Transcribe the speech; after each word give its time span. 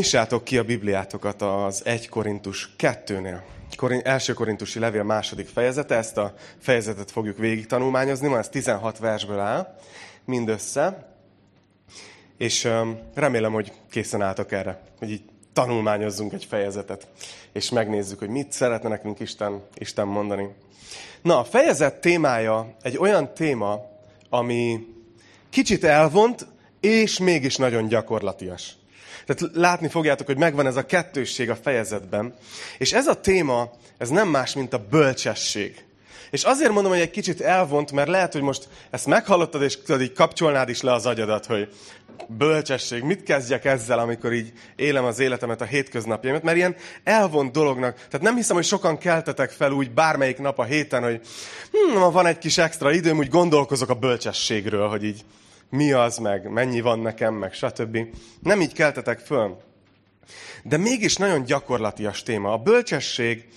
Nyissátok 0.00 0.44
ki 0.44 0.58
a 0.58 0.64
Bibliátokat 0.64 1.42
az 1.42 1.84
1 1.84 2.08
Korintus 2.08 2.74
2-nél. 2.78 3.40
Első 4.02 4.32
korintusi 4.32 4.78
levél 4.78 5.02
második 5.02 5.48
fejezete, 5.48 5.96
ezt 5.96 6.16
a 6.16 6.34
fejezetet 6.58 7.10
fogjuk 7.10 7.38
végig 7.38 7.66
tanulmányozni, 7.66 8.28
ma 8.28 8.38
ez 8.38 8.48
16 8.48 8.98
versből 8.98 9.38
áll, 9.38 9.78
mindössze. 10.24 11.14
És 12.36 12.68
remélem, 13.14 13.52
hogy 13.52 13.72
készen 13.90 14.22
álltok 14.22 14.52
erre, 14.52 14.80
hogy 14.98 15.10
így 15.10 15.22
tanulmányozzunk 15.52 16.32
egy 16.32 16.44
fejezetet, 16.44 17.06
és 17.52 17.70
megnézzük, 17.70 18.18
hogy 18.18 18.28
mit 18.28 18.52
szeretne 18.52 18.88
nekünk 18.88 19.20
Isten, 19.20 19.62
Isten 19.74 20.06
mondani. 20.06 20.48
Na, 21.22 21.38
a 21.38 21.44
fejezet 21.44 22.00
témája 22.00 22.76
egy 22.82 22.98
olyan 22.98 23.34
téma, 23.34 23.80
ami 24.28 24.86
kicsit 25.50 25.84
elvont, 25.84 26.46
és 26.80 27.18
mégis 27.18 27.56
nagyon 27.56 27.88
gyakorlatias. 27.88 28.78
Tehát 29.26 29.56
látni 29.56 29.88
fogjátok, 29.88 30.26
hogy 30.26 30.38
megvan 30.38 30.66
ez 30.66 30.76
a 30.76 30.86
kettősség 30.86 31.50
a 31.50 31.56
fejezetben. 31.56 32.34
És 32.78 32.92
ez 32.92 33.06
a 33.06 33.20
téma, 33.20 33.70
ez 33.98 34.08
nem 34.08 34.28
más, 34.28 34.54
mint 34.54 34.72
a 34.72 34.86
bölcsesség. 34.90 35.84
És 36.30 36.42
azért 36.42 36.72
mondom, 36.72 36.92
hogy 36.92 37.00
egy 37.00 37.10
kicsit 37.10 37.40
elvont, 37.40 37.92
mert 37.92 38.08
lehet, 38.08 38.32
hogy 38.32 38.42
most 38.42 38.68
ezt 38.90 39.06
meghallottad, 39.06 39.62
és 39.62 39.82
tudod, 39.82 40.00
így 40.00 40.12
kapcsolnád 40.12 40.68
is 40.68 40.80
le 40.80 40.92
az 40.92 41.06
agyadat, 41.06 41.46
hogy 41.46 41.68
bölcsesség, 42.26 43.02
mit 43.02 43.22
kezdjek 43.22 43.64
ezzel, 43.64 43.98
amikor 43.98 44.32
így 44.32 44.52
élem 44.76 45.04
az 45.04 45.18
életemet, 45.18 45.60
a 45.60 45.64
hétköznapjaimat, 45.64 46.42
mert 46.42 46.56
ilyen 46.56 46.76
elvont 47.04 47.52
dolognak. 47.52 47.94
Tehát 47.94 48.20
nem 48.20 48.36
hiszem, 48.36 48.56
hogy 48.56 48.64
sokan 48.64 48.98
keltetek 48.98 49.50
fel 49.50 49.72
úgy 49.72 49.90
bármelyik 49.90 50.38
nap 50.38 50.58
a 50.58 50.64
héten, 50.64 51.02
hogy 51.02 51.20
hm, 51.72 51.98
van 52.12 52.26
egy 52.26 52.38
kis 52.38 52.58
extra 52.58 52.92
időm, 52.92 53.18
úgy 53.18 53.28
gondolkozok 53.28 53.88
a 53.88 53.94
bölcsességről, 53.94 54.88
hogy 54.88 55.04
így 55.04 55.24
mi 55.70 55.92
az, 55.92 56.18
meg 56.18 56.50
mennyi 56.50 56.80
van 56.80 56.98
nekem, 56.98 57.34
meg 57.34 57.52
stb. 57.52 57.98
Nem 58.42 58.60
így 58.60 58.72
keltetek 58.72 59.18
föl. 59.18 59.60
De 60.62 60.76
mégis 60.76 61.16
nagyon 61.16 61.44
gyakorlatias 61.44 62.22
téma. 62.22 62.52
A 62.52 62.58
bölcsesség 62.58 63.48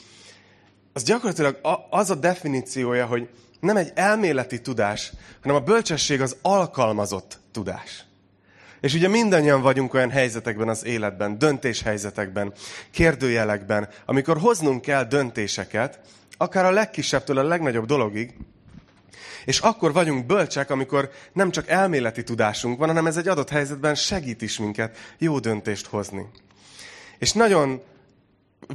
az 0.93 1.03
gyakorlatilag 1.03 1.59
az 1.89 2.09
a 2.09 2.15
definíciója, 2.15 3.05
hogy 3.05 3.29
nem 3.59 3.77
egy 3.77 3.91
elméleti 3.95 4.61
tudás, 4.61 5.11
hanem 5.41 5.57
a 5.57 5.63
bölcsesség 5.63 6.21
az 6.21 6.35
alkalmazott 6.41 7.39
tudás. 7.51 8.05
És 8.81 8.93
ugye 8.93 9.07
mindannyian 9.07 9.61
vagyunk 9.61 9.93
olyan 9.93 10.09
helyzetekben 10.09 10.69
az 10.69 10.85
életben, 10.85 11.37
döntéshelyzetekben, 11.37 12.53
kérdőjelekben, 12.91 13.89
amikor 14.05 14.37
hoznunk 14.37 14.81
kell 14.81 15.03
döntéseket, 15.03 15.99
akár 16.37 16.65
a 16.65 16.71
legkisebbtől 16.71 17.37
a 17.37 17.43
legnagyobb 17.43 17.85
dologig, 17.85 18.33
és 19.45 19.59
akkor 19.59 19.93
vagyunk 19.93 20.25
bölcsek, 20.25 20.69
amikor 20.69 21.09
nem 21.33 21.51
csak 21.51 21.67
elméleti 21.67 22.23
tudásunk 22.23 22.77
van, 22.77 22.87
hanem 22.87 23.07
ez 23.07 23.17
egy 23.17 23.27
adott 23.27 23.49
helyzetben 23.49 23.95
segít 23.95 24.41
is 24.41 24.57
minket 24.57 24.97
jó 25.17 25.39
döntést 25.39 25.85
hozni. 25.85 26.29
És 27.17 27.33
nagyon 27.33 27.81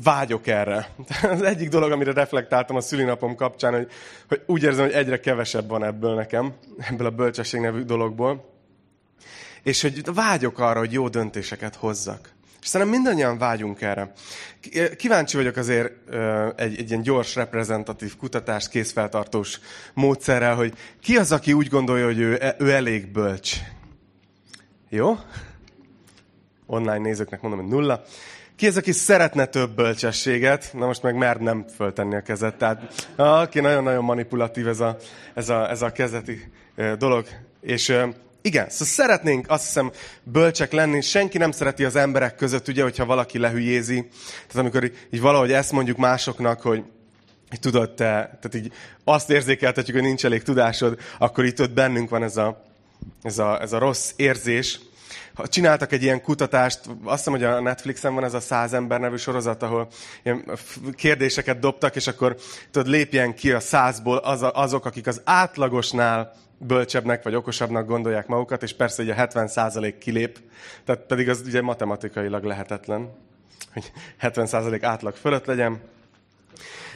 vágyok 0.02 0.46
erre. 0.46 0.94
Az 1.22 1.42
egyik 1.42 1.68
dolog, 1.68 1.90
amire 1.90 2.12
reflektáltam 2.12 2.76
a 2.76 2.80
szülinapom 2.80 3.34
kapcsán, 3.34 3.72
hogy, 3.72 3.88
hogy 4.28 4.42
úgy 4.46 4.62
érzem, 4.62 4.84
hogy 4.84 4.94
egyre 4.94 5.20
kevesebb 5.20 5.68
van 5.68 5.84
ebből 5.84 6.14
nekem, 6.14 6.54
ebből 6.90 7.06
a 7.06 7.10
bölcsesség 7.10 7.60
nevű 7.60 7.82
dologból. 7.82 8.56
És 9.62 9.82
hogy 9.82 10.14
vágyok 10.14 10.58
arra, 10.58 10.78
hogy 10.78 10.92
jó 10.92 11.08
döntéseket 11.08 11.74
hozzak. 11.74 12.36
És 12.68 12.74
szerintem 12.74 13.00
mindannyian 13.00 13.38
vágyunk 13.38 13.80
erre. 13.80 14.12
Kíváncsi 14.96 15.36
vagyok 15.36 15.56
azért 15.56 15.92
egy, 16.56 16.78
egy 16.78 16.90
ilyen 16.90 17.02
gyors, 17.02 17.34
reprezentatív 17.34 18.16
kutatás 18.16 18.68
készfeltartós 18.68 19.60
módszerrel, 19.94 20.54
hogy 20.54 20.72
ki 21.02 21.16
az, 21.16 21.32
aki 21.32 21.52
úgy 21.52 21.68
gondolja, 21.68 22.04
hogy 22.04 22.18
ő, 22.18 22.38
e, 22.40 22.56
ő 22.58 22.72
elég 22.72 23.12
bölcs. 23.12 23.56
Jó? 24.88 25.18
Online 26.66 26.98
nézőknek 26.98 27.40
mondom, 27.40 27.60
hogy 27.60 27.68
nulla. 27.68 28.02
Ki 28.56 28.66
az, 28.66 28.76
aki 28.76 28.92
szeretne 28.92 29.46
több 29.46 29.74
bölcsességet? 29.74 30.70
Na 30.72 30.86
most 30.86 31.02
meg 31.02 31.14
mer 31.14 31.36
nem 31.36 31.64
föltenni 31.76 32.16
a 32.16 32.22
kezet. 32.22 32.54
Tehát 32.54 33.08
aki 33.16 33.60
nagyon-nagyon 33.60 34.04
manipulatív 34.04 34.68
ez 34.68 34.80
a, 34.80 34.96
ez 35.34 35.48
a, 35.48 35.70
ez 35.70 35.82
a 35.82 35.92
kezeti 35.92 36.52
dolog. 36.98 37.26
És 37.60 37.96
igen, 38.42 38.68
szóval 38.70 38.86
szeretnénk 38.86 39.50
azt 39.50 39.64
hiszem 39.64 39.92
bölcsek 40.22 40.72
lenni, 40.72 41.00
senki 41.00 41.38
nem 41.38 41.50
szereti 41.50 41.84
az 41.84 41.96
emberek 41.96 42.36
között, 42.36 42.68
ugye, 42.68 42.82
hogyha 42.82 43.04
valaki 43.04 43.38
lehülyézi. 43.38 44.08
Tehát 44.30 44.56
amikor 44.56 44.84
így, 44.84 45.08
így 45.10 45.20
valahogy 45.20 45.52
ezt 45.52 45.72
mondjuk 45.72 45.96
másoknak, 45.96 46.60
hogy 46.60 46.84
hogy 47.48 47.60
tudod 47.60 47.90
te, 47.90 48.04
tehát 48.04 48.54
így 48.54 48.72
azt 49.04 49.30
érzékeltetjük, 49.30 49.96
hogy 49.96 50.06
nincs 50.06 50.24
elég 50.24 50.42
tudásod, 50.42 50.98
akkor 51.18 51.44
itt 51.44 51.60
ott 51.60 51.72
bennünk 51.72 52.10
van 52.10 52.22
ez 52.22 52.36
a, 52.36 52.64
ez 53.22 53.38
a, 53.38 53.60
ez 53.60 53.72
a 53.72 53.78
rossz 53.78 54.12
érzés. 54.16 54.80
Ha 55.34 55.48
csináltak 55.48 55.92
egy 55.92 56.02
ilyen 56.02 56.22
kutatást, 56.22 56.80
azt 57.04 57.16
hiszem, 57.16 57.32
hogy 57.32 57.42
a 57.44 57.60
Netflixen 57.60 58.14
van 58.14 58.24
ez 58.24 58.34
a 58.34 58.40
száz 58.40 58.72
ember 58.72 59.00
nevű 59.00 59.16
sorozat, 59.16 59.62
ahol 59.62 59.88
ilyen 60.22 60.44
kérdéseket 60.94 61.58
dobtak, 61.58 61.96
és 61.96 62.06
akkor 62.06 62.36
tudod, 62.70 62.88
lépjen 62.88 63.34
ki 63.34 63.52
a 63.52 63.60
százból 63.60 64.16
az 64.16 64.46
azok, 64.52 64.84
akik 64.84 65.06
az 65.06 65.20
átlagosnál 65.24 66.32
bölcsebbnek 66.58 67.22
vagy 67.22 67.34
okosabbnak 67.34 67.86
gondolják 67.86 68.26
magukat, 68.26 68.62
és 68.62 68.72
persze 68.72 69.02
ugye 69.02 69.14
70% 69.16 69.94
kilép, 69.98 70.38
tehát 70.84 71.02
pedig 71.02 71.28
az 71.28 71.42
ugye 71.46 71.62
matematikailag 71.62 72.44
lehetetlen, 72.44 73.12
hogy 73.72 73.92
70% 74.20 74.78
átlag 74.82 75.14
fölött 75.14 75.44
legyen. 75.44 75.80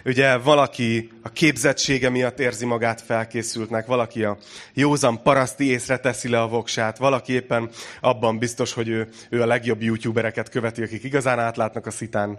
Ugye 0.05 0.37
valaki 0.37 1.11
a 1.23 1.28
képzettsége 1.28 2.09
miatt 2.09 2.41
érzi 2.41 2.65
magát 2.65 3.00
felkészültnek, 3.00 3.87
valaki 3.87 4.25
a 4.25 4.39
józan 4.73 5.23
paraszti 5.23 5.65
észre 5.65 5.99
teszi 5.99 6.29
le 6.29 6.41
a 6.41 6.49
voksát, 6.49 6.99
valaki 6.99 7.33
éppen 7.33 7.71
abban 8.00 8.39
biztos, 8.39 8.73
hogy 8.73 8.89
ő, 8.89 9.09
ő 9.31 9.43
a 9.43 9.47
legjobb 9.47 9.83
youtubereket 9.83 10.49
követi, 10.49 10.83
akik 10.83 11.05
igazán 11.05 11.39
átlátnak 11.39 11.87
a 11.87 11.91
szitán, 11.91 12.39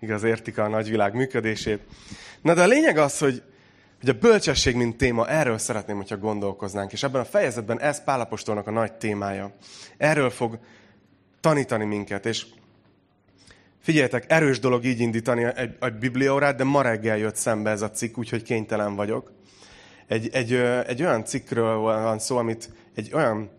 igaz 0.00 0.22
értik 0.22 0.58
a 0.58 0.68
nagyvilág 0.68 1.14
működését. 1.14 1.80
Na 2.42 2.54
de 2.54 2.62
a 2.62 2.66
lényeg 2.66 2.98
az, 2.98 3.18
hogy 3.18 3.42
hogy 4.00 4.08
a 4.08 4.18
bölcsesség, 4.18 4.76
mint 4.76 4.96
téma, 4.96 5.28
erről 5.28 5.58
szeretném, 5.58 5.96
hogyha 5.96 6.16
gondolkoznánk. 6.16 6.92
És 6.92 7.02
ebben 7.02 7.20
a 7.20 7.24
fejezetben 7.24 7.80
ez 7.80 8.04
Pálapostolnak 8.04 8.66
a 8.66 8.70
nagy 8.70 8.92
témája. 8.92 9.52
Erről 9.96 10.30
fog 10.30 10.58
tanítani 11.40 11.84
minket. 11.84 12.26
És 12.26 12.46
figyeljetek, 13.80 14.24
erős 14.28 14.58
dolog 14.58 14.84
így 14.84 15.00
indítani 15.00 15.44
egy, 15.44 15.76
egy 15.80 15.94
bibliaórát, 15.94 16.56
de 16.56 16.64
ma 16.64 16.82
reggel 16.82 17.18
jött 17.18 17.36
szembe 17.36 17.70
ez 17.70 17.82
a 17.82 17.90
cikk, 17.90 18.18
úgyhogy 18.18 18.42
kénytelen 18.42 18.94
vagyok. 18.94 19.32
Egy, 20.06 20.28
egy, 20.32 20.52
egy 20.86 21.02
olyan 21.02 21.24
cikkről 21.24 21.76
van 21.76 22.18
szó, 22.18 22.36
amit 22.36 22.70
egy 22.94 23.10
olyan 23.14 23.50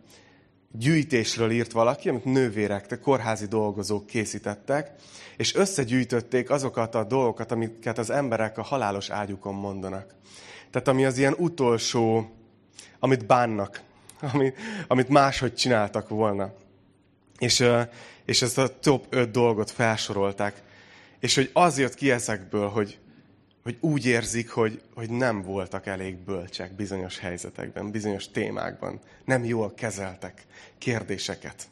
gyűjtésről 0.72 1.52
írt 1.52 1.72
valaki, 1.72 2.10
amit 2.10 2.26
nővérek, 2.26 2.88
te 2.88 3.00
kórházi 3.00 3.46
dolgozók 3.46 4.06
készítettek, 4.06 4.92
és 5.38 5.56
összegyűjtötték 5.56 6.50
azokat 6.50 6.96
a 6.96 7.04
dolgokat, 7.04 7.52
amiket 7.52 7.98
az 7.98 8.10
emberek 8.10 8.58
a 8.58 8.64
halálos 8.64 9.10
ágyukon 9.10 9.56
mondanak. 9.56 10.16
Tehát 10.72 10.88
ami 10.88 11.06
az 11.06 11.18
ilyen 11.18 11.36
utolsó, 11.38 12.32
amit 13.00 13.26
bánnak, 13.26 13.82
amit, 14.34 14.58
amit 14.88 15.10
máshogy 15.10 15.56
csináltak 15.56 16.10
volna. 16.10 16.54
És, 17.38 17.66
és 18.26 18.42
ezt 18.42 18.58
a 18.58 18.80
top 18.80 19.06
5 19.10 19.32
dolgot 19.32 19.72
felsorolták. 19.72 20.62
És 21.20 21.36
hogy 21.36 21.50
az 21.54 21.78
jött 21.78 21.94
ki 21.94 22.12
ezekből, 22.12 22.68
hogy, 22.68 23.00
hogy 23.64 23.78
úgy 23.80 24.06
érzik, 24.06 24.50
hogy, 24.50 24.82
hogy 24.94 25.10
nem 25.10 25.42
voltak 25.42 25.86
elég 25.86 26.16
bölcsek 26.16 26.76
bizonyos 26.76 27.20
helyzetekben, 27.20 27.92
bizonyos 27.92 28.32
témákban. 28.32 29.00
Nem 29.26 29.46
jól 29.46 29.74
kezeltek 29.74 30.46
kérdéseket. 30.78 31.68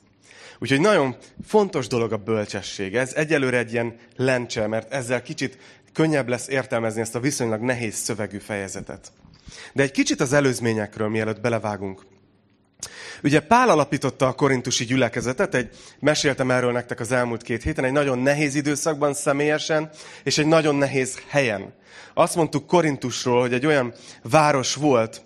Úgyhogy 0.60 0.82
nagyon 0.82 1.16
fontos 1.48 1.88
dolog 1.88 2.12
a 2.12 2.18
bölcsesség. 2.18 2.96
Ez 2.96 3.14
egyelőre 3.14 3.58
egy 3.58 3.72
ilyen 3.72 3.96
lencse, 4.16 4.68
mert 4.68 4.92
ezzel 4.92 5.22
kicsit 5.22 5.58
könnyebb 5.94 6.28
lesz 6.28 6.48
értelmezni 6.48 7.02
ezt 7.02 7.16
a 7.16 7.20
viszonylag 7.20 7.62
nehéz 7.62 7.96
szövegű 7.96 8.38
fejezetet. 8.38 9.12
De 9.74 9.84
egy 9.84 9.92
kicsit 9.92 10.22
az 10.22 10.34
előzményekről, 10.34 11.08
mielőtt 11.10 11.42
belevágunk. 11.42 12.02
Ugye 13.24 13.40
Pál 13.40 13.70
alapította 13.70 14.28
a 14.28 14.34
korintusi 14.34 14.86
gyülekezetet, 14.86 15.56
egy, 15.56 15.70
meséltem 16.00 16.52
erről 16.52 16.72
nektek 16.72 17.00
az 17.00 17.12
elmúlt 17.12 17.42
két 17.42 17.64
héten, 17.64 17.84
egy 17.84 17.92
nagyon 17.92 18.20
nehéz 18.20 18.56
időszakban 18.56 19.14
személyesen, 19.14 19.90
és 20.24 20.38
egy 20.38 20.46
nagyon 20.46 20.76
nehéz 20.76 21.20
helyen. 21.28 21.74
Azt 22.14 22.36
mondtuk 22.36 22.68
Korintusról, 22.68 23.42
hogy 23.42 23.54
egy 23.54 23.66
olyan 23.66 23.94
város 24.24 24.76
volt, 24.76 25.22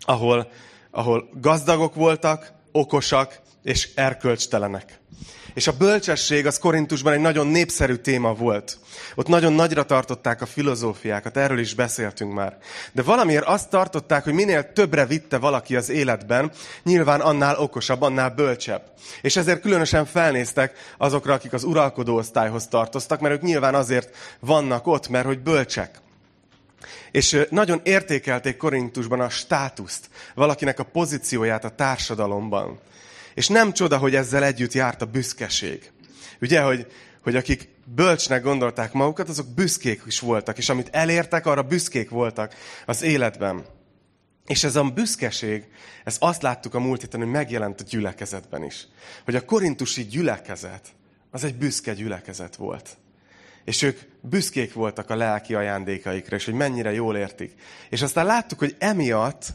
ahol, 0.00 0.50
ahol 0.90 1.28
gazdagok 1.40 1.94
voltak, 1.94 2.52
okosak 2.72 3.40
és 3.68 3.88
erkölcstelenek. 3.94 4.98
És 5.54 5.66
a 5.66 5.76
bölcsesség 5.76 6.46
az 6.46 6.58
Korintusban 6.58 7.12
egy 7.12 7.20
nagyon 7.20 7.46
népszerű 7.46 7.94
téma 7.94 8.34
volt. 8.34 8.78
Ott 9.14 9.26
nagyon 9.26 9.52
nagyra 9.52 9.82
tartották 9.82 10.42
a 10.42 10.46
filozófiákat, 10.46 11.36
erről 11.36 11.58
is 11.58 11.74
beszéltünk 11.74 12.32
már. 12.32 12.58
De 12.92 13.02
valamiért 13.02 13.44
azt 13.44 13.70
tartották, 13.70 14.24
hogy 14.24 14.32
minél 14.32 14.72
többre 14.72 15.06
vitte 15.06 15.38
valaki 15.38 15.76
az 15.76 15.88
életben, 15.88 16.50
nyilván 16.82 17.20
annál 17.20 17.58
okosabb, 17.58 18.02
annál 18.02 18.30
bölcsebb. 18.30 18.82
És 19.22 19.36
ezért 19.36 19.60
különösen 19.60 20.06
felnéztek 20.06 20.94
azokra, 20.98 21.32
akik 21.32 21.52
az 21.52 21.64
uralkodó 21.64 22.16
osztályhoz 22.16 22.66
tartoztak, 22.66 23.20
mert 23.20 23.34
ők 23.34 23.42
nyilván 23.42 23.74
azért 23.74 24.16
vannak 24.40 24.86
ott, 24.86 25.08
mert 25.08 25.26
hogy 25.26 25.38
bölcsek. 25.38 26.00
És 27.10 27.46
nagyon 27.50 27.80
értékelték 27.82 28.56
Korintusban 28.56 29.20
a 29.20 29.28
státuszt, 29.28 30.08
valakinek 30.34 30.78
a 30.78 30.84
pozícióját 30.84 31.64
a 31.64 31.68
társadalomban. 31.68 32.78
És 33.38 33.48
nem 33.48 33.72
csoda, 33.72 33.98
hogy 33.98 34.14
ezzel 34.14 34.44
együtt 34.44 34.72
járt 34.72 35.02
a 35.02 35.06
büszkeség. 35.06 35.90
Ugye, 36.40 36.60
hogy, 36.60 36.86
hogy 37.22 37.36
akik 37.36 37.68
bölcsnek 37.84 38.42
gondolták 38.42 38.92
magukat, 38.92 39.28
azok 39.28 39.54
büszkék 39.54 40.02
is 40.06 40.20
voltak, 40.20 40.58
és 40.58 40.68
amit 40.68 40.88
elértek, 40.92 41.46
arra 41.46 41.62
büszkék 41.62 42.10
voltak 42.10 42.54
az 42.86 43.02
életben. 43.02 43.64
És 44.46 44.64
ez 44.64 44.76
a 44.76 44.82
büszkeség, 44.82 45.64
ez 46.04 46.16
azt 46.20 46.42
láttuk 46.42 46.74
a 46.74 46.80
múlt 46.80 47.00
héten, 47.00 47.20
hogy 47.20 47.30
megjelent 47.30 47.80
a 47.80 47.84
gyülekezetben 47.88 48.64
is. 48.64 48.86
Hogy 49.24 49.34
a 49.36 49.44
korintusi 49.44 50.04
gyülekezet, 50.04 50.88
az 51.30 51.44
egy 51.44 51.54
büszke 51.54 51.94
gyülekezet 51.94 52.56
volt. 52.56 52.96
És 53.64 53.82
ők 53.82 53.98
büszkék 54.20 54.72
voltak 54.72 55.10
a 55.10 55.16
lelki 55.16 55.54
ajándékaikra, 55.54 56.36
és 56.36 56.44
hogy 56.44 56.54
mennyire 56.54 56.92
jól 56.92 57.16
értik. 57.16 57.52
És 57.90 58.02
aztán 58.02 58.26
láttuk, 58.26 58.58
hogy 58.58 58.76
emiatt 58.78 59.52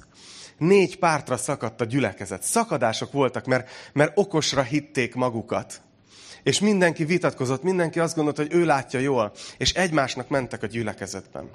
négy 0.58 0.98
pártra 0.98 1.38
szakadt 1.38 1.82
a 1.82 1.86
gyülekezet. 1.86 2.44
Szakadások 2.44 3.12
voltak, 3.12 3.46
mert, 3.46 3.70
mert 3.94 4.12
okosra 4.16 4.62
hitték 4.62 5.16
magukat. 5.16 5.82
És 6.44 6.60
mindenki 6.60 7.06
vitatkozott, 7.06 7.64
mindenki 7.64 8.00
azt 8.00 8.16
gondolta, 8.16 8.42
hogy 8.42 8.54
ő 8.54 8.66
látja 8.66 9.00
jól, 9.00 9.32
és 9.58 9.74
egymásnak 9.74 10.30
mentek 10.30 10.64
a 10.64 10.68
gyülekezetben. 10.68 11.50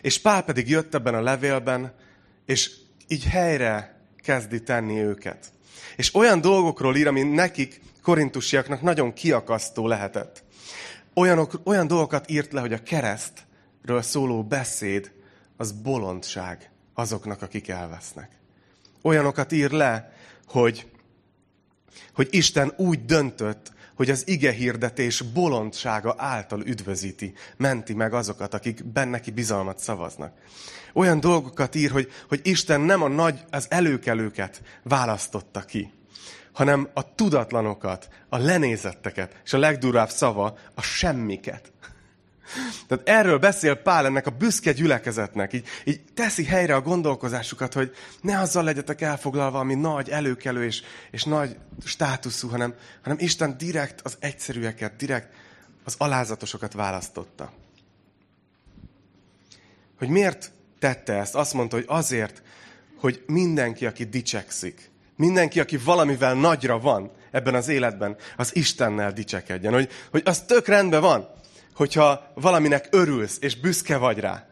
És 0.00 0.20
Pál 0.20 0.42
pedig 0.42 0.68
jött 0.68 0.94
ebben 0.94 1.14
a 1.14 1.20
levélben, 1.20 1.94
és 2.46 2.70
így 3.08 3.24
helyre 3.24 4.00
kezdi 4.16 4.62
tenni 4.62 4.98
őket. 4.98 5.52
És 5.96 6.14
olyan 6.14 6.40
dolgokról 6.40 6.96
ír, 6.96 7.06
ami 7.06 7.22
nekik, 7.22 7.80
korintusiaknak 8.02 8.82
nagyon 8.82 9.12
kiakasztó 9.12 9.86
lehetett. 9.86 10.44
Olyanok, 11.14 11.60
olyan 11.64 11.86
dolgokat 11.86 12.30
írt 12.30 12.52
le, 12.52 12.60
hogy 12.60 12.72
a 12.72 12.82
keresztről 12.82 14.02
szóló 14.02 14.44
beszéd 14.44 15.12
az 15.56 15.72
bolondság 15.72 16.70
azoknak, 16.98 17.42
akik 17.42 17.68
elvesznek. 17.68 18.30
Olyanokat 19.02 19.52
ír 19.52 19.70
le, 19.70 20.12
hogy, 20.46 20.86
hogy 22.14 22.28
Isten 22.30 22.72
úgy 22.76 23.04
döntött, 23.04 23.72
hogy 23.94 24.10
az 24.10 24.28
ige 24.28 24.52
hirdetés 24.52 25.20
bolondsága 25.20 26.14
által 26.16 26.60
üdvözíti, 26.60 27.34
menti 27.56 27.94
meg 27.94 28.14
azokat, 28.14 28.54
akik 28.54 28.84
benneki 28.84 29.30
bizalmat 29.30 29.78
szavaznak. 29.78 30.36
Olyan 30.92 31.20
dolgokat 31.20 31.74
ír, 31.74 31.90
hogy, 31.90 32.12
hogy 32.28 32.40
Isten 32.42 32.80
nem 32.80 33.02
a 33.02 33.08
nagy, 33.08 33.44
az 33.50 33.66
előkelőket 33.70 34.62
választotta 34.82 35.60
ki, 35.60 35.92
hanem 36.52 36.88
a 36.94 37.14
tudatlanokat, 37.14 38.08
a 38.28 38.38
lenézetteket, 38.38 39.40
és 39.44 39.52
a 39.52 39.58
legdurább 39.58 40.10
szava, 40.10 40.58
a 40.74 40.82
semmiket. 40.82 41.72
Tehát 42.86 43.08
erről 43.08 43.38
beszél 43.38 43.74
Pál 43.74 44.06
ennek 44.06 44.26
a 44.26 44.30
büszke 44.30 44.72
gyülekezetnek. 44.72 45.52
Így, 45.52 45.66
így 45.84 46.00
teszi 46.14 46.44
helyre 46.44 46.74
a 46.74 46.80
gondolkozásukat, 46.80 47.72
hogy 47.72 47.94
ne 48.20 48.38
azzal 48.38 48.64
legyetek 48.64 49.00
elfoglalva, 49.00 49.58
ami 49.58 49.74
nagy, 49.74 50.08
előkelő 50.08 50.64
és, 50.64 50.82
és 51.10 51.24
nagy 51.24 51.56
státuszú, 51.84 52.48
hanem, 52.48 52.74
hanem 53.02 53.18
Isten 53.20 53.58
direkt 53.58 54.00
az 54.00 54.16
egyszerűeket, 54.20 54.96
direkt 54.96 55.34
az 55.84 55.94
alázatosokat 55.98 56.72
választotta. 56.72 57.52
Hogy 59.98 60.08
miért 60.08 60.52
tette 60.78 61.12
ezt? 61.12 61.34
Azt 61.34 61.54
mondta, 61.54 61.76
hogy 61.76 61.84
azért, 61.88 62.42
hogy 63.00 63.22
mindenki, 63.26 63.86
aki 63.86 64.04
dicsekszik, 64.04 64.90
mindenki, 65.16 65.60
aki 65.60 65.76
valamivel 65.76 66.34
nagyra 66.34 66.78
van 66.78 67.10
ebben 67.30 67.54
az 67.54 67.68
életben, 67.68 68.16
az 68.36 68.56
Istennel 68.56 69.12
dicsekedjen. 69.12 69.72
Hogy, 69.72 69.90
hogy 70.10 70.22
az 70.24 70.42
tök 70.42 70.66
rendben 70.66 71.00
van 71.00 71.28
hogyha 71.78 72.32
valaminek 72.34 72.88
örülsz, 72.90 73.36
és 73.40 73.56
büszke 73.56 73.96
vagy 73.96 74.18
rá, 74.18 74.48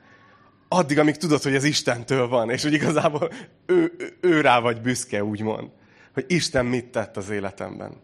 addig, 0.68 0.98
amíg 0.98 1.16
tudod, 1.16 1.42
hogy 1.42 1.54
az 1.54 1.64
Istentől 1.64 2.28
van, 2.28 2.50
és 2.50 2.62
hogy 2.62 2.72
igazából 2.72 3.32
ő, 3.66 3.92
ő 4.20 4.40
rá 4.40 4.60
vagy 4.60 4.80
büszke, 4.80 5.24
úgymond. 5.24 5.70
Hogy 6.14 6.24
Isten 6.28 6.66
mit 6.66 6.84
tett 6.84 7.16
az 7.16 7.30
életemben. 7.30 8.00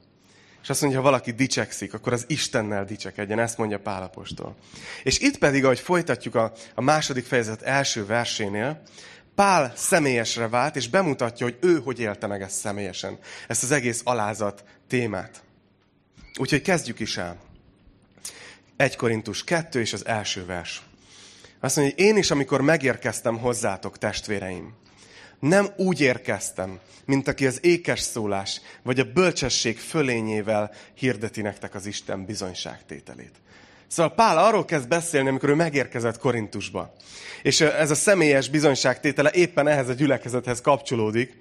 És 0.62 0.70
azt 0.70 0.80
mondja, 0.80 0.98
ha 0.98 1.04
valaki 1.04 1.30
dicsekszik, 1.30 1.94
akkor 1.94 2.12
az 2.12 2.24
Istennel 2.28 2.84
dicsekedjen, 2.84 3.38
ezt 3.38 3.58
mondja 3.58 3.78
Pálapostól. 3.78 4.56
És 5.02 5.19
itt 5.19 5.38
pedig, 5.38 5.64
ahogy 5.64 5.80
folytatjuk 5.80 6.34
a, 6.34 6.52
a 6.75 6.80
második 6.80 7.25
fejezet 7.25 7.62
első 7.62 8.06
versénél, 8.06 8.82
Pál 9.34 9.72
személyesre 9.76 10.48
vált, 10.48 10.76
és 10.76 10.88
bemutatja, 10.88 11.46
hogy 11.46 11.58
ő 11.60 11.80
hogy 11.84 12.00
élte 12.00 12.26
meg 12.26 12.42
ezt 12.42 12.58
személyesen, 12.58 13.18
ezt 13.48 13.62
az 13.62 13.70
egész 13.70 14.00
alázat 14.04 14.64
témát. 14.88 15.42
Úgyhogy 16.38 16.62
kezdjük 16.62 17.00
is 17.00 17.16
el. 17.16 17.50
1 18.76 18.96
Korintus 18.96 19.44
2 19.44 19.80
és 19.80 19.92
az 19.92 20.06
első 20.06 20.46
vers. 20.46 20.82
Azt 21.60 21.76
mondja, 21.76 21.94
hogy 21.96 22.04
én 22.04 22.16
is, 22.16 22.30
amikor 22.30 22.60
megérkeztem 22.60 23.38
hozzátok, 23.38 23.98
testvéreim, 23.98 24.74
nem 25.38 25.69
úgy 25.76 26.00
érkeztem, 26.00 26.78
mint 27.04 27.28
aki 27.28 27.46
az 27.46 27.58
ékes 27.62 28.00
szólás, 28.00 28.60
vagy 28.82 29.00
a 29.00 29.12
bölcsesség 29.12 29.78
fölényével 29.78 30.70
hirdeti 30.94 31.42
nektek 31.42 31.74
az 31.74 31.86
Isten 31.86 32.24
bizonyságtételét. 32.24 33.34
Szóval 33.86 34.14
Pál 34.14 34.38
arról 34.38 34.64
kezd 34.64 34.88
beszélni, 34.88 35.28
amikor 35.28 35.48
ő 35.48 35.54
megérkezett 35.54 36.18
Korintusba. 36.18 36.94
És 37.42 37.60
ez 37.60 37.90
a 37.90 37.94
személyes 37.94 38.48
bizonyságtétele 38.48 39.30
éppen 39.32 39.68
ehhez 39.68 39.88
a 39.88 39.92
gyülekezethez 39.92 40.60
kapcsolódik, 40.60 41.36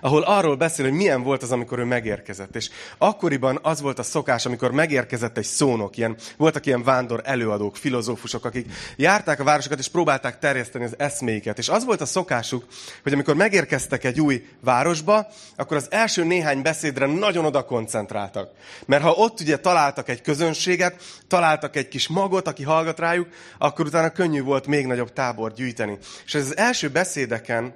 ahol 0.00 0.22
arról 0.22 0.56
beszél, 0.56 0.84
hogy 0.84 0.94
milyen 0.94 1.22
volt 1.22 1.42
az, 1.42 1.52
amikor 1.52 1.78
ő 1.78 1.84
megérkezett. 1.84 2.56
És 2.56 2.70
akkoriban 2.98 3.58
az 3.62 3.80
volt 3.80 3.98
a 3.98 4.02
szokás, 4.02 4.46
amikor 4.46 4.70
megérkezett 4.70 5.38
egy 5.38 5.44
szónok, 5.44 5.96
ilyen, 5.96 6.16
voltak 6.36 6.66
ilyen 6.66 6.82
vándor 6.82 7.20
előadók, 7.24 7.76
filozófusok, 7.76 8.44
akik 8.44 8.72
járták 8.96 9.40
a 9.40 9.44
városokat 9.44 9.78
és 9.78 9.88
próbálták 9.88 10.38
terjeszteni 10.38 10.84
az 10.84 10.94
eszméiket. 10.98 11.58
És 11.58 11.68
az 11.68 11.84
volt 11.84 12.00
a 12.00 12.06
szokásuk, 12.06 12.66
hogy 13.02 13.12
amikor 13.12 13.34
megérkeztek 13.34 14.04
egy 14.04 14.20
új 14.20 14.44
városba, 14.60 15.26
akkor 15.56 15.76
az 15.76 15.86
első 15.90 16.24
néhány 16.24 16.62
beszédre 16.62 17.06
nagyon 17.06 17.44
oda 17.44 17.64
koncentráltak. 17.64 18.50
Mert 18.86 19.02
ha 19.02 19.10
ott 19.10 19.40
ugye 19.40 19.56
találtak 19.56 20.08
egy 20.08 20.20
közönséget, 20.20 21.02
találtak 21.28 21.76
egy 21.76 21.88
kis 21.88 22.08
magot, 22.08 22.48
aki 22.48 22.62
hallgat 22.62 22.98
rájuk, 22.98 23.28
akkor 23.58 23.86
utána 23.86 24.10
könnyű 24.10 24.42
volt 24.42 24.66
még 24.66 24.86
nagyobb 24.86 25.12
tábor 25.12 25.52
gyűjteni. 25.52 25.98
És 26.24 26.34
ez 26.34 26.46
az 26.46 26.56
első 26.56 26.88
beszédeken 26.88 27.74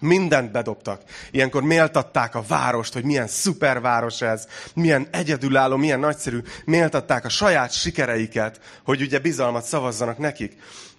Mindent 0.00 0.52
bedobtak. 0.52 1.02
Ilyenkor 1.30 1.62
méltatták 1.62 2.34
a 2.34 2.44
várost, 2.48 2.92
hogy 2.92 3.04
milyen 3.04 3.26
szuperváros 3.26 4.20
ez, 4.20 4.46
milyen 4.74 5.08
egyedülálló, 5.10 5.76
milyen 5.76 6.00
nagyszerű. 6.00 6.38
Méltatták 6.64 7.24
a 7.24 7.28
saját 7.28 7.72
sikereiket, 7.72 8.60
hogy 8.84 9.00
ugye 9.00 9.18
bizalmat 9.18 9.64
szavazzanak 9.64 10.18
nekik. 10.18 10.56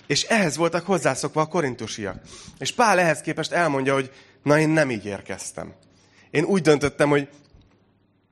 És 0.07 0.23
ehhez 0.23 0.57
voltak 0.57 0.85
hozzászokva 0.85 1.41
a 1.41 1.45
korintusiak. 1.45 2.21
És 2.57 2.71
Pál 2.71 2.99
ehhez 2.99 3.21
képest 3.21 3.51
elmondja, 3.51 3.93
hogy 3.93 4.11
na 4.43 4.59
én 4.59 4.69
nem 4.69 4.91
így 4.91 5.05
érkeztem. 5.05 5.73
Én 6.29 6.43
úgy 6.43 6.61
döntöttem, 6.61 7.09
hogy 7.09 7.29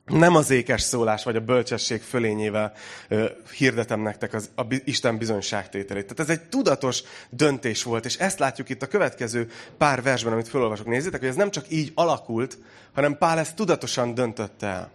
nem 0.05 0.35
az 0.35 0.49
ékes 0.49 0.81
szólás 0.81 1.23
vagy 1.23 1.35
a 1.35 1.41
bölcsesség 1.41 2.01
fölényével 2.01 2.73
ö, 3.07 3.29
hirdetem 3.57 3.99
nektek 3.99 4.33
az, 4.33 4.49
a 4.55 4.61
Isten 4.83 5.17
bizonyságtételét. 5.17 6.03
Tehát 6.03 6.19
ez 6.31 6.37
egy 6.37 6.49
tudatos 6.49 7.03
döntés 7.29 7.83
volt, 7.83 8.05
és 8.05 8.17
ezt 8.17 8.39
látjuk 8.39 8.69
itt 8.69 8.81
a 8.81 8.87
következő 8.87 9.49
pár 9.77 10.01
versben, 10.01 10.33
amit 10.33 10.47
felolvasok. 10.47 10.85
Nézzétek, 10.85 11.19
hogy 11.19 11.29
ez 11.29 11.35
nem 11.35 11.51
csak 11.51 11.65
így 11.69 11.91
alakult, 11.95 12.57
hanem 12.93 13.17
Pál 13.17 13.39
ezt 13.39 13.55
tudatosan 13.55 14.13
döntötte 14.13 14.67
el. 14.67 14.91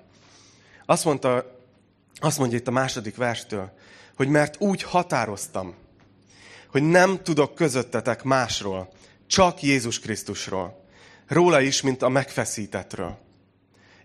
Azt 0.87 1.05
mondta, 1.05 1.59
azt 2.21 2.39
mondja 2.39 2.59
itt 2.59 2.69
a 2.69 2.71
második 2.71 3.17
verstől, 3.17 3.73
hogy 4.17 4.29
mert 4.29 4.61
úgy 4.61 4.83
határoztam, 4.83 5.75
hogy 6.69 6.83
nem 6.83 7.23
tudok 7.23 7.55
közöttetek 7.55 8.23
másról, 8.23 8.89
csak 9.27 9.63
Jézus 9.63 9.99
Krisztusról. 9.99 10.85
Róla 11.27 11.61
is, 11.61 11.83
mint 11.83 12.03
a 12.03 12.09
megfeszítetről 12.09 13.29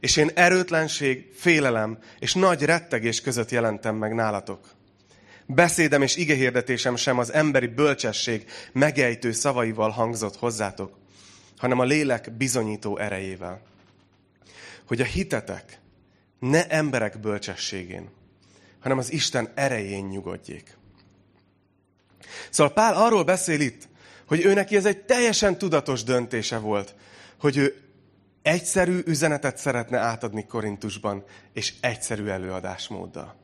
és 0.05 0.17
én 0.17 0.31
erőtlenség, 0.33 1.25
félelem 1.33 1.97
és 2.19 2.33
nagy 2.33 2.61
rettegés 2.61 3.21
között 3.21 3.49
jelentem 3.49 3.95
meg 3.95 4.13
nálatok. 4.13 4.67
Beszédem 5.45 6.01
és 6.01 6.15
igehirdetésem 6.15 6.95
sem 6.95 7.17
az 7.17 7.33
emberi 7.33 7.67
bölcsesség 7.67 8.45
megejtő 8.71 9.31
szavaival 9.31 9.89
hangzott 9.89 10.35
hozzátok, 10.35 10.97
hanem 11.57 11.79
a 11.79 11.83
lélek 11.83 12.31
bizonyító 12.37 12.97
erejével. 12.97 13.61
Hogy 14.87 15.01
a 15.01 15.05
hitetek 15.05 15.79
ne 16.39 16.67
emberek 16.67 17.19
bölcsességén, 17.19 18.09
hanem 18.79 18.97
az 18.97 19.11
Isten 19.11 19.49
erején 19.55 20.05
nyugodjék. 20.05 20.77
Szóval 22.49 22.73
Pál 22.73 22.93
arról 22.93 23.23
beszél 23.23 23.59
itt, 23.59 23.87
hogy 24.25 24.45
ő 24.45 24.53
neki 24.53 24.75
ez 24.75 24.85
egy 24.85 25.05
teljesen 25.05 25.57
tudatos 25.57 26.03
döntése 26.03 26.57
volt, 26.57 26.95
hogy 27.37 27.57
ő 27.57 27.84
egyszerű 28.45 29.01
üzenetet 29.05 29.57
szeretne 29.57 29.97
átadni 29.97 30.45
Korintusban, 30.45 31.23
és 31.53 31.73
egyszerű 31.81 32.27
előadásmóddal. 32.27 33.35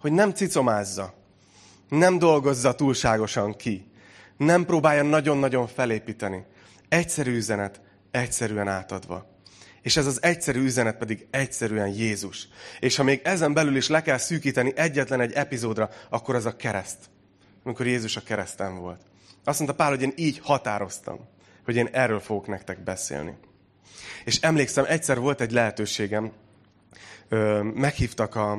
Hogy 0.00 0.12
nem 0.12 0.30
cicomázza, 0.30 1.14
nem 1.88 2.18
dolgozza 2.18 2.74
túlságosan 2.74 3.56
ki, 3.56 3.90
nem 4.36 4.64
próbálja 4.64 5.02
nagyon-nagyon 5.02 5.66
felépíteni. 5.66 6.44
Egyszerű 6.88 7.34
üzenet, 7.34 7.80
egyszerűen 8.10 8.68
átadva. 8.68 9.26
És 9.82 9.96
ez 9.96 10.06
az 10.06 10.22
egyszerű 10.22 10.62
üzenet 10.62 10.96
pedig 10.96 11.26
egyszerűen 11.30 11.88
Jézus. 11.88 12.48
És 12.80 12.96
ha 12.96 13.02
még 13.02 13.20
ezen 13.24 13.52
belül 13.52 13.76
is 13.76 13.88
le 13.88 14.02
kell 14.02 14.18
szűkíteni 14.18 14.72
egyetlen 14.76 15.20
egy 15.20 15.32
epizódra, 15.32 15.90
akkor 16.10 16.34
az 16.34 16.46
a 16.46 16.56
kereszt. 16.56 16.98
Amikor 17.64 17.86
Jézus 17.86 18.16
a 18.16 18.22
kereszten 18.22 18.78
volt. 18.78 19.00
Azt 19.44 19.58
mondta 19.58 19.76
Pál, 19.76 19.90
hogy 19.90 20.02
én 20.02 20.12
így 20.16 20.40
határoztam, 20.42 21.28
hogy 21.64 21.76
én 21.76 21.88
erről 21.92 22.20
fogok 22.20 22.46
nektek 22.46 22.82
beszélni. 22.82 23.36
És 24.24 24.40
emlékszem, 24.40 24.84
egyszer 24.88 25.18
volt 25.18 25.40
egy 25.40 25.52
lehetőségem 25.52 26.32
meghívtak 27.74 28.34
a, 28.34 28.52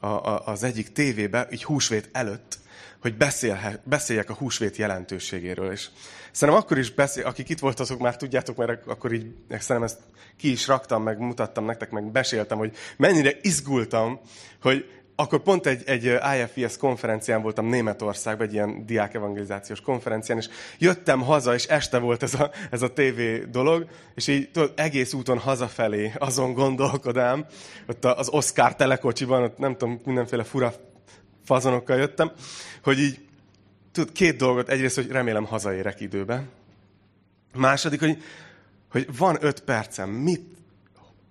a, 0.00 0.06
a, 0.06 0.46
az 0.46 0.62
egyik 0.62 0.92
tévébe, 0.92 1.48
így 1.50 1.64
húsvét 1.64 2.08
előtt, 2.12 2.58
hogy 3.00 3.16
beszélhe, 3.16 3.80
beszéljek 3.84 4.30
a 4.30 4.34
húsvét 4.34 4.76
jelentőségéről. 4.76 5.72
És 5.72 5.88
szerintem 6.32 6.62
akkor 6.64 6.78
is 6.78 6.90
beszél, 6.90 7.24
akik 7.24 7.48
itt 7.48 7.58
voltatok, 7.58 7.98
már 7.98 8.16
tudjátok, 8.16 8.56
mert 8.56 8.86
akkor 8.86 9.12
így 9.12 9.34
szerintem 9.48 9.82
ezt 9.82 9.98
ki 10.36 10.50
is 10.50 10.66
raktam, 10.66 11.02
meg 11.02 11.18
mutattam 11.18 11.64
nektek, 11.64 11.90
meg 11.90 12.04
beséltem, 12.10 12.58
hogy 12.58 12.76
mennyire 12.96 13.32
izgultam, 13.42 14.20
hogy 14.62 15.03
akkor 15.16 15.42
pont 15.42 15.66
egy, 15.66 15.82
egy 15.86 16.04
IFES 16.04 16.76
konferencián 16.76 17.42
voltam 17.42 17.66
Németországban, 17.66 18.46
egy 18.46 18.52
ilyen 18.52 18.86
diákevangelizációs 18.86 19.80
konferencián, 19.80 20.38
és 20.38 20.48
jöttem 20.78 21.20
haza, 21.20 21.54
és 21.54 21.64
este 21.64 21.98
volt 21.98 22.22
ez 22.22 22.34
a, 22.34 22.50
ez 22.70 22.82
a 22.82 22.92
TV 22.92 23.20
dolog, 23.50 23.86
és 24.14 24.26
így 24.26 24.50
tudod, 24.50 24.72
egész 24.76 25.12
úton 25.12 25.38
hazafelé 25.38 26.12
azon 26.18 26.52
gondolkodám, 26.52 27.46
ott 27.86 28.04
az 28.04 28.28
Oscar 28.28 28.76
telekocsiban, 28.76 29.42
ott 29.42 29.58
nem 29.58 29.76
tudom, 29.76 30.00
mindenféle 30.04 30.44
fura 30.44 30.74
fazonokkal 31.44 31.96
jöttem, 31.96 32.32
hogy 32.82 32.98
így, 32.98 33.26
tudod, 33.92 34.12
két 34.12 34.36
dolgot, 34.36 34.68
egyrészt, 34.68 34.96
hogy 34.96 35.10
remélem 35.10 35.44
hazaérek 35.44 36.00
időben, 36.00 36.48
második, 37.54 38.00
hogy, 38.00 38.22
hogy 38.90 39.16
van 39.16 39.36
öt 39.40 39.60
percem, 39.60 40.10
mit 40.10 40.54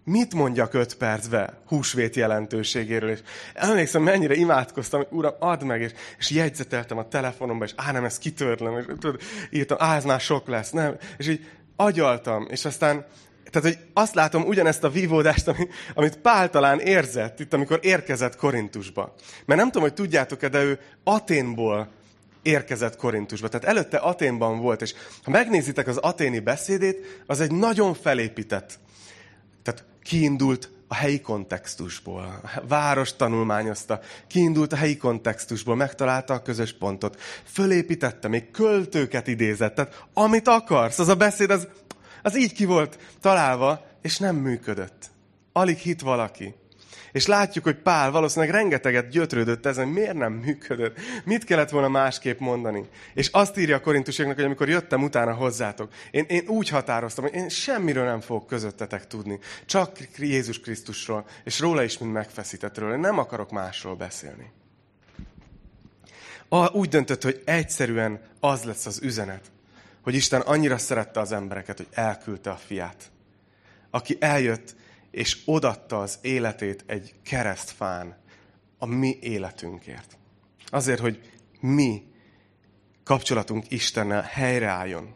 Mit 0.05 0.33
mondjak 0.33 0.73
öt 0.73 0.95
percbe 0.95 1.61
húsvét 1.67 2.15
jelentőségéről? 2.15 3.09
És 3.09 3.19
emlékszem, 3.53 4.01
mennyire 4.01 4.35
imádkoztam, 4.35 4.99
hogy 4.99 5.17
uram, 5.17 5.33
add 5.39 5.63
meg, 5.63 5.81
és, 5.81 5.91
és 6.17 6.29
jegyzeteltem 6.29 6.97
a 6.97 7.07
telefonomba, 7.07 7.65
és 7.65 7.73
á, 7.75 7.91
nem, 7.91 8.05
ezt 8.05 8.19
kitörlöm, 8.19 8.77
és 8.77 8.85
tudod, 8.85 9.21
írtam, 9.49 9.77
á, 9.79 9.95
ez 9.95 10.03
már 10.03 10.19
sok 10.19 10.47
lesz, 10.47 10.69
nem? 10.69 10.97
És 11.17 11.27
így 11.27 11.47
agyaltam, 11.75 12.47
és 12.49 12.65
aztán, 12.65 13.05
tehát, 13.51 13.67
hogy 13.67 13.85
azt 13.93 14.15
látom 14.15 14.43
ugyanezt 14.43 14.83
a 14.83 14.89
vívódást, 14.89 15.47
amit, 15.47 15.73
amit 15.93 16.17
Pál 16.17 16.49
talán 16.49 16.79
érzett 16.79 17.39
itt, 17.39 17.53
amikor 17.53 17.79
érkezett 17.81 18.35
Korintusba. 18.35 19.13
Mert 19.45 19.59
nem 19.59 19.71
tudom, 19.71 19.87
hogy 19.87 19.93
tudjátok-e, 19.93 20.49
de 20.49 20.63
ő 20.63 20.79
Aténból 21.03 21.91
érkezett 22.41 22.95
Korintusba. 22.95 23.47
Tehát 23.47 23.67
előtte 23.67 23.97
Aténban 23.97 24.59
volt, 24.59 24.81
és 24.81 24.93
ha 25.23 25.31
megnézitek 25.31 25.87
az 25.87 25.97
aténi 25.97 26.39
beszédét, 26.39 27.23
az 27.25 27.39
egy 27.39 27.51
nagyon 27.51 27.93
felépített 27.93 28.79
kiindult 30.03 30.69
a 30.87 30.95
helyi 30.95 31.21
kontextusból. 31.21 32.41
A 32.55 32.67
város 32.67 33.15
tanulmányozta, 33.15 33.99
kiindult 34.27 34.73
a 34.73 34.75
helyi 34.75 34.97
kontextusból, 34.97 35.75
megtalálta 35.75 36.33
a 36.33 36.41
közös 36.41 36.73
pontot, 36.73 37.21
fölépítette, 37.43 38.27
még 38.27 38.51
költőket 38.51 39.27
idézett. 39.27 39.75
Tehát 39.75 40.05
amit 40.13 40.47
akarsz, 40.47 40.99
az 40.99 41.07
a 41.07 41.15
beszéd, 41.15 41.49
az, 41.49 41.67
az 42.21 42.37
így 42.37 42.53
ki 42.53 42.65
volt 42.65 42.97
találva, 43.21 43.85
és 44.01 44.17
nem 44.17 44.35
működött. 44.35 45.11
Alig 45.51 45.77
hit 45.77 46.01
valaki. 46.01 46.53
És 47.13 47.25
látjuk, 47.25 47.63
hogy 47.63 47.75
Pál 47.75 48.11
valószínűleg 48.11 48.55
rengeteget 48.55 49.09
gyötrődött 49.09 49.65
ezen, 49.65 49.87
miért 49.87 50.13
nem 50.13 50.33
működött, 50.33 50.97
mit 51.23 51.43
kellett 51.43 51.69
volna 51.69 51.87
másképp 51.87 52.39
mondani. 52.39 52.85
És 53.13 53.27
azt 53.31 53.57
írja 53.57 53.75
a 53.75 53.81
korintusiaknak, 53.81 54.35
hogy 54.35 54.45
amikor 54.45 54.69
jöttem 54.69 55.03
utána 55.03 55.33
hozzátok, 55.33 55.93
én, 56.11 56.25
én 56.27 56.47
úgy 56.47 56.69
határoztam, 56.69 57.23
hogy 57.23 57.33
én 57.33 57.49
semmiről 57.49 58.05
nem 58.05 58.21
fogok 58.21 58.47
közöttetek 58.47 59.07
tudni, 59.07 59.39
csak 59.65 59.97
Jézus 60.17 60.59
Krisztusról, 60.59 61.25
és 61.43 61.59
róla 61.59 61.83
is, 61.83 61.97
mint 61.97 62.13
megfeszítettről. 62.13 62.93
Én 62.93 62.99
nem 62.99 63.17
akarok 63.17 63.51
másról 63.51 63.95
beszélni. 63.95 64.51
A, 66.49 66.71
úgy 66.71 66.89
döntött, 66.89 67.23
hogy 67.23 67.41
egyszerűen 67.45 68.21
az 68.39 68.63
lesz 68.63 68.85
az 68.85 68.99
üzenet, 69.01 69.51
hogy 70.03 70.15
Isten 70.15 70.41
annyira 70.41 70.77
szerette 70.77 71.19
az 71.19 71.31
embereket, 71.31 71.77
hogy 71.77 71.87
elküldte 71.91 72.49
a 72.49 72.59
fiát, 72.65 73.11
aki 73.89 74.17
eljött, 74.19 74.75
és 75.13 75.37
odatta 75.45 75.99
az 75.99 76.17
életét 76.21 76.83
egy 76.87 77.13
keresztfán 77.23 78.17
a 78.77 78.85
mi 78.85 79.17
életünkért. 79.21 80.17
Azért, 80.65 80.99
hogy 80.99 81.31
mi 81.59 82.03
kapcsolatunk 83.03 83.71
Istennel 83.71 84.21
helyreálljon. 84.21 85.13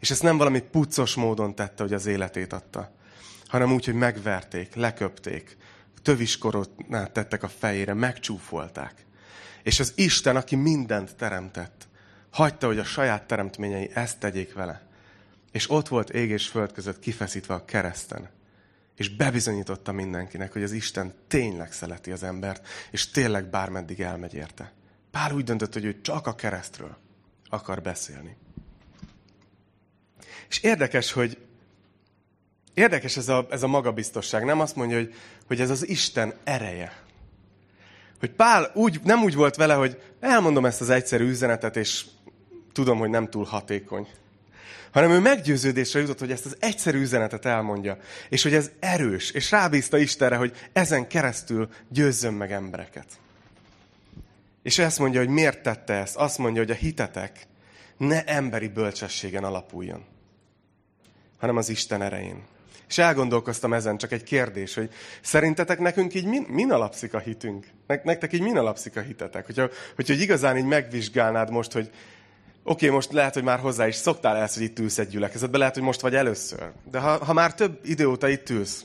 És 0.00 0.10
ezt 0.10 0.22
nem 0.22 0.36
valami 0.36 0.60
puccos 0.60 1.14
módon 1.14 1.54
tette, 1.54 1.82
hogy 1.82 1.92
az 1.92 2.06
életét 2.06 2.52
adta, 2.52 2.94
hanem 3.46 3.72
úgy, 3.72 3.84
hogy 3.84 3.94
megverték, 3.94 4.74
leköpték, 4.74 5.56
töviskorotnát 6.02 7.12
tettek 7.12 7.42
a 7.42 7.48
fejére, 7.48 7.94
megcsúfolták. 7.94 9.06
És 9.62 9.80
az 9.80 9.92
Isten, 9.96 10.36
aki 10.36 10.56
mindent 10.56 11.16
teremtett, 11.16 11.88
hagyta, 12.30 12.66
hogy 12.66 12.78
a 12.78 12.84
saját 12.84 13.26
teremtményei 13.26 13.90
ezt 13.94 14.18
tegyék 14.18 14.52
vele. 14.52 14.86
És 15.52 15.70
ott 15.70 15.88
volt 15.88 16.10
ég 16.10 16.30
és 16.30 16.48
föld 16.48 16.72
között 16.72 16.98
kifeszítve 16.98 17.54
a 17.54 17.64
kereszten 17.64 18.36
és 18.98 19.08
bebizonyította 19.08 19.92
mindenkinek, 19.92 20.52
hogy 20.52 20.62
az 20.62 20.72
Isten 20.72 21.14
tényleg 21.28 21.72
szereti 21.72 22.10
az 22.10 22.22
embert, 22.22 22.66
és 22.90 23.10
tényleg 23.10 23.50
bármeddig 23.50 24.00
elmegy 24.00 24.34
érte. 24.34 24.72
Pál 25.10 25.34
úgy 25.34 25.44
döntött, 25.44 25.72
hogy 25.72 25.84
ő 25.84 26.00
csak 26.00 26.26
a 26.26 26.34
keresztről 26.34 26.96
akar 27.48 27.82
beszélni. 27.82 28.36
És 30.48 30.62
érdekes, 30.62 31.12
hogy 31.12 31.38
érdekes 32.74 33.16
ez 33.16 33.28
a, 33.28 33.46
ez 33.50 33.62
a 33.62 33.66
magabiztosság. 33.66 34.44
Nem 34.44 34.60
azt 34.60 34.76
mondja, 34.76 34.96
hogy, 34.96 35.14
hogy 35.46 35.60
ez 35.60 35.70
az 35.70 35.88
Isten 35.88 36.34
ereje. 36.44 37.02
Hogy 38.18 38.30
Pál 38.30 38.70
úgy, 38.74 39.00
nem 39.04 39.22
úgy 39.22 39.34
volt 39.34 39.56
vele, 39.56 39.74
hogy 39.74 40.02
elmondom 40.20 40.64
ezt 40.66 40.80
az 40.80 40.90
egyszerű 40.90 41.28
üzenetet, 41.28 41.76
és 41.76 42.06
tudom, 42.72 42.98
hogy 42.98 43.10
nem 43.10 43.30
túl 43.30 43.44
hatékony 43.44 44.08
hanem 44.92 45.10
ő 45.10 45.18
meggyőződésre 45.18 46.00
jutott, 46.00 46.18
hogy 46.18 46.30
ezt 46.30 46.46
az 46.46 46.56
egyszerű 46.60 47.00
üzenetet 47.00 47.44
elmondja, 47.44 47.98
és 48.28 48.42
hogy 48.42 48.54
ez 48.54 48.70
erős, 48.80 49.30
és 49.30 49.50
rábízta 49.50 49.98
Istenre, 49.98 50.36
hogy 50.36 50.56
ezen 50.72 51.08
keresztül 51.08 51.68
győzzön 51.88 52.34
meg 52.34 52.52
embereket. 52.52 53.06
És 54.62 54.78
ezt 54.78 54.98
mondja, 54.98 55.20
hogy 55.20 55.28
miért 55.28 55.62
tette 55.62 55.94
ezt? 55.94 56.16
Azt 56.16 56.38
mondja, 56.38 56.62
hogy 56.62 56.70
a 56.70 56.74
hitetek 56.74 57.46
ne 57.96 58.24
emberi 58.24 58.68
bölcsességen 58.68 59.44
alapuljon, 59.44 60.04
hanem 61.38 61.56
az 61.56 61.68
Isten 61.68 62.02
erején. 62.02 62.42
És 62.88 62.98
elgondolkoztam 62.98 63.72
ezen, 63.72 63.98
csak 63.98 64.12
egy 64.12 64.22
kérdés, 64.22 64.74
hogy 64.74 64.90
szerintetek 65.20 65.78
nekünk 65.78 66.14
így 66.14 66.24
min, 66.24 66.46
min 66.48 66.72
alapszik 66.72 67.14
a 67.14 67.18
hitünk? 67.18 67.66
Nektek 67.86 68.32
így 68.32 68.40
min 68.40 68.56
alapszik 68.56 68.96
a 68.96 69.00
hitetek? 69.00 69.46
Hogyha, 69.46 69.68
hogyha 69.94 70.14
igazán 70.14 70.56
így 70.56 70.64
megvizsgálnád 70.64 71.50
most, 71.50 71.72
hogy 71.72 71.90
Oké, 72.68 72.88
most 72.88 73.12
lehet, 73.12 73.34
hogy 73.34 73.42
már 73.42 73.58
hozzá 73.58 73.86
is 73.86 73.94
szoktál 73.94 74.36
ezt, 74.36 74.54
hogy 74.54 74.62
itt 74.62 74.78
ülsz 74.78 74.98
egy 74.98 75.08
gyülekezetben, 75.08 75.58
lehet, 75.58 75.74
hogy 75.74 75.82
most 75.82 76.00
vagy 76.00 76.14
először. 76.14 76.72
De 76.90 76.98
ha, 76.98 77.24
ha 77.24 77.32
már 77.32 77.54
több 77.54 77.80
idő 77.84 78.06
óta 78.06 78.28
itt 78.28 78.50
ülsz, 78.50 78.84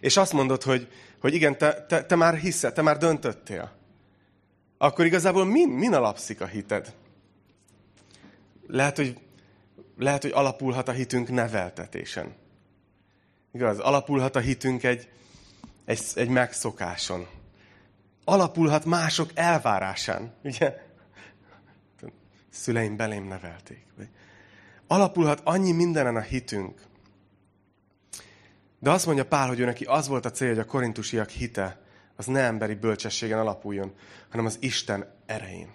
és 0.00 0.16
azt 0.16 0.32
mondod, 0.32 0.62
hogy, 0.62 0.88
hogy 1.20 1.34
igen, 1.34 1.58
te, 1.58 1.84
te, 1.88 2.04
te 2.04 2.14
már 2.14 2.34
hiszed, 2.34 2.74
te 2.74 2.82
már 2.82 2.96
döntöttél, 2.96 3.72
akkor 4.78 5.04
igazából 5.04 5.44
min, 5.44 5.68
min 5.68 5.94
alapszik 5.94 6.40
a 6.40 6.46
hited? 6.46 6.94
Lehet, 8.66 8.96
hogy, 8.96 9.18
lehet, 9.96 10.22
hogy 10.22 10.32
alapulhat 10.34 10.88
a 10.88 10.92
hitünk 10.92 11.30
neveltetésen. 11.30 12.34
Igaz, 13.52 13.78
alapulhat 13.78 14.36
a 14.36 14.40
hitünk 14.40 14.82
egy, 14.82 15.08
egy, 15.84 16.00
egy 16.14 16.28
megszokáson. 16.28 17.26
Alapulhat 18.24 18.84
mások 18.84 19.30
elvárásán. 19.34 20.32
Ugye? 20.44 20.86
Szüleim 22.50 22.96
belém 22.96 23.24
nevelték. 23.24 23.86
Alapulhat 24.86 25.40
annyi 25.44 25.72
mindenen 25.72 26.16
a 26.16 26.20
hitünk. 26.20 26.80
De 28.78 28.90
azt 28.90 29.06
mondja 29.06 29.26
Pál, 29.26 29.48
hogy 29.48 29.60
ő 29.60 29.64
neki 29.64 29.84
az 29.84 30.08
volt 30.08 30.24
a 30.24 30.30
cél, 30.30 30.48
hogy 30.48 30.58
a 30.58 30.64
korintusiak 30.64 31.28
hite 31.28 31.80
az 32.16 32.26
ne 32.26 32.40
emberi 32.40 32.74
bölcsességen 32.74 33.38
alapuljon, 33.38 33.92
hanem 34.28 34.46
az 34.46 34.56
Isten 34.60 35.14
erején. 35.26 35.72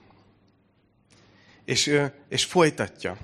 És, 1.65 1.99
és 2.29 2.45
folytatja. 2.45 3.17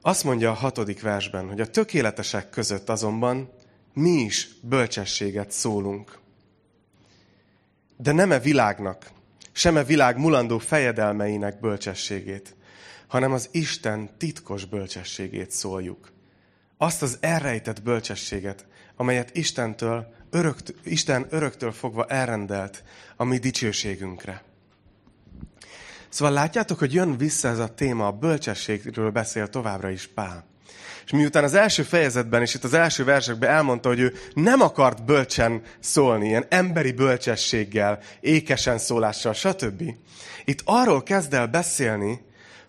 Azt 0.00 0.24
mondja 0.24 0.50
a 0.50 0.54
hatodik 0.54 1.00
versben, 1.00 1.48
hogy 1.48 1.60
a 1.60 1.70
tökéletesek 1.70 2.50
között 2.50 2.88
azonban 2.88 3.52
mi 3.92 4.10
is 4.10 4.48
bölcsességet 4.62 5.50
szólunk. 5.50 6.18
De 7.96 8.12
nem 8.12 8.32
e 8.32 8.38
világnak, 8.38 9.10
sem 9.56 9.76
a 9.76 9.82
világ 9.82 10.18
mulandó 10.18 10.58
fejedelmeinek 10.58 11.60
bölcsességét, 11.60 12.56
hanem 13.06 13.32
az 13.32 13.48
Isten 13.52 14.10
titkos 14.18 14.64
bölcsességét 14.64 15.50
szóljuk. 15.50 16.12
Azt 16.76 17.02
az 17.02 17.18
elrejtett 17.20 17.82
bölcsességet, 17.82 18.66
amelyet 18.96 19.36
Istentől, 19.36 20.14
örökt, 20.30 20.74
Isten 20.84 21.26
öröktől 21.30 21.72
fogva 21.72 22.04
elrendelt 22.04 22.82
a 23.16 23.24
mi 23.24 23.38
dicsőségünkre. 23.38 24.42
Szóval 26.08 26.34
látjátok, 26.34 26.78
hogy 26.78 26.92
jön 26.92 27.16
vissza 27.16 27.48
ez 27.48 27.58
a 27.58 27.74
téma, 27.74 28.06
a 28.06 28.12
bölcsességről 28.12 29.10
beszél 29.10 29.48
továbbra 29.48 29.90
is 29.90 30.06
Pál. 30.06 30.44
És 31.06 31.12
miután 31.12 31.44
az 31.44 31.54
első 31.54 31.82
fejezetben 31.82 32.42
és 32.42 32.54
itt 32.54 32.64
az 32.64 32.74
első 32.74 33.04
versekben 33.04 33.50
elmondta, 33.50 33.88
hogy 33.88 34.00
ő 34.00 34.14
nem 34.34 34.60
akart 34.60 35.04
bölcsen 35.04 35.62
szólni, 35.80 36.26
ilyen 36.26 36.46
emberi 36.48 36.92
bölcsességgel, 36.92 37.98
ékesen 38.20 38.78
szólással, 38.78 39.32
stb. 39.32 39.82
Itt 40.44 40.62
arról 40.64 41.02
kezd 41.02 41.34
el 41.34 41.46
beszélni, 41.46 42.20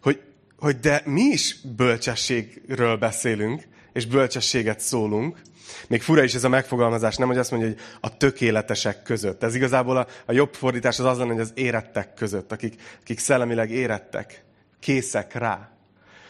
hogy, 0.01 0.21
hogy 0.59 0.79
de 0.79 1.01
mi 1.05 1.21
is 1.21 1.55
bölcsességről 1.75 2.97
beszélünk, 2.97 3.67
és 3.93 4.05
bölcsességet 4.05 4.79
szólunk, 4.79 5.41
Még 5.87 6.01
fura 6.01 6.23
is 6.23 6.33
ez 6.33 6.43
a 6.43 6.49
megfogalmazás, 6.49 7.15
nem, 7.15 7.27
hogy 7.27 7.37
azt 7.37 7.51
mondja, 7.51 7.69
hogy 7.69 7.79
a 8.01 8.17
tökéletesek 8.17 9.03
között. 9.03 9.43
Ez 9.43 9.55
igazából 9.55 9.97
a, 9.97 10.07
a 10.25 10.31
jobb 10.31 10.53
fordítás 10.53 10.99
az 10.99 11.05
az 11.05 11.17
lenne, 11.17 11.31
hogy 11.31 11.41
az 11.41 11.51
érettek 11.55 12.13
között, 12.13 12.51
akik, 12.51 12.81
akik 13.01 13.19
szellemileg 13.19 13.71
érettek, 13.71 14.43
készek 14.79 15.33
rá. 15.33 15.76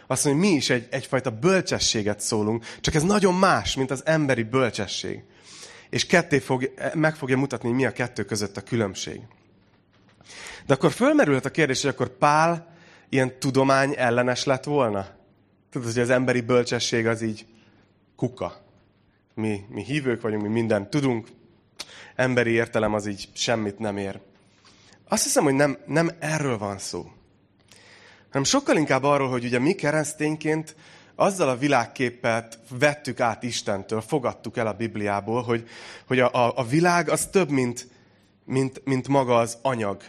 Azt 0.08 0.26
mondja, 0.26 0.44
hogy 0.44 0.52
mi 0.52 0.58
is 0.58 0.70
egy, 0.70 0.88
egyfajta 0.90 1.30
bölcsességet 1.30 2.20
szólunk, 2.20 2.66
csak 2.82 2.94
ez 2.94 3.04
nagyon 3.04 3.34
más, 3.34 3.76
mint 3.76 3.92
az 3.92 4.06
emberi 4.06 4.44
bölcsesség. 4.44 5.24
És 5.90 6.06
ketté 6.06 6.40
fog, 6.40 6.74
meg 6.94 7.16
fogja 7.16 7.38
mutatni, 7.38 7.72
mi 7.72 7.86
a 7.86 7.92
kettő 7.92 8.24
között 8.24 8.58
a 8.58 8.62
különbség. 8.62 9.22
De 10.66 10.74
akkor 10.74 10.92
fölmerülhet 10.92 11.46
a 11.46 11.52
kérdés, 11.52 11.82
hogy 11.82 11.90
akkor 11.90 12.18
Pál 12.18 12.76
ilyen 13.10 13.40
tudomány 13.40 13.94
ellenes 13.98 14.44
lett 14.44 14.64
volna? 14.64 15.08
Tudod, 15.70 15.94
hogy 15.94 16.02
az 16.02 16.10
emberi 16.10 16.42
bölcsesség 16.42 17.08
az 17.08 17.22
így 17.22 17.46
kuka. 18.16 18.66
Mi, 19.34 19.66
mi 19.70 19.84
hívők 19.84 20.22
vagyunk, 20.22 20.42
mi 20.42 20.48
mindent 20.48 20.90
tudunk, 20.90 21.28
emberi 22.16 22.52
értelem 22.52 22.94
az 22.94 23.06
így 23.06 23.30
semmit 23.34 23.80
nem 23.80 23.98
ér. 23.98 24.20
Azt 25.08 25.24
hiszem, 25.24 25.44
hogy 25.44 25.54
nem, 25.54 25.78
nem 25.86 26.12
erről 26.20 26.58
van 26.58 26.78
szó. 26.78 27.12
Hanem 28.32 28.44
sokkal 28.44 28.78
inkább 28.78 29.04
arról, 29.04 29.30
hogy 29.30 29.44
ugye 29.44 29.60
mi 29.60 29.74
keresztényként 29.74 30.76
azzal 31.16 31.50
a 31.50 31.58
világképet 31.58 32.60
vettük 32.80 33.20
át 33.20 33.44
Istentől, 33.44 34.02
fogadtuk 34.02 34.58
el 34.58 34.68
a 34.68 34.74
Bibliából, 34.74 35.44
hogy, 35.44 35.68
hogy 36.08 36.20
a, 36.20 36.34
a, 36.34 36.54
a 36.56 36.66
világ 36.66 37.10
az 37.10 37.26
több, 37.26 37.50
mint, 37.50 37.88
mint, 38.46 38.82
mint 38.86 39.08
maga 39.08 39.38
az 39.38 39.58
anyag. 39.62 40.02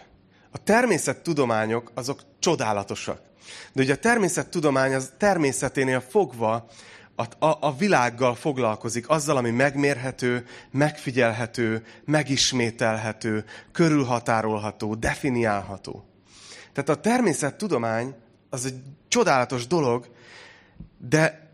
A 0.50 0.62
természettudományok 0.62 1.90
azok 1.94 2.20
csodálatosak. 2.38 3.20
De 3.72 3.82
ugye 3.82 3.92
a 3.92 3.96
természettudomány 3.96 4.94
az 4.94 5.12
természeténél 5.18 6.00
fogva 6.00 6.68
a, 7.14 7.46
a, 7.46 7.56
a 7.60 7.76
világgal 7.76 8.34
foglalkozik, 8.34 9.08
azzal, 9.08 9.36
ami 9.36 9.50
megmérhető, 9.50 10.46
megfigyelhető, 10.70 11.84
megismételhető, 12.04 13.44
körülhatárolható, 13.72 14.94
definiálható. 14.94 16.07
Tehát 16.78 16.98
a 16.98 17.08
természettudomány 17.08 18.14
az 18.50 18.64
egy 18.64 18.74
csodálatos 19.08 19.66
dolog, 19.66 20.08
de, 21.08 21.50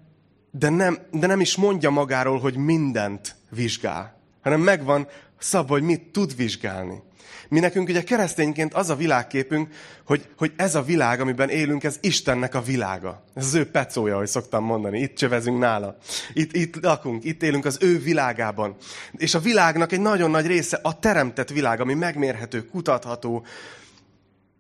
de, 0.51 0.69
nem, 0.69 0.99
de 1.11 1.27
nem 1.27 1.41
is 1.41 1.57
mondja 1.57 1.91
magáról, 1.91 2.39
hogy 2.39 2.57
mindent 2.57 3.37
vizsgál, 3.51 4.19
hanem 4.43 4.61
megvan 4.61 5.09
szabva, 5.39 5.73
hogy 5.73 5.83
mit 5.83 6.03
tud 6.03 6.37
vizsgálni. 6.37 7.03
Mi 7.49 7.61
nekünk 7.61 7.89
ugye 7.89 8.03
keresztényként 8.03 8.75
az 8.75 8.91
a 8.91 8.97
világképünk, 8.97 9.75
hogy, 10.07 10.29
hogy 10.37 10.53
ez 10.57 10.75
a 10.75 10.83
világ, 10.83 11.21
amiben 11.21 11.49
élünk, 11.49 11.85
ez 11.85 11.99
Istennek 12.01 12.55
a 12.55 12.63
világa. 12.63 13.25
Ez 13.35 13.47
az 13.47 13.55
ő 13.55 13.71
pecója, 13.71 14.15
ahogy 14.15 14.27
szoktam 14.27 14.65
mondani. 14.65 15.01
Itt 15.01 15.17
csövezünk 15.17 15.59
nála. 15.59 15.97
Itt, 16.33 16.53
itt 16.53 16.83
lakunk, 16.83 17.25
itt 17.25 17.43
élünk 17.43 17.65
az 17.65 17.79
ő 17.81 17.99
világában. 17.99 18.77
És 19.13 19.35
a 19.35 19.41
világnak 19.41 19.93
egy 19.93 20.01
nagyon 20.01 20.31
nagy 20.31 20.47
része 20.47 20.79
a 20.83 20.99
teremtett 20.99 21.51
világ, 21.51 21.81
ami 21.81 21.95
megmérhető, 21.95 22.65
kutatható. 22.67 23.45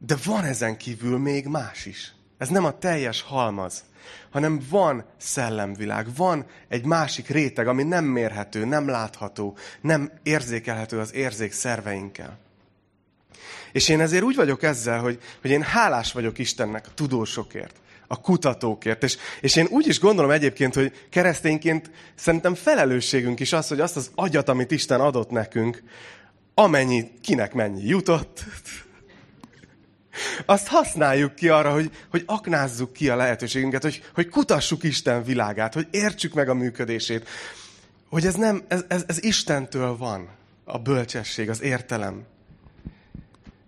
De 0.07 0.17
van 0.25 0.45
ezen 0.45 0.77
kívül 0.77 1.19
még 1.19 1.47
más 1.47 1.87
is. 1.87 2.15
Ez 2.39 2.49
nem 2.49 2.65
a 2.65 2.79
teljes 2.79 3.23
halmaz, 3.23 3.85
hanem 4.31 4.61
van 4.71 5.05
szellemvilág, 5.17 6.07
van 6.17 6.47
egy 6.69 6.85
másik 6.85 7.29
réteg, 7.29 7.67
ami 7.67 7.83
nem 7.83 8.05
mérhető, 8.05 8.65
nem 8.65 8.89
látható, 8.89 9.57
nem 9.81 10.13
érzékelhető 10.23 10.99
az 10.99 11.15
érzék 11.15 11.53
szerveinkkel. 11.53 12.39
És 13.73 13.89
én 13.89 14.01
ezért 14.01 14.23
úgy 14.23 14.37
vagyok 14.37 14.63
ezzel, 14.63 15.01
hogy, 15.01 15.19
hogy 15.41 15.51
én 15.51 15.63
hálás 15.63 16.13
vagyok 16.13 16.39
Istennek 16.39 16.87
a 16.87 16.95
tudósokért, 16.95 17.77
a 18.07 18.21
kutatókért. 18.21 19.03
És, 19.03 19.17
és 19.41 19.57
én 19.57 19.67
úgy 19.71 19.87
is 19.87 20.01
gondolom 20.01 20.31
egyébként, 20.31 20.75
hogy 20.75 20.93
keresztényként 21.11 21.91
szerintem 22.15 22.55
felelősségünk 22.55 23.41
is 23.41 23.53
az, 23.53 23.69
hogy 23.69 23.81
azt 23.81 23.97
az 23.97 24.11
agyat, 24.15 24.49
amit 24.49 24.71
Isten 24.71 25.01
adott 25.01 25.31
nekünk, 25.31 25.83
amennyi, 26.55 27.11
kinek 27.23 27.53
mennyi 27.53 27.87
jutott, 27.87 28.45
azt 30.47 30.67
használjuk 30.67 31.35
ki 31.35 31.49
arra, 31.49 31.73
hogy, 31.73 31.91
hogy 32.11 32.23
aknázzuk 32.27 32.93
ki 32.93 33.09
a 33.09 33.17
lehetőségünket, 33.17 33.83
hogy, 33.83 34.03
hogy 34.15 34.29
kutassuk 34.29 34.83
Isten 34.83 35.25
világát, 35.25 35.75
hogy 35.75 35.89
értsük 35.91 36.35
meg 36.35 36.49
a 36.49 36.55
működését. 36.55 37.29
Hogy 38.09 38.27
ez 38.27 38.35
nem, 38.35 38.65
ez, 38.69 38.85
ez, 38.89 39.05
ez 39.07 39.23
Istentől 39.23 39.97
van, 39.97 40.29
a 40.65 40.79
bölcsesség, 40.79 41.51
az 41.51 41.63
értelem. 41.63 42.25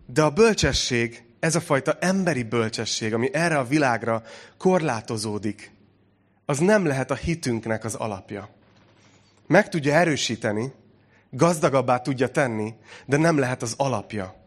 De 0.07 0.23
a 0.23 0.31
bölcsesség, 0.31 1.25
ez 1.41 1.55
a 1.55 1.61
fajta 1.61 1.97
emberi 2.01 2.43
bölcsesség, 2.43 3.15
ami 3.15 3.31
erre 3.33 3.59
a 3.59 3.65
világra 3.65 4.23
korlátozódik, 4.59 5.71
az 6.45 6.59
nem 6.59 6.87
lehet 6.87 7.11
a 7.11 7.15
hitünknek 7.15 7.85
az 7.85 7.95
alapja. 7.95 8.49
Meg 9.47 9.69
tudja 9.69 9.95
erősíteni, 9.95 10.73
gazdagabbá 11.31 11.99
tudja 11.99 12.29
tenni, 12.29 12.75
de 13.07 13.17
nem 13.17 13.39
lehet 13.39 13.63
az 13.63 13.75
alapja. 13.77 14.45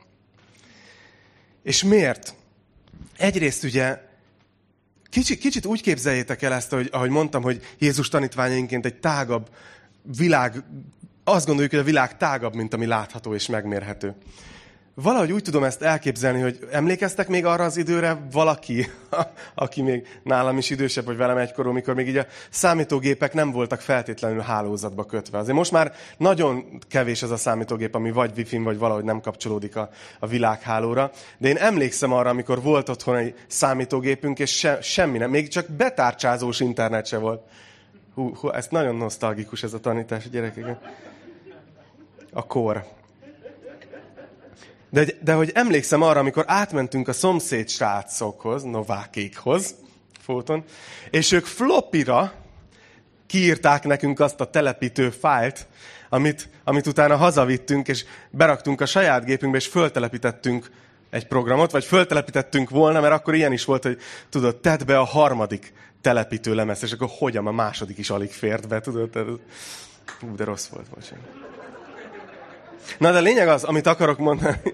És 1.63 1.83
miért? 1.83 2.33
Egyrészt 3.17 3.63
ugye 3.63 4.01
kicsit, 5.09 5.39
kicsit 5.39 5.65
úgy 5.65 5.81
képzeljétek 5.81 6.41
el 6.41 6.53
ezt, 6.53 6.69
hogy, 6.69 6.89
ahogy 6.91 7.09
mondtam, 7.09 7.41
hogy 7.41 7.75
Jézus 7.77 8.07
tanítványainként 8.07 8.85
egy 8.85 8.99
tágabb 8.99 9.49
világ, 10.17 10.63
azt 11.23 11.45
gondoljuk, 11.45 11.71
hogy 11.71 11.81
a 11.81 11.85
világ 11.85 12.17
tágabb, 12.17 12.55
mint 12.55 12.73
ami 12.73 12.85
látható 12.85 13.33
és 13.33 13.47
megmérhető 13.47 14.15
valahogy 15.01 15.31
úgy 15.31 15.43
tudom 15.43 15.63
ezt 15.63 15.81
elképzelni, 15.81 16.41
hogy 16.41 16.67
emlékeztek 16.71 17.27
még 17.27 17.45
arra 17.45 17.63
az 17.63 17.77
időre 17.77 18.17
valaki, 18.31 18.87
aki 19.55 19.81
még 19.81 20.07
nálam 20.23 20.57
is 20.57 20.69
idősebb, 20.69 21.05
vagy 21.05 21.17
velem 21.17 21.37
egykorú, 21.37 21.71
mikor 21.71 21.95
még 21.95 22.07
így 22.07 22.17
a 22.17 22.25
számítógépek 22.49 23.33
nem 23.33 23.51
voltak 23.51 23.81
feltétlenül 23.81 24.39
hálózatba 24.39 25.03
kötve. 25.03 25.37
Azért 25.37 25.57
most 25.57 25.71
már 25.71 25.93
nagyon 26.17 26.79
kevés 26.87 27.21
ez 27.21 27.31
a 27.31 27.37
számítógép, 27.37 27.95
ami 27.95 28.11
vagy 28.11 28.31
wifi 28.37 28.57
vagy 28.57 28.77
valahogy 28.77 29.03
nem 29.03 29.21
kapcsolódik 29.21 29.75
a, 29.75 29.89
a 30.19 30.27
világhálóra. 30.27 31.11
De 31.37 31.47
én 31.47 31.57
emlékszem 31.57 32.13
arra, 32.13 32.29
amikor 32.29 32.61
volt 32.61 32.89
otthon 32.89 33.15
egy 33.15 33.35
számítógépünk, 33.47 34.39
és 34.39 34.57
se, 34.57 34.81
semmi 34.81 35.17
nem, 35.17 35.29
még 35.29 35.47
csak 35.47 35.67
betárcsázós 35.67 36.59
internet 36.59 37.05
se 37.05 37.17
volt. 37.17 37.41
Hú, 38.13 38.35
hú, 38.35 38.49
ez 38.49 38.67
nagyon 38.69 38.95
nosztalgikus 38.95 39.63
ez 39.63 39.73
a 39.73 39.79
tanítás 39.79 40.25
a 40.25 40.29
gyerekek. 40.29 40.77
A 42.31 42.45
kor. 42.45 42.97
De, 44.89 45.05
de 45.23 45.33
hogy 45.33 45.51
emlékszem 45.53 46.01
arra, 46.01 46.19
amikor 46.19 46.43
átmentünk 46.47 47.07
a 47.07 47.13
szomszéd 47.13 47.69
srácokhoz, 47.69 48.63
Novákékhoz, 48.63 49.75
fóton, 50.19 50.63
és 51.09 51.31
ők 51.31 51.45
flopira 51.45 52.33
kiírták 53.27 53.83
nekünk 53.83 54.19
azt 54.19 54.39
a 54.39 54.49
telepítő 54.49 55.09
fájlt, 55.09 55.67
amit, 56.09 56.49
amit 56.63 56.87
utána 56.87 57.15
hazavittünk, 57.15 57.87
és 57.87 58.05
beraktunk 58.29 58.81
a 58.81 58.85
saját 58.85 59.25
gépünkbe, 59.25 59.57
és 59.57 59.67
föltelepítettünk 59.67 60.71
egy 61.09 61.27
programot, 61.27 61.71
vagy 61.71 61.85
föltelepítettünk 61.85 62.69
volna, 62.69 62.99
mert 62.99 63.13
akkor 63.13 63.35
ilyen 63.35 63.53
is 63.53 63.65
volt, 63.65 63.83
hogy 63.83 63.97
tudod, 64.29 64.55
tedd 64.55 64.85
be 64.85 64.99
a 64.99 65.03
harmadik 65.03 65.73
telepítő 66.01 66.55
lemez, 66.55 66.83
és 66.83 66.91
akkor 66.91 67.07
hogyan 67.11 67.47
a 67.47 67.51
második 67.51 67.97
is 67.97 68.09
alig 68.09 68.31
fért 68.31 68.67
be, 68.67 68.81
tudod? 68.81 69.39
Ú, 70.21 70.35
de 70.35 70.43
rossz 70.43 70.67
volt, 70.67 70.89
bocsánat. 70.89 71.58
Na 72.97 73.11
de 73.11 73.19
lényeg 73.19 73.47
az, 73.47 73.63
amit 73.63 73.87
akarok 73.87 74.17
mondani, 74.17 74.57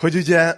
hogy 0.00 0.14
ugye 0.14 0.54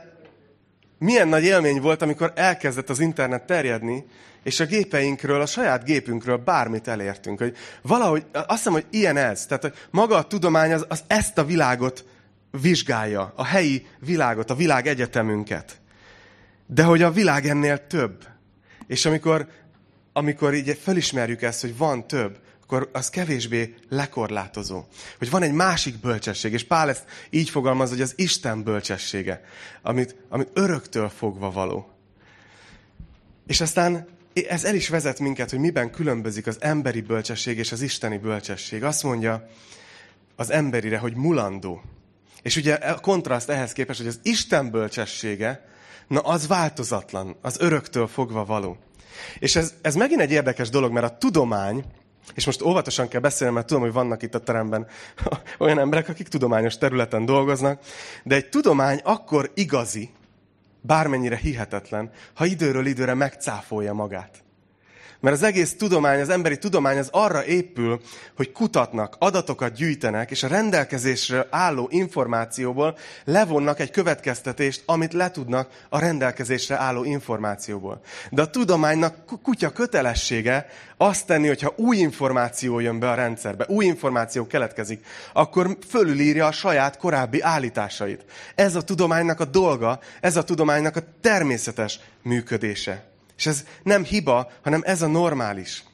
milyen 0.99 1.29
nagy 1.29 1.45
élmény 1.45 1.81
volt, 1.81 2.03
amikor 2.03 2.33
elkezdett 2.35 2.91
az 2.91 3.01
internet 3.01 3.47
terjedni, 3.47 4.05
és 4.43 4.61
a 4.61 4.65
gépeinkről, 4.65 5.41
a 5.41 5.47
saját 5.47 5.85
gépünkről 5.85 6.37
bármit 6.37 6.89
elértünk. 6.89 7.39
Hogy 7.39 7.57
valahogy, 7.83 8.25
azt 8.33 8.49
hiszem, 8.49 8.73
hogy 8.73 8.87
ilyen 8.91 9.17
ez. 9.17 9.47
Tehát 9.47 9.63
hogy 9.63 9.75
maga 9.91 10.17
a 10.17 10.27
tudomány 10.27 10.73
az, 10.73 10.85
az 10.89 11.05
ezt 11.07 11.39
a 11.39 11.45
világot 11.45 12.05
vizsgálja, 12.61 13.33
a 13.37 13.45
helyi 13.45 13.87
világot, 13.99 14.51
a 14.51 14.55
világ 14.55 14.87
egyetemünket. 14.87 15.81
De 16.67 16.83
hogy 16.83 17.03
a 17.03 17.11
világ 17.11 17.47
ennél 17.47 17.87
több. 17.87 18.25
És 18.87 19.07
amikor, 19.07 19.49
amikor 20.13 20.55
így 20.55 20.79
felismerjük 20.83 21.43
ezt, 21.43 21.61
hogy 21.61 21.77
van 21.77 22.07
több, 22.07 22.39
akkor 22.67 22.89
az 22.93 23.11
kevésbé 23.11 23.75
lekorlátozó. 23.89 24.85
Hogy 25.19 25.31
van 25.31 25.43
egy 25.43 25.53
másik 25.53 26.01
bölcsesség, 26.01 26.53
és 26.53 26.65
Pál 26.65 26.89
ezt 26.89 27.05
így 27.31 27.51
fogalmaz, 27.51 27.89
hogy 27.89 28.01
az 28.01 28.13
Isten 28.17 28.63
bölcsessége, 28.63 29.45
amit, 29.83 30.17
amit 30.29 30.51
öröktől 30.53 31.09
fogva 31.09 31.51
való. 31.51 31.91
És 33.47 33.61
aztán 33.61 34.07
ez 34.49 34.65
el 34.65 34.75
is 34.75 34.89
vezet 34.89 35.19
minket, 35.19 35.51
hogy 35.51 35.59
miben 35.59 35.91
különbözik 35.91 36.47
az 36.47 36.57
emberi 36.61 37.01
bölcsesség 37.01 37.59
és 37.59 37.73
az 37.73 37.81
isteni 37.81 38.19
bölcsesség. 38.19 38.85
Azt 38.85 39.03
mondja 39.03 39.49
az 40.37 40.51
emberire, 40.51 40.99
hogy 40.99 41.15
mulandó. 41.15 41.83
És 42.43 42.57
ugye 42.57 42.75
a 42.75 43.01
kontraszt 43.01 43.49
ehhez 43.49 43.73
képest, 43.73 43.99
hogy 43.99 44.09
az 44.09 44.21
Isten 44.23 44.71
bölcsessége, 44.71 45.69
na 46.09 46.21
az 46.21 46.47
változatlan, 46.47 47.37
az 47.43 47.61
öröktől 47.61 48.07
fogva 48.07 48.45
való. 48.45 48.77
És 49.39 49.57
ez, 49.57 49.75
ez 49.81 49.95
megint 49.95 50.21
egy 50.21 50.33
érdekes 50.33 50.69
dolog, 50.69 50.93
mert 50.93 51.07
a 51.07 51.17
tudomány, 51.19 51.85
és 52.35 52.47
most 52.47 52.63
óvatosan 52.63 53.09
kell 53.09 53.21
beszélni, 53.21 53.55
mert 53.55 53.67
tudom, 53.67 53.83
hogy 53.83 53.93
vannak 53.93 54.23
itt 54.23 54.35
a 54.35 54.41
teremben 54.41 54.87
olyan 55.59 55.79
emberek, 55.79 56.09
akik 56.09 56.29
tudományos 56.29 56.79
területen 56.79 57.25
dolgoznak, 57.25 57.81
de 58.25 58.35
egy 58.35 58.49
tudomány 58.49 59.01
akkor 59.05 59.51
igazi, 59.55 60.11
bármennyire 60.81 61.37
hihetetlen, 61.37 62.11
ha 62.35 62.45
időről 62.45 62.87
időre 62.87 63.15
megcáfolja 63.15 63.93
magát. 63.93 64.45
Mert 65.21 65.37
az 65.37 65.43
egész 65.43 65.77
tudomány, 65.77 66.21
az 66.21 66.29
emberi 66.29 66.59
tudomány 66.59 66.99
az 66.99 67.09
arra 67.11 67.45
épül, 67.45 68.01
hogy 68.37 68.53
kutatnak, 68.53 69.17
adatokat 69.19 69.73
gyűjtenek, 69.73 70.31
és 70.31 70.43
a 70.43 70.49
rendelkezésre 70.49 71.47
álló 71.51 71.89
információból 71.91 72.97
levonnak 73.25 73.81
egy 73.81 73.91
következtetést, 73.91 74.83
amit 74.87 75.13
letudnak 75.13 75.69
a 75.89 75.99
rendelkezésre 75.99 76.77
álló 76.79 77.05
információból. 77.05 78.01
De 78.31 78.43
a 78.43 78.51
tudománynak 78.51 79.15
kutya 79.43 79.71
kötelessége 79.71 80.67
azt 80.97 81.27
tenni, 81.27 81.47
hogyha 81.47 81.75
új 81.77 81.97
információ 81.97 82.79
jön 82.79 82.99
be 82.99 83.11
a 83.11 83.15
rendszerbe, 83.15 83.65
új 83.69 83.85
információ 83.85 84.47
keletkezik, 84.47 85.05
akkor 85.33 85.77
fölülírja 85.89 86.47
a 86.47 86.53
saját 86.53 86.97
korábbi 86.97 87.41
állításait. 87.41 88.25
Ez 88.55 88.75
a 88.75 88.83
tudománynak 88.83 89.41
a 89.41 89.45
dolga, 89.45 90.01
ez 90.21 90.37
a 90.37 90.45
tudománynak 90.45 90.97
a 90.97 91.03
természetes 91.21 92.01
működése. 92.23 93.15
És 93.37 93.47
ez 93.47 93.65
nem 93.83 94.05
hiba, 94.05 94.51
hanem 94.63 94.83
ez 94.85 95.03
a 95.03 95.07
normális. 95.07 95.85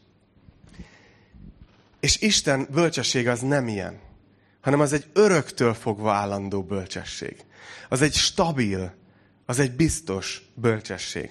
És 2.00 2.20
Isten 2.20 2.68
bölcsessége 2.70 3.30
az 3.30 3.40
nem 3.40 3.68
ilyen, 3.68 4.00
hanem 4.60 4.80
az 4.80 4.92
egy 4.92 5.06
öröktől 5.12 5.74
fogva 5.74 6.12
állandó 6.12 6.62
bölcsesség. 6.62 7.36
Az 7.88 8.02
egy 8.02 8.14
stabil, 8.14 8.94
az 9.46 9.58
egy 9.58 9.72
biztos 9.72 10.42
bölcsesség. 10.54 11.30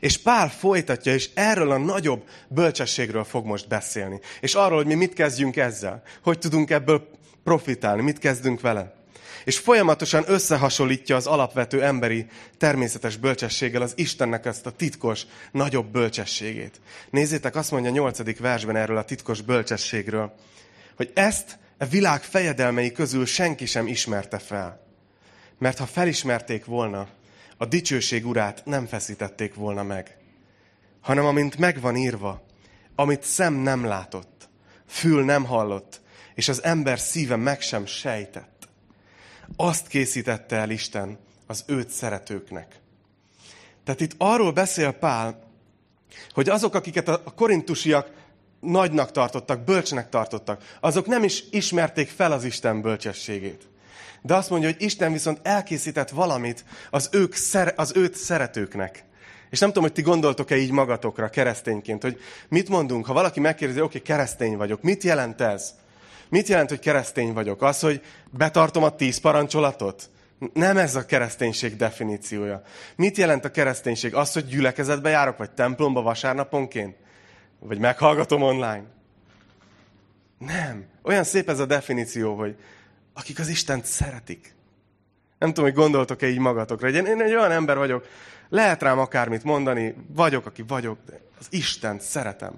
És 0.00 0.18
Pál 0.18 0.50
folytatja, 0.50 1.14
és 1.14 1.30
erről 1.34 1.70
a 1.70 1.78
nagyobb 1.78 2.28
bölcsességről 2.48 3.24
fog 3.24 3.46
most 3.46 3.68
beszélni. 3.68 4.20
És 4.40 4.54
arról, 4.54 4.76
hogy 4.76 4.86
mi 4.86 4.94
mit 4.94 5.12
kezdjünk 5.12 5.56
ezzel. 5.56 6.02
Hogy 6.22 6.38
tudunk 6.38 6.70
ebből 6.70 7.08
profitálni, 7.44 8.02
mit 8.02 8.18
kezdünk 8.18 8.60
vele 8.60 8.99
és 9.44 9.58
folyamatosan 9.58 10.24
összehasonlítja 10.26 11.16
az 11.16 11.26
alapvető 11.26 11.82
emberi 11.82 12.26
természetes 12.58 13.16
bölcsességgel 13.16 13.82
az 13.82 13.92
Istennek 13.96 14.46
ezt 14.46 14.66
a 14.66 14.70
titkos, 14.70 15.26
nagyobb 15.52 15.86
bölcsességét. 15.86 16.80
Nézzétek, 17.10 17.56
azt 17.56 17.70
mondja 17.70 17.90
a 17.90 17.94
nyolcadik 17.94 18.38
versben 18.38 18.76
erről 18.76 18.96
a 18.96 19.04
titkos 19.04 19.40
bölcsességről, 19.40 20.34
hogy 20.96 21.10
ezt 21.14 21.58
a 21.78 21.84
világ 21.84 22.22
fejedelmei 22.22 22.92
közül 22.92 23.26
senki 23.26 23.66
sem 23.66 23.86
ismerte 23.86 24.38
fel. 24.38 24.86
Mert 25.58 25.78
ha 25.78 25.86
felismerték 25.86 26.64
volna, 26.64 27.08
a 27.56 27.64
dicsőség 27.64 28.26
urát 28.26 28.62
nem 28.64 28.86
feszítették 28.86 29.54
volna 29.54 29.82
meg, 29.82 30.16
hanem 31.00 31.24
amint 31.24 31.58
megvan 31.58 31.96
írva, 31.96 32.46
amit 32.94 33.22
szem 33.22 33.54
nem 33.54 33.84
látott, 33.84 34.48
fül 34.86 35.24
nem 35.24 35.44
hallott, 35.44 36.00
és 36.34 36.48
az 36.48 36.62
ember 36.62 36.98
szíve 36.98 37.36
meg 37.36 37.60
sem 37.60 37.86
sejtett 37.86 38.59
azt 39.56 39.86
készítette 39.86 40.56
el 40.56 40.70
Isten 40.70 41.18
az 41.46 41.64
őt 41.66 41.88
szeretőknek. 41.88 42.80
Tehát 43.84 44.00
itt 44.00 44.14
arról 44.18 44.52
beszél 44.52 44.90
Pál, 44.90 45.42
hogy 46.32 46.48
azok, 46.48 46.74
akiket 46.74 47.08
a 47.08 47.22
korintusiak 47.36 48.10
nagynak 48.60 49.10
tartottak, 49.10 49.64
bölcsnek 49.64 50.08
tartottak, 50.08 50.76
azok 50.80 51.06
nem 51.06 51.24
is 51.24 51.44
ismerték 51.50 52.08
fel 52.08 52.32
az 52.32 52.44
Isten 52.44 52.80
bölcsességét. 52.80 53.68
De 54.22 54.34
azt 54.34 54.50
mondja, 54.50 54.68
hogy 54.68 54.82
Isten 54.82 55.12
viszont 55.12 55.40
elkészített 55.42 56.10
valamit 56.10 56.64
az, 56.90 57.08
ők, 57.12 57.34
az 57.76 57.92
őt 57.96 58.14
szeretőknek. 58.14 59.04
És 59.50 59.58
nem 59.58 59.68
tudom, 59.68 59.84
hogy 59.84 59.92
ti 59.92 60.02
gondoltok-e 60.02 60.56
így 60.56 60.70
magatokra 60.70 61.30
keresztényként, 61.30 62.02
hogy 62.02 62.20
mit 62.48 62.68
mondunk, 62.68 63.06
ha 63.06 63.12
valaki 63.12 63.40
megkérdezi, 63.40 63.80
oké, 63.80 63.98
okay, 63.98 64.00
keresztény 64.00 64.56
vagyok, 64.56 64.82
mit 64.82 65.02
jelent 65.02 65.40
ez? 65.40 65.74
Mit 66.30 66.48
jelent, 66.48 66.68
hogy 66.68 66.78
keresztény 66.78 67.32
vagyok? 67.32 67.62
Az, 67.62 67.80
hogy 67.80 68.02
betartom 68.30 68.82
a 68.82 68.96
tíz 68.96 69.18
parancsolatot? 69.18 70.10
Nem 70.52 70.76
ez 70.76 70.94
a 70.94 71.06
kereszténység 71.06 71.76
definíciója. 71.76 72.62
Mit 72.96 73.16
jelent 73.16 73.44
a 73.44 73.50
kereszténység? 73.50 74.14
Az, 74.14 74.32
hogy 74.32 74.46
gyülekezetbe 74.46 75.08
járok, 75.10 75.36
vagy 75.36 75.50
templomba 75.50 76.02
vasárnaponként? 76.02 76.96
Vagy 77.58 77.78
meghallgatom 77.78 78.42
online? 78.42 78.84
Nem. 80.38 80.86
Olyan 81.02 81.24
szép 81.24 81.48
ez 81.48 81.58
a 81.58 81.66
definíció, 81.66 82.34
hogy 82.34 82.56
akik 83.14 83.38
az 83.38 83.48
Istent 83.48 83.84
szeretik. 83.84 84.54
Nem 85.38 85.48
tudom, 85.48 85.64
hogy 85.64 85.78
gondoltok-e 85.78 86.28
így 86.28 86.38
magatokra. 86.38 86.88
Én, 86.88 87.06
egy 87.06 87.34
olyan 87.34 87.50
ember 87.50 87.76
vagyok, 87.76 88.06
lehet 88.48 88.82
rám 88.82 88.98
akármit 88.98 89.44
mondani, 89.44 89.94
vagyok, 90.14 90.46
aki 90.46 90.64
vagyok, 90.66 90.98
de 91.06 91.20
az 91.38 91.46
Istent 91.50 92.00
szeretem. 92.00 92.52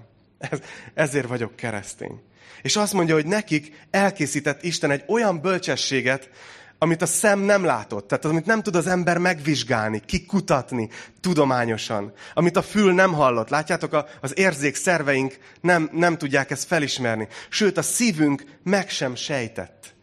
Ez, 0.51 0.59
ezért 0.95 1.27
vagyok 1.27 1.57
keresztény. 1.57 2.21
És 2.63 2.77
azt 2.77 2.93
mondja, 2.93 3.15
hogy 3.15 3.27
nekik 3.27 3.87
elkészített 3.91 4.63
Isten 4.63 4.91
egy 4.91 5.05
olyan 5.07 5.41
bölcsességet, 5.41 6.31
amit 6.79 7.03
a 7.03 7.07
szem 7.07 7.41
nem 7.41 7.65
látott, 7.65 8.09
tehát 8.09 8.25
amit 8.25 8.47
nem 8.47 8.63
tud 8.63 8.77
az 8.77 8.87
ember 8.87 9.19
megvizsgálni, 9.19 10.03
kikutatni 10.07 10.89
tudományosan, 11.21 12.13
amit 12.35 12.57
a 12.57 12.63
fül 12.63 12.93
nem 12.93 13.13
hallott. 13.13 13.49
Látjátok, 13.49 14.05
az 14.21 14.39
érzék 14.39 14.75
szerveink 14.75 15.39
nem, 15.61 15.91
nem 15.93 16.19
tudják 16.19 16.51
ezt 16.51 16.67
felismerni. 16.67 17.29
Sőt, 17.49 17.79
a 17.79 17.83
szívünk 17.83 18.45
meg 18.63 18.91
sem 18.91 19.15
sejtett. 19.15 19.95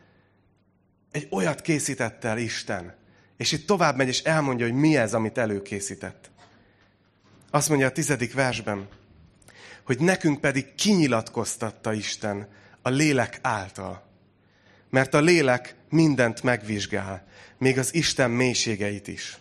Egy 1.12 1.28
olyat 1.32 1.62
készített 1.62 2.24
el 2.24 2.38
Isten. 2.38 2.96
És 3.38 3.52
itt 3.52 3.68
tovább 3.68 3.96
megy, 3.96 4.08
és 4.08 4.22
elmondja, 4.22 4.66
hogy 4.66 4.76
mi 4.76 4.98
ez, 4.98 5.14
amit 5.14 5.38
előkészített. 5.38 6.30
Azt 7.52 7.70
mondja 7.70 7.88
a 7.88 7.92
tizedik 7.92 8.34
versben, 8.34 8.88
hogy 9.90 10.00
nekünk 10.00 10.42
pedig 10.42 10.76
kinyilatkoztatta 10.76 11.94
Isten 11.94 12.48
a 12.82 12.90
lélek 12.90 13.40
által. 13.42 14.04
Mert 14.90 15.14
a 15.14 15.20
lélek 15.20 15.76
mindent 15.90 16.44
megvizsgál, 16.44 17.28
még 17.58 17.78
az 17.78 17.94
Isten 17.94 18.32
mélységeit 18.32 19.08
is. 19.08 19.38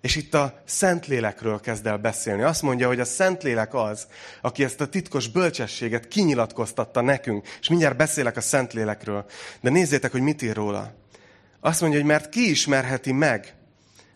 És 0.00 0.16
itt 0.16 0.34
a 0.34 0.62
Szentlélekről 0.66 1.60
kezd 1.60 1.86
el 1.86 1.96
beszélni. 1.96 2.42
Azt 2.42 2.62
mondja, 2.62 2.86
hogy 2.86 3.00
a 3.00 3.04
Szentlélek 3.04 3.74
az, 3.74 4.06
aki 4.40 4.64
ezt 4.64 4.80
a 4.80 4.88
titkos 4.88 5.28
bölcsességet 5.28 6.08
kinyilatkoztatta 6.08 7.00
nekünk. 7.00 7.48
És 7.60 7.68
mindjárt 7.68 7.96
beszélek 7.96 8.36
a 8.36 8.40
Szentlélekről. 8.40 9.24
De 9.60 9.70
nézzétek, 9.70 10.10
hogy 10.10 10.22
mit 10.22 10.42
ír 10.42 10.54
róla. 10.54 10.94
Azt 11.60 11.80
mondja, 11.80 11.98
hogy 11.98 12.08
mert 12.08 12.28
ki 12.28 12.50
ismerheti 12.50 13.12
meg 13.12 13.54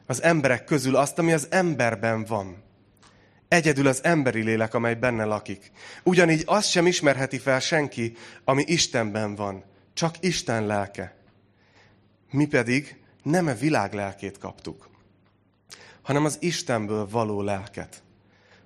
az 0.07 0.23
emberek 0.23 0.65
közül 0.65 0.97
azt, 0.97 1.19
ami 1.19 1.33
az 1.33 1.47
emberben 1.51 2.25
van. 2.25 2.62
Egyedül 3.53 3.87
az 3.87 4.05
emberi 4.05 4.43
lélek, 4.43 4.75
amely 4.75 4.95
benne 4.95 5.25
lakik. 5.25 5.71
Ugyanígy 6.03 6.43
azt 6.47 6.71
sem 6.71 6.87
ismerheti 6.87 7.39
fel 7.39 7.61
senki, 7.61 8.17
ami 8.45 8.65
Istenben 8.67 9.35
van. 9.35 9.65
Csak 9.93 10.15
Isten 10.21 10.67
lelke. 10.67 11.17
Mi 12.31 12.47
pedig 12.47 13.01
nem 13.23 13.47
a 13.47 13.55
világ 13.55 13.93
lelkét 13.93 14.39
kaptuk, 14.39 14.89
hanem 16.03 16.25
az 16.25 16.37
Istenből 16.41 17.09
való 17.09 17.43
lelket. 17.43 18.03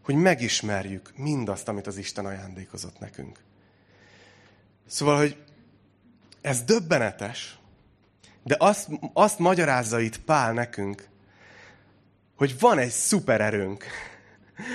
Hogy 0.03 0.15
megismerjük 0.15 1.13
mindazt, 1.17 1.69
amit 1.69 1.87
az 1.87 1.97
Isten 1.97 2.27
ajándékozott 2.27 2.99
nekünk. 2.99 3.41
Szóval, 4.87 5.17
hogy 5.17 5.37
ez 6.41 6.63
döbbenetes, 6.63 7.59
de 8.43 8.57
azt, 8.59 8.89
azt 9.13 9.39
magyarázza 9.39 10.01
itt 10.01 10.21
Pál 10.21 10.53
nekünk, 10.53 11.09
hogy 12.37 12.59
van 12.59 12.79
egy 12.79 12.91
szupererőnk, 12.91 13.85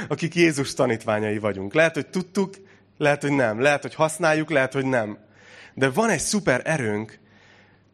akik 0.07 0.35
Jézus 0.35 0.73
tanítványai 0.73 1.37
vagyunk. 1.37 1.73
Lehet, 1.73 1.93
hogy 1.93 2.07
tudtuk, 2.07 2.55
lehet, 2.97 3.21
hogy 3.21 3.31
nem. 3.31 3.61
Lehet, 3.61 3.81
hogy 3.81 3.95
használjuk, 3.95 4.49
lehet, 4.49 4.73
hogy 4.73 4.85
nem. 4.85 5.17
De 5.73 5.89
van 5.89 6.09
egy 6.09 6.19
szuper 6.19 6.61
erőnk, 6.63 7.19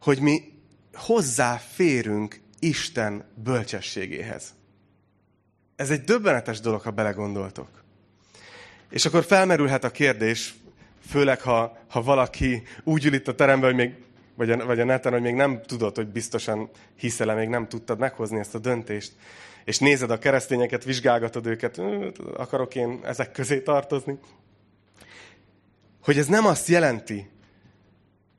hogy 0.00 0.20
mi 0.20 0.42
hozzáférünk 0.92 2.40
Isten 2.58 3.24
bölcsességéhez. 3.34 4.54
Ez 5.76 5.90
egy 5.90 6.00
döbbenetes 6.00 6.60
dolog, 6.60 6.80
ha 6.80 6.90
belegondoltok. 6.90 7.68
És 8.90 9.04
akkor 9.04 9.24
felmerülhet 9.24 9.84
a 9.84 9.90
kérdés, 9.90 10.54
főleg 11.08 11.40
ha, 11.40 11.78
ha 11.88 12.02
valaki 12.02 12.62
úgy 12.84 13.04
ül 13.04 13.14
itt 13.14 13.28
a 13.28 13.34
teremben, 13.34 13.68
hogy 13.70 13.78
még, 13.78 13.94
vagy, 14.34 14.50
a, 14.50 14.66
vagy 14.66 14.80
a 14.80 14.84
neten, 14.84 15.12
hogy 15.12 15.20
még 15.20 15.34
nem 15.34 15.62
tudod, 15.62 15.96
hogy 15.96 16.06
biztosan 16.06 16.70
hiszel 16.96 17.34
még 17.34 17.48
nem 17.48 17.68
tudtad 17.68 17.98
meghozni 17.98 18.38
ezt 18.38 18.54
a 18.54 18.58
döntést, 18.58 19.12
és 19.68 19.78
nézed 19.78 20.10
a 20.10 20.18
keresztényeket, 20.18 20.84
vizsgálgatod 20.84 21.46
őket, 21.46 21.80
akarok 22.36 22.74
én 22.74 23.00
ezek 23.04 23.32
közé 23.32 23.60
tartozni. 23.60 24.18
Hogy 26.02 26.18
ez 26.18 26.26
nem 26.26 26.46
azt 26.46 26.68
jelenti, 26.68 27.30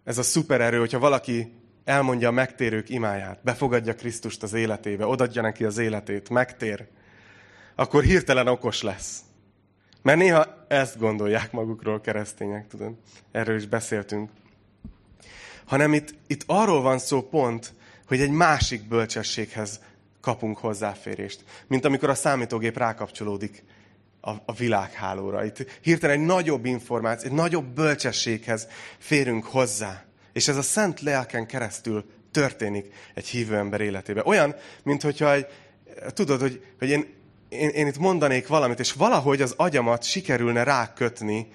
ez 0.03 0.17
a 0.17 0.23
szupererő, 0.23 0.79
hogyha 0.79 0.99
valaki 0.99 1.53
elmondja 1.83 2.27
a 2.27 2.31
megtérők 2.31 2.89
imáját, 2.89 3.39
befogadja 3.43 3.95
Krisztust 3.95 4.43
az 4.43 4.53
életébe, 4.53 5.05
odadja 5.05 5.41
neki 5.41 5.63
az 5.63 5.77
életét, 5.77 6.29
megtér, 6.29 6.87
akkor 7.75 8.03
hirtelen 8.03 8.47
okos 8.47 8.81
lesz. 8.81 9.19
Mert 10.01 10.17
néha 10.19 10.65
ezt 10.67 10.99
gondolják 10.99 11.51
magukról 11.51 12.01
keresztények, 12.01 12.67
tudod. 12.67 12.93
Erről 13.31 13.55
is 13.55 13.65
beszéltünk. 13.65 14.29
Hanem 15.65 15.93
itt, 15.93 16.15
itt 16.27 16.43
arról 16.45 16.81
van 16.81 16.99
szó 16.99 17.21
pont, 17.21 17.73
hogy 18.07 18.21
egy 18.21 18.31
másik 18.31 18.87
bölcsességhez 18.87 19.79
kapunk 20.21 20.57
hozzáférést. 20.57 21.43
Mint 21.67 21.85
amikor 21.85 22.09
a 22.09 22.15
számítógép 22.15 22.77
rákapcsolódik 22.77 23.63
a, 24.21 24.31
a 24.45 24.53
világhálóra. 24.57 25.45
Itt 25.45 25.79
hirtelen 25.81 26.19
egy 26.19 26.25
nagyobb 26.25 26.65
információ, 26.65 27.29
egy 27.29 27.35
nagyobb 27.35 27.65
bölcsességhez 27.65 28.67
férünk 28.97 29.45
hozzá. 29.45 30.03
És 30.33 30.47
ez 30.47 30.57
a 30.57 30.61
szent 30.61 31.01
lelken 31.01 31.47
keresztül 31.47 32.05
történik 32.31 32.93
egy 33.13 33.27
hívő 33.27 33.55
ember 33.55 33.81
életében. 33.81 34.25
Olyan, 34.25 34.55
mint 34.83 35.01
hogyha 35.01 35.33
egy, 35.33 35.45
tudod, 36.13 36.39
hogy, 36.39 36.63
hogy 36.79 36.89
én 36.89 37.17
én, 37.49 37.69
én 37.69 37.87
itt 37.87 37.97
mondanék 37.97 38.47
valamit, 38.47 38.79
és 38.79 38.93
valahogy 38.93 39.41
az 39.41 39.53
agyamat 39.57 40.03
sikerülne 40.03 40.63
rákötni 40.63 41.47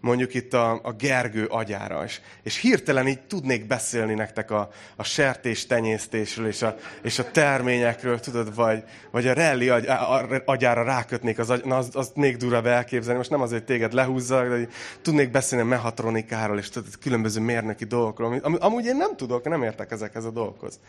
mondjuk 0.00 0.34
itt 0.34 0.54
a, 0.54 0.80
a 0.82 0.92
Gergő 0.92 1.44
agyára 1.44 2.04
is. 2.04 2.20
És 2.42 2.56
hirtelen 2.56 3.06
így 3.06 3.20
tudnék 3.20 3.66
beszélni 3.66 4.14
nektek 4.14 4.50
a, 4.50 4.70
a 4.96 5.02
sertés 5.02 5.66
tenyésztésről 5.66 6.46
és 6.46 6.62
a, 6.62 6.76
és 7.02 7.18
a 7.18 7.30
terményekről, 7.30 8.20
tudod, 8.20 8.54
vagy, 8.54 8.82
vagy 9.10 9.26
a 9.26 9.34
rally 9.34 9.68
agy, 9.68 9.86
a, 9.86 10.42
agyára 10.44 10.82
rákötnék 10.82 11.38
az 11.38 11.52
na 11.64 11.76
az, 11.76 11.90
azt 11.92 12.16
még 12.16 12.36
durvább 12.36 12.66
elképzelni. 12.66 13.18
Most 13.18 13.30
nem 13.30 13.40
azért, 13.40 13.64
téged 13.64 13.92
lehúzzak, 13.92 14.48
de 14.48 14.68
tudnék 15.02 15.30
beszélni 15.30 15.64
a 15.64 15.68
mehatronikáról 15.68 16.58
és 16.58 16.68
tudod, 16.68 16.98
különböző 16.98 17.40
mérnöki 17.40 17.84
dolgokról, 17.84 18.40
amit, 18.42 18.58
amúgy 18.58 18.84
én 18.84 18.96
nem 18.96 19.16
tudok, 19.16 19.48
nem 19.48 19.62
értek 19.62 19.90
ezekhez 19.90 20.24
a 20.24 20.30
dolgokhoz. 20.30 20.80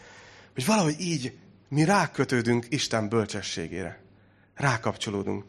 Hogy 0.53 0.65
valahogy 0.65 0.95
így 0.99 1.37
mi 1.69 1.83
rákötődünk 1.83 2.65
Isten 2.69 3.09
bölcsességére. 3.09 3.99
Rákapcsolódunk 4.55 5.43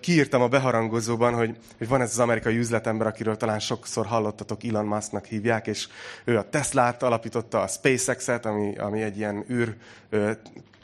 kiírtam 0.00 0.42
a 0.42 0.48
beharangozóban, 0.48 1.34
hogy, 1.34 1.56
hogy 1.78 1.88
van 1.88 2.00
ez 2.00 2.10
az 2.10 2.18
amerikai 2.18 2.56
üzletember, 2.56 3.06
akiről 3.06 3.36
talán 3.36 3.58
sokszor 3.58 4.06
hallottatok, 4.06 4.64
Elon 4.64 4.84
Musknak 4.86 5.24
hívják, 5.24 5.66
és 5.66 5.88
ő 6.24 6.38
a 6.38 6.48
Teslát 6.48 7.02
alapította, 7.02 7.62
a 7.62 7.66
SpaceX-et, 7.66 8.46
ami, 8.46 8.76
ami 8.78 9.02
egy 9.02 9.16
ilyen 9.16 9.44
űr 9.50 9.76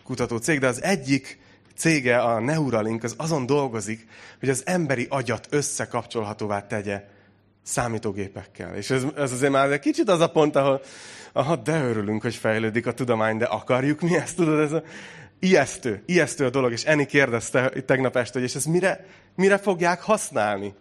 kutató 0.04 0.36
cég, 0.36 0.58
de 0.58 0.66
az 0.66 0.82
egyik 0.82 1.38
cége, 1.76 2.18
a 2.18 2.40
Neuralink, 2.40 3.02
az 3.02 3.14
azon 3.16 3.46
dolgozik, 3.46 4.06
hogy 4.40 4.48
az 4.48 4.62
emberi 4.66 5.06
agyat 5.10 5.46
összekapcsolhatóvá 5.50 6.66
tegye 6.66 7.04
számítógépekkel. 7.62 8.74
És 8.74 8.90
ez, 8.90 9.02
ez 9.16 9.32
azért 9.32 9.52
már 9.52 9.70
egy 9.70 9.80
kicsit 9.80 10.08
az 10.08 10.20
a 10.20 10.30
pont, 10.30 10.56
ahol 10.56 10.82
aha, 11.32 11.56
de 11.56 11.82
örülünk, 11.82 12.22
hogy 12.22 12.34
fejlődik 12.34 12.86
a 12.86 12.92
tudomány, 12.92 13.36
de 13.36 13.44
akarjuk 13.44 14.00
mi 14.00 14.16
ezt, 14.16 14.36
tudod, 14.36 14.60
ez 14.60 14.72
a, 14.72 14.82
ijesztő, 15.42 16.02
ijesztő 16.06 16.44
a 16.44 16.50
dolog, 16.50 16.72
és 16.72 16.84
Eni 16.84 17.06
kérdezte 17.06 17.68
tegnap 17.86 18.16
este, 18.16 18.38
hogy 18.38 18.48
és 18.48 18.54
ezt 18.54 18.66
mire, 18.66 19.06
mire 19.34 19.58
fogják 19.58 20.00
használni? 20.00 20.74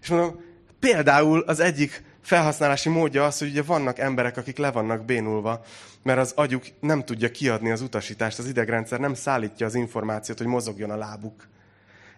És 0.00 0.08
mondom, 0.08 0.40
például 0.78 1.40
az 1.40 1.60
egyik 1.60 2.02
felhasználási 2.22 2.88
módja 2.88 3.24
az, 3.24 3.38
hogy 3.38 3.48
ugye 3.48 3.62
vannak 3.62 3.98
emberek, 3.98 4.36
akik 4.36 4.56
le 4.56 4.70
vannak 4.70 5.04
bénulva, 5.04 5.64
mert 6.02 6.18
az 6.18 6.32
agyuk 6.36 6.64
nem 6.80 7.04
tudja 7.04 7.30
kiadni 7.30 7.70
az 7.70 7.80
utasítást, 7.80 8.38
az 8.38 8.48
idegrendszer 8.48 9.00
nem 9.00 9.14
szállítja 9.14 9.66
az 9.66 9.74
információt, 9.74 10.38
hogy 10.38 10.46
mozogjon 10.46 10.90
a 10.90 10.96
lábuk. 10.96 11.48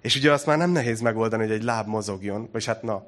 És 0.01 0.17
ugye 0.17 0.33
azt 0.33 0.47
már 0.47 0.59
nem 0.59 0.71
nehéz 0.71 1.01
megoldani, 1.01 1.43
hogy 1.43 1.53
egy 1.53 1.63
láb 1.63 1.87
mozogjon, 1.87 2.49
vagy 2.53 2.65
hát 2.65 2.83
na, 2.83 3.07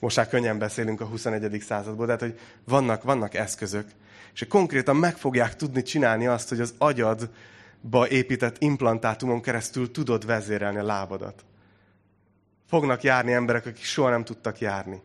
most 0.00 0.16
már 0.16 0.28
könnyen 0.28 0.58
beszélünk 0.58 1.00
a 1.00 1.04
21. 1.04 1.62
századból, 1.66 2.06
de 2.06 2.12
hát, 2.12 2.20
hogy 2.20 2.38
vannak, 2.64 3.02
vannak 3.02 3.34
eszközök, 3.34 3.86
és 4.34 4.46
konkrétan 4.48 4.96
meg 4.96 5.16
fogják 5.16 5.56
tudni 5.56 5.82
csinálni 5.82 6.26
azt, 6.26 6.48
hogy 6.48 6.60
az 6.60 6.74
agyad 6.78 7.30
ba 7.80 8.08
épített 8.08 8.62
implantátumon 8.62 9.40
keresztül 9.40 9.90
tudod 9.90 10.26
vezérelni 10.26 10.78
a 10.78 10.84
lábadat. 10.84 11.44
Fognak 12.66 13.02
járni 13.02 13.32
emberek, 13.32 13.66
akik 13.66 13.84
soha 13.84 14.10
nem 14.10 14.24
tudtak 14.24 14.58
járni. 14.58 15.02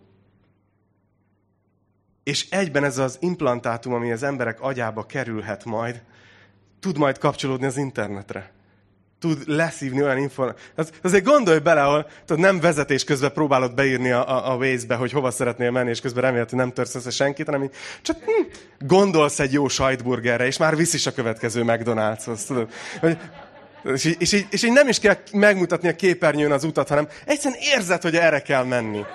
És 2.24 2.50
egyben 2.50 2.84
ez 2.84 2.98
az 2.98 3.18
implantátum, 3.20 3.94
ami 3.94 4.12
az 4.12 4.24
emberek 4.24 4.62
agyába 4.62 5.06
kerülhet 5.06 5.66
majd, 5.66 6.04
tud 6.80 6.98
majd 6.98 7.18
kapcsolódni 7.18 7.66
az 7.66 7.78
internetre 7.78 8.52
tud 9.22 9.44
leszívni 9.46 10.04
olyan 10.04 10.18
információt. 10.18 10.72
Az, 10.76 10.92
azért 11.02 11.24
gondolj 11.24 11.60
bele, 11.60 11.84
ahol 11.84 12.08
tudod, 12.26 12.42
nem 12.42 12.60
vezetés 12.60 13.04
közben 13.04 13.32
próbálod 13.32 13.74
beírni 13.74 14.12
a, 14.12 14.30
a, 14.30 14.52
a 14.52 14.56
Waze-be, 14.56 14.96
hogy 14.96 15.12
hova 15.12 15.32
szeretnél 15.32 15.72
menni, 15.72 15.90
és 15.90 16.02
közben 16.02 16.34
hogy 16.34 16.48
nem 16.52 16.72
törsz 16.72 16.96
össze 16.96 17.10
senkit, 17.10 17.46
hanem 17.46 17.70
csak 18.02 18.18
hm, 18.26 18.58
gondolsz 18.80 19.40
egy 19.40 19.54
jó 19.54 19.68
sajtburgerre, 19.68 20.46
és 20.46 20.58
már 20.58 20.76
visz 20.76 20.94
is 20.94 21.08
a 21.08 21.14
következő 21.14 21.64
McDonald'shoz. 21.66 22.46
Tudod? 22.46 22.70
Hogy, 23.00 23.18
és 23.84 24.06
így, 24.06 24.16
és, 24.20 24.32
így, 24.32 24.48
és 24.50 24.64
így 24.64 24.72
nem 24.72 24.88
is 24.88 25.00
kell 25.00 25.16
megmutatni 25.32 25.88
a 25.88 25.96
képernyőn 25.96 26.52
az 26.52 26.64
utat, 26.64 26.88
hanem 26.88 27.08
egyszerűen 27.26 27.60
érzed, 27.76 28.02
hogy 28.02 28.16
erre 28.16 28.42
kell 28.42 28.64
menni. 28.64 29.06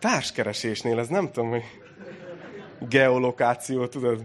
Társkeresésnél, 0.00 0.98
ez 0.98 1.08
nem 1.08 1.30
tudom, 1.32 1.50
hogy 1.50 1.64
geolokáció, 2.88 3.86
tudod? 3.86 4.24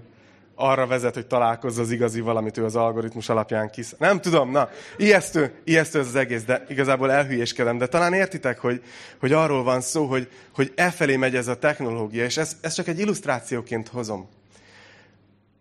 Arra 0.62 0.88
vezet, 0.88 1.14
hogy 1.14 1.28
találkozz 1.28 1.78
az 1.78 1.92
igazi 1.92 2.20
valamit, 2.20 2.58
ő 2.58 2.66
az 2.66 2.76
algoritmus 2.76 3.30
alapján 3.30 3.70
kisz. 3.70 3.96
Nem 3.98 4.22
tudom, 4.22 4.52
na, 4.52 4.70
ijesztő, 4.98 5.62
ijesztő 5.64 6.00
ez 6.00 6.08
az 6.08 6.16
egész, 6.16 6.44
de 6.44 6.66
igazából 6.68 7.12
elhülyéskedem. 7.12 7.78
De 7.78 7.88
talán 7.88 8.14
értitek, 8.14 8.60
hogy, 8.60 8.84
hogy 9.20 9.32
arról 9.32 9.64
van 9.64 9.82
szó, 9.82 10.06
hogy, 10.06 10.32
hogy 10.54 10.74
e 10.76 10.92
felé 10.92 11.16
megy 11.16 11.36
ez 11.36 11.48
a 11.48 11.60
technológia, 11.60 12.24
és 12.24 12.38
ezt, 12.38 12.66
ezt 12.66 12.76
csak 12.76 12.88
egy 12.88 13.00
illusztrációként 13.00 13.88
hozom. 13.88 14.30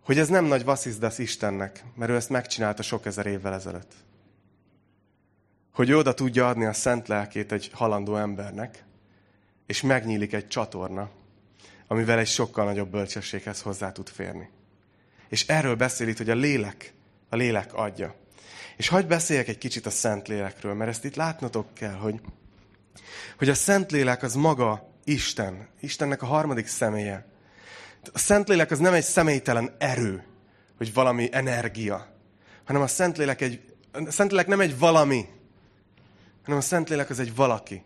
Hogy 0.04 0.18
ez 0.18 0.28
nem 0.28 0.44
nagy 0.44 0.64
vasszizdasz 0.64 1.18
Istennek, 1.18 1.84
mert 1.94 2.10
ő 2.10 2.14
ezt 2.14 2.30
megcsinálta 2.30 2.82
sok 2.82 3.06
ezer 3.06 3.26
évvel 3.26 3.54
ezelőtt. 3.54 3.92
Hogy 5.72 5.90
ő 5.90 5.96
oda 5.96 6.14
tudja 6.14 6.48
adni 6.48 6.64
a 6.64 6.72
szent 6.72 7.08
lelkét 7.08 7.52
egy 7.52 7.70
halandó 7.72 8.16
embernek, 8.16 8.84
és 9.66 9.82
megnyílik 9.82 10.32
egy 10.32 10.48
csatorna, 10.48 11.10
amivel 11.86 12.18
egy 12.18 12.26
sokkal 12.26 12.64
nagyobb 12.64 12.90
bölcsességhez 12.90 13.62
hozzá 13.62 13.92
tud 13.92 14.08
férni. 14.08 14.48
És 15.30 15.46
erről 15.46 15.74
beszél 15.74 16.08
itt, 16.08 16.16
hogy 16.16 16.30
a 16.30 16.34
lélek, 16.34 16.92
a 17.28 17.36
lélek 17.36 17.74
adja. 17.74 18.14
És 18.76 18.88
hagyd 18.88 19.06
beszéljek 19.06 19.48
egy 19.48 19.58
kicsit 19.58 19.86
a 19.86 19.90
Szent 19.90 20.28
Lélekről, 20.28 20.74
mert 20.74 20.90
ezt 20.90 21.04
itt 21.04 21.16
látnotok 21.16 21.74
kell, 21.74 21.94
hogy, 21.94 22.20
hogy 23.38 23.48
a 23.48 23.54
Szent 23.54 23.90
Lélek 23.90 24.22
az 24.22 24.34
maga 24.34 24.90
Isten. 25.04 25.68
Istennek 25.80 26.22
a 26.22 26.26
harmadik 26.26 26.66
személye. 26.66 27.26
A 28.12 28.18
Szentlélek 28.18 28.70
az 28.70 28.78
nem 28.78 28.92
egy 28.92 29.04
személytelen 29.04 29.74
erő, 29.78 30.24
hogy 30.76 30.92
valami 30.92 31.28
energia, 31.32 32.14
hanem 32.64 32.82
a 32.82 32.86
Szentlélek, 32.86 33.40
egy, 33.40 33.60
a 33.92 34.10
Szentlélek 34.10 34.46
nem 34.46 34.60
egy 34.60 34.78
valami, 34.78 35.28
hanem 36.44 36.58
a 36.58 36.62
Szentlélek 36.62 37.10
az 37.10 37.18
egy 37.18 37.34
valaki. 37.34 37.82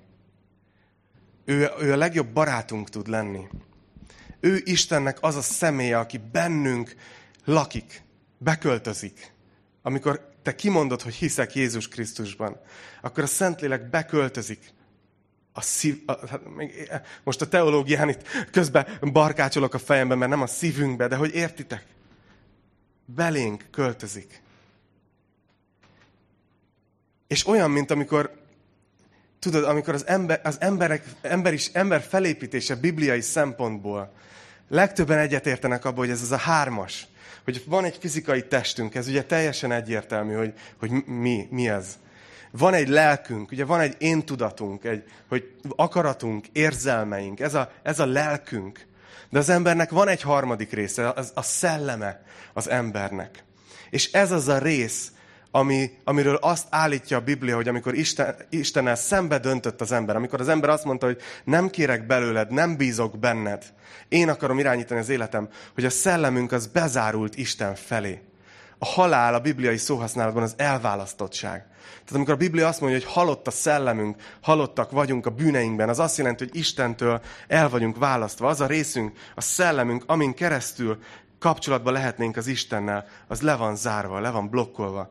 Ő, 1.44 1.70
ő 1.80 1.92
a 1.92 1.96
legjobb 1.96 2.28
barátunk 2.28 2.88
tud 2.88 3.08
lenni. 3.08 3.48
Ő 4.40 4.60
Istennek 4.64 5.18
az 5.20 5.36
a 5.36 5.42
személye, 5.42 5.98
aki 5.98 6.20
bennünk 6.32 6.94
lakik, 7.44 8.02
beköltözik. 8.38 9.32
Amikor 9.82 10.32
te 10.42 10.54
kimondod, 10.54 11.02
hogy 11.02 11.14
hiszek 11.14 11.54
Jézus 11.54 11.88
Krisztusban, 11.88 12.60
akkor 13.00 13.22
a 13.22 13.26
Szentlélek 13.26 13.90
beköltözik 13.90 14.72
a 15.52 15.60
szív, 15.60 16.02
a, 16.06 16.12
hát 16.26 16.40
most 17.24 17.40
a 17.40 17.48
teológián 17.48 18.08
itt 18.08 18.22
közben 18.50 18.86
barkácsolok 19.12 19.74
a 19.74 19.78
fejemben, 19.78 20.18
mert 20.18 20.30
nem 20.30 20.42
a 20.42 20.46
szívünkbe, 20.46 21.08
de 21.08 21.16
hogy 21.16 21.34
értitek? 21.34 21.84
Belénk 23.04 23.64
költözik. 23.70 24.42
És 27.26 27.46
olyan, 27.46 27.70
mint 27.70 27.90
amikor, 27.90 28.30
tudod, 29.38 29.64
amikor 29.64 29.94
az, 29.94 30.06
ember, 30.06 30.40
az 30.44 30.56
emberek, 30.60 31.04
ember, 31.20 31.52
is, 31.52 31.66
ember 31.72 32.02
felépítése 32.02 32.74
bibliai 32.74 33.20
szempontból 33.20 34.12
legtöbben 34.68 35.18
egyetértenek 35.18 35.84
abban, 35.84 35.98
hogy 35.98 36.10
ez 36.10 36.22
az 36.22 36.32
a 36.32 36.36
hármas, 36.36 37.06
hogy 37.44 37.62
van 37.66 37.84
egy 37.84 37.96
fizikai 38.00 38.46
testünk, 38.46 38.94
ez 38.94 39.08
ugye 39.08 39.24
teljesen 39.24 39.72
egyértelmű, 39.72 40.34
hogy, 40.34 40.52
hogy 40.78 40.90
mi, 41.06 41.46
mi 41.50 41.68
ez. 41.68 41.98
Van 42.50 42.74
egy 42.74 42.88
lelkünk, 42.88 43.50
ugye 43.50 43.64
van 43.64 43.80
egy 43.80 43.94
én 43.98 44.24
tudatunk, 44.24 44.84
egy, 44.84 45.04
hogy 45.28 45.52
akaratunk, 45.76 46.46
érzelmeink, 46.52 47.40
ez 47.40 47.54
a, 47.54 47.72
ez 47.82 48.00
a 48.00 48.06
lelkünk. 48.06 48.86
De 49.30 49.38
az 49.38 49.48
embernek 49.48 49.90
van 49.90 50.08
egy 50.08 50.22
harmadik 50.22 50.72
része, 50.72 51.10
az 51.10 51.32
a 51.34 51.42
szelleme 51.42 52.24
az 52.52 52.68
embernek. 52.68 53.44
És 53.90 54.12
ez 54.12 54.30
az 54.30 54.48
a 54.48 54.58
rész, 54.58 55.12
ami, 55.56 55.90
amiről 56.04 56.34
azt 56.34 56.66
állítja 56.70 57.16
a 57.16 57.20
Biblia, 57.20 57.56
hogy 57.56 57.68
amikor 57.68 57.94
Isten, 57.94 58.34
Istennel 58.50 58.94
szembe 58.94 59.38
döntött 59.38 59.80
az 59.80 59.92
ember, 59.92 60.16
amikor 60.16 60.40
az 60.40 60.48
ember 60.48 60.70
azt 60.70 60.84
mondta, 60.84 61.06
hogy 61.06 61.20
nem 61.44 61.68
kérek 61.68 62.06
belőled, 62.06 62.50
nem 62.50 62.76
bízok 62.76 63.18
benned, 63.18 63.64
én 64.08 64.28
akarom 64.28 64.58
irányítani 64.58 65.00
az 65.00 65.08
életem, 65.08 65.48
hogy 65.74 65.84
a 65.84 65.90
szellemünk 65.90 66.52
az 66.52 66.66
bezárult 66.66 67.36
Isten 67.36 67.74
felé. 67.74 68.20
A 68.78 68.84
halál 68.84 69.34
a 69.34 69.40
bibliai 69.40 69.76
szóhasználatban 69.76 70.42
az 70.42 70.54
elválasztottság. 70.56 71.66
Tehát 71.84 72.14
amikor 72.14 72.34
a 72.34 72.36
Biblia 72.36 72.68
azt 72.68 72.80
mondja, 72.80 72.98
hogy 72.98 73.12
halott 73.12 73.46
a 73.46 73.50
szellemünk, 73.50 74.16
halottak 74.40 74.90
vagyunk 74.90 75.26
a 75.26 75.30
bűneinkben, 75.30 75.88
az 75.88 75.98
azt 75.98 76.18
jelenti, 76.18 76.44
hogy 76.44 76.56
Istentől 76.56 77.20
el 77.48 77.68
vagyunk 77.68 77.98
választva. 77.98 78.48
Az 78.48 78.60
a 78.60 78.66
részünk, 78.66 79.18
a 79.34 79.40
szellemünk, 79.40 80.04
amin 80.06 80.34
keresztül 80.34 80.98
kapcsolatban 81.38 81.92
lehetnénk 81.92 82.36
az 82.36 82.46
Istennel, 82.46 83.06
az 83.28 83.40
le 83.40 83.56
van 83.56 83.76
zárva, 83.76 84.20
le 84.20 84.30
van 84.30 84.48
blokkolva 84.48 85.10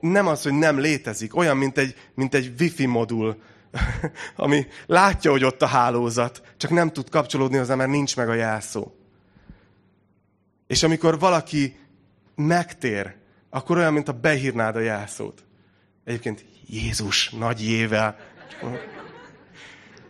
nem 0.00 0.26
az, 0.26 0.42
hogy 0.42 0.52
nem 0.52 0.78
létezik, 0.78 1.36
olyan, 1.36 1.56
mint 1.56 1.78
egy, 1.78 1.94
mint 2.14 2.34
egy 2.34 2.52
wifi 2.60 2.86
modul, 2.86 3.42
ami 4.36 4.66
látja, 4.86 5.30
hogy 5.30 5.44
ott 5.44 5.62
a 5.62 5.66
hálózat, 5.66 6.42
csak 6.56 6.70
nem 6.70 6.90
tud 6.92 7.08
kapcsolódni 7.08 7.56
hozzá, 7.56 7.74
mert 7.74 7.90
nincs 7.90 8.16
meg 8.16 8.28
a 8.28 8.34
jelszó. 8.34 8.92
És 10.66 10.82
amikor 10.82 11.18
valaki 11.18 11.76
megtér, 12.34 13.14
akkor 13.50 13.76
olyan, 13.76 13.92
mint 13.92 14.08
a 14.08 14.12
behírnád 14.12 14.76
a 14.76 14.80
jelszót. 14.80 15.44
Egyébként 16.04 16.44
Jézus 16.66 17.30
nagy 17.30 17.62
jével. 17.62 18.16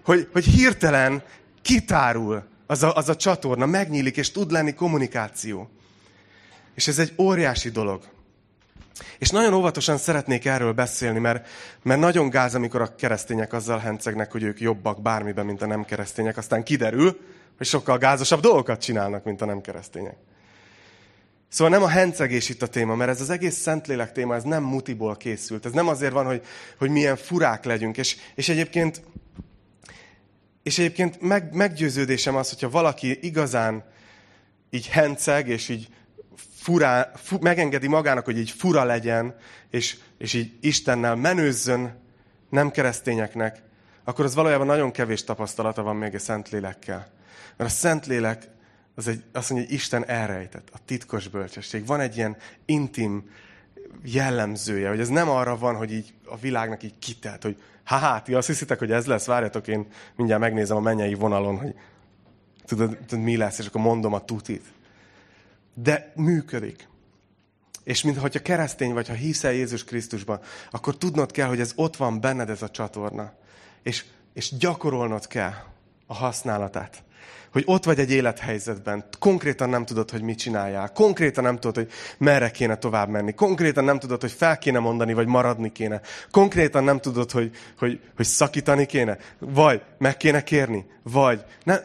Hogy, 0.05 0.29
hogy 0.33 0.45
hirtelen 0.45 1.23
kitárul 1.63 2.45
az 2.67 2.83
a, 2.83 2.95
az 2.95 3.09
a 3.09 3.17
csatorna, 3.17 3.67
megnyílik, 3.67 4.17
és 4.17 4.31
tud 4.31 4.51
lenni 4.51 4.75
kommunikáció. 4.75 5.71
És 6.75 6.89
ez 6.89 6.99
egy 6.99 7.13
óriási 7.19 7.71
dolog. 7.71 8.03
És 9.19 9.31
nagyon 9.31 9.55
óvatosan 9.55 9.99
szeretnék 9.99 10.45
erről 10.45 10.73
beszélni, 10.73 11.19
mert, 11.19 11.49
mert 11.83 12.01
nagyon 12.01 12.29
gáz, 12.29 12.55
amikor 12.55 12.81
a 12.81 12.95
keresztények 12.95 13.53
azzal 13.53 13.79
hencegnek, 13.79 14.33
hogy 14.33 14.43
ők 14.43 14.61
jobbak 14.61 15.03
bármiben, 15.03 15.47
mint 15.47 15.63
a 15.63 15.67
nem 15.67 15.85
keresztények. 15.85 16.37
Aztán 16.37 16.63
kiderül, 16.63 17.19
hogy 17.57 17.67
sokkal 17.67 17.99
gázosabb 17.99 18.41
dolgokat 18.41 18.81
csinálnak, 18.81 19.25
mint 19.25 19.43
a 19.43 19.45
nem 19.45 19.61
keresztények. 19.61 20.17
Szóval 21.49 21.73
nem 21.73 21.83
a 21.83 21.89
hencegés 21.89 22.49
itt 22.49 22.63
a 22.63 22.67
téma, 22.67 22.95
mert 22.95 23.11
ez 23.11 23.21
az 23.21 23.31
egész 23.31 23.57
Szentlélek 23.57 24.13
téma, 24.13 24.35
ez 24.35 24.43
nem 24.43 24.63
mutiból 24.63 25.17
készült. 25.17 25.67
Ez 25.67 25.73
nem 25.73 25.89
azért 25.89 26.13
van, 26.13 26.27
hogy, 26.27 26.43
hogy 26.79 26.91
milyen 26.91 27.17
furák 27.17 27.65
legyünk. 27.65 27.97
És, 27.97 28.17
és 28.35 28.49
egyébként, 28.49 29.03
és 30.63 30.79
egyébként 30.79 31.21
meg, 31.21 31.55
meggyőződésem 31.55 32.37
az, 32.37 32.49
hogyha 32.49 32.71
valaki 32.71 33.19
igazán 33.21 33.85
így 34.71 34.89
henceg, 34.89 35.49
és 35.49 35.69
így 35.69 35.89
furá, 36.69 37.11
fu, 37.15 37.37
megengedi 37.41 37.87
magának, 37.87 38.25
hogy 38.25 38.39
így 38.39 38.51
fura 38.51 38.85
legyen, 38.85 39.35
és, 39.71 39.97
és 40.19 40.33
így 40.35 40.53
Istennel 40.61 41.15
menőzzön 41.15 41.95
nem 42.51 42.71
keresztényeknek, 42.71 43.63
akkor 44.05 44.25
az 44.25 44.35
valójában 44.35 44.67
nagyon 44.67 44.91
kevés 44.91 45.25
tapasztalata 45.25 45.83
van 45.83 45.97
még 45.97 46.15
a 46.15 46.19
Szentlélekkel. 46.19 47.11
Mert 47.57 47.71
a 47.71 47.75
Szentlélek 47.75 48.49
az 48.95 49.09
egy, 49.09 49.23
azt 49.33 49.51
mondja, 49.51 49.69
hogy 49.69 49.77
Isten 49.77 50.07
elrejtett, 50.07 50.69
a 50.73 50.79
titkos 50.85 51.29
bölcsesség. 51.29 51.87
Van 51.87 52.01
egy 52.01 52.17
ilyen 52.17 52.37
intim 52.65 53.31
jellemzője, 54.05 54.89
hogy 54.89 55.01
ez 55.01 55.09
nem 55.09 55.29
arra 55.29 55.59
van, 55.59 55.77
hogy 55.77 55.93
így 55.93 56.15
a 56.25 56.37
világnak 56.37 56.83
így 56.83 56.99
kitelt, 56.99 57.43
hogy 57.43 57.63
ha 57.85 58.23
ti 58.23 58.35
azt 58.35 58.47
hiszitek, 58.47 58.79
hogy 58.79 58.93
ez 58.93 59.07
lesz, 59.07 59.27
várjatok, 59.27 59.67
én 59.67 59.87
mindjárt 60.17 60.41
megnézem 60.41 60.77
a 60.77 60.81
mennyei 60.81 61.15
vonalon, 61.15 61.59
hogy 61.59 61.75
tudod, 62.67 62.99
tudod 63.07 63.25
mi 63.25 63.37
lesz, 63.37 63.59
és 63.59 63.67
akkor 63.67 63.81
mondom 63.81 64.13
a 64.13 64.25
tutit. 64.25 64.65
De 65.83 66.13
működik. 66.15 66.89
És 67.85 68.03
mintha 68.03 68.29
keresztény 68.29 68.93
vagy, 68.93 69.09
ha 69.09 69.15
hiszel 69.15 69.53
Jézus 69.53 69.85
Krisztusban, 69.85 70.41
akkor 70.71 70.97
tudnod 70.97 71.31
kell, 71.31 71.49
hogy 71.49 71.61
ez 71.61 71.73
ott 71.75 71.97
van 71.97 72.21
benned 72.21 72.51
ez 72.51 72.63
a 72.63 72.71
csatorna. 72.71 73.33
És, 73.83 74.05
és 74.35 74.57
gyakorolnod 74.57 75.27
kell 75.27 75.53
a 76.07 76.15
használatát. 76.15 77.03
Hogy 77.53 77.63
ott 77.67 77.85
vagy 77.85 77.99
egy 77.99 78.11
élethelyzetben, 78.11 79.05
konkrétan 79.19 79.69
nem 79.69 79.85
tudod, 79.85 80.11
hogy 80.11 80.23
mit 80.23 80.39
csináljál, 80.39 80.93
konkrétan 80.93 81.45
nem 81.45 81.59
tudod, 81.59 81.75
hogy 81.75 81.93
merre 82.19 82.51
kéne 82.51 82.77
tovább 82.77 83.09
menni, 83.09 83.35
konkrétan 83.35 83.85
nem 83.85 83.99
tudod, 83.99 84.21
hogy 84.21 84.33
fel 84.33 84.59
kéne 84.59 84.79
mondani, 84.79 85.13
vagy 85.13 85.27
maradni 85.27 85.73
kéne, 85.73 86.01
konkrétan 86.31 86.85
nem 86.85 87.01
tudod, 87.01 87.31
hogy, 87.31 87.51
hogy, 87.79 88.01
hogy 88.17 88.27
szakítani 88.27 88.87
kéne, 88.87 89.19
vagy 89.39 89.83
meg 89.99 90.17
kéne 90.17 90.43
kérni, 90.43 90.87
vagy... 91.03 91.45
Ne... 91.65 91.79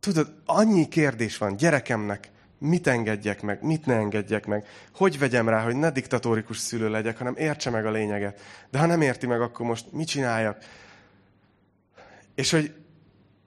Tudod, 0.00 0.34
annyi 0.46 0.88
kérdés 0.88 1.38
van 1.38 1.56
gyerekemnek, 1.56 2.30
mit 2.58 2.86
engedjek 2.86 3.42
meg, 3.42 3.62
mit 3.62 3.86
ne 3.86 3.94
engedjek 3.94 4.46
meg, 4.46 4.66
hogy 4.94 5.18
vegyem 5.18 5.48
rá, 5.48 5.62
hogy 5.62 5.76
ne 5.76 5.90
diktatórikus 5.90 6.58
szülő 6.58 6.90
legyek, 6.90 7.18
hanem 7.18 7.34
értse 7.36 7.70
meg 7.70 7.86
a 7.86 7.90
lényeget. 7.90 8.40
De 8.70 8.78
ha 8.78 8.86
nem 8.86 9.00
érti 9.00 9.26
meg, 9.26 9.40
akkor 9.40 9.66
most 9.66 9.92
mit 9.92 10.08
csináljak? 10.08 10.64
És 12.34 12.50
hogy 12.50 12.74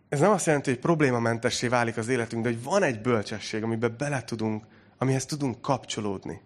ez 0.10 0.20
nem 0.20 0.32
azt 0.32 0.46
jelenti, 0.46 0.70
hogy 0.70 0.80
problémamentessé 0.80 1.68
válik 1.68 1.98
az 1.98 2.08
életünk, 2.08 2.44
de 2.44 2.50
hogy 2.50 2.64
van 2.64 2.84
egy 2.84 3.02
bölcsesség, 3.02 3.64
amiben 3.64 3.96
bele 3.98 4.24
tudunk, 4.24 4.64
amihez 4.98 5.26
tudunk 5.26 5.62
kapcsolódni. 5.62 6.42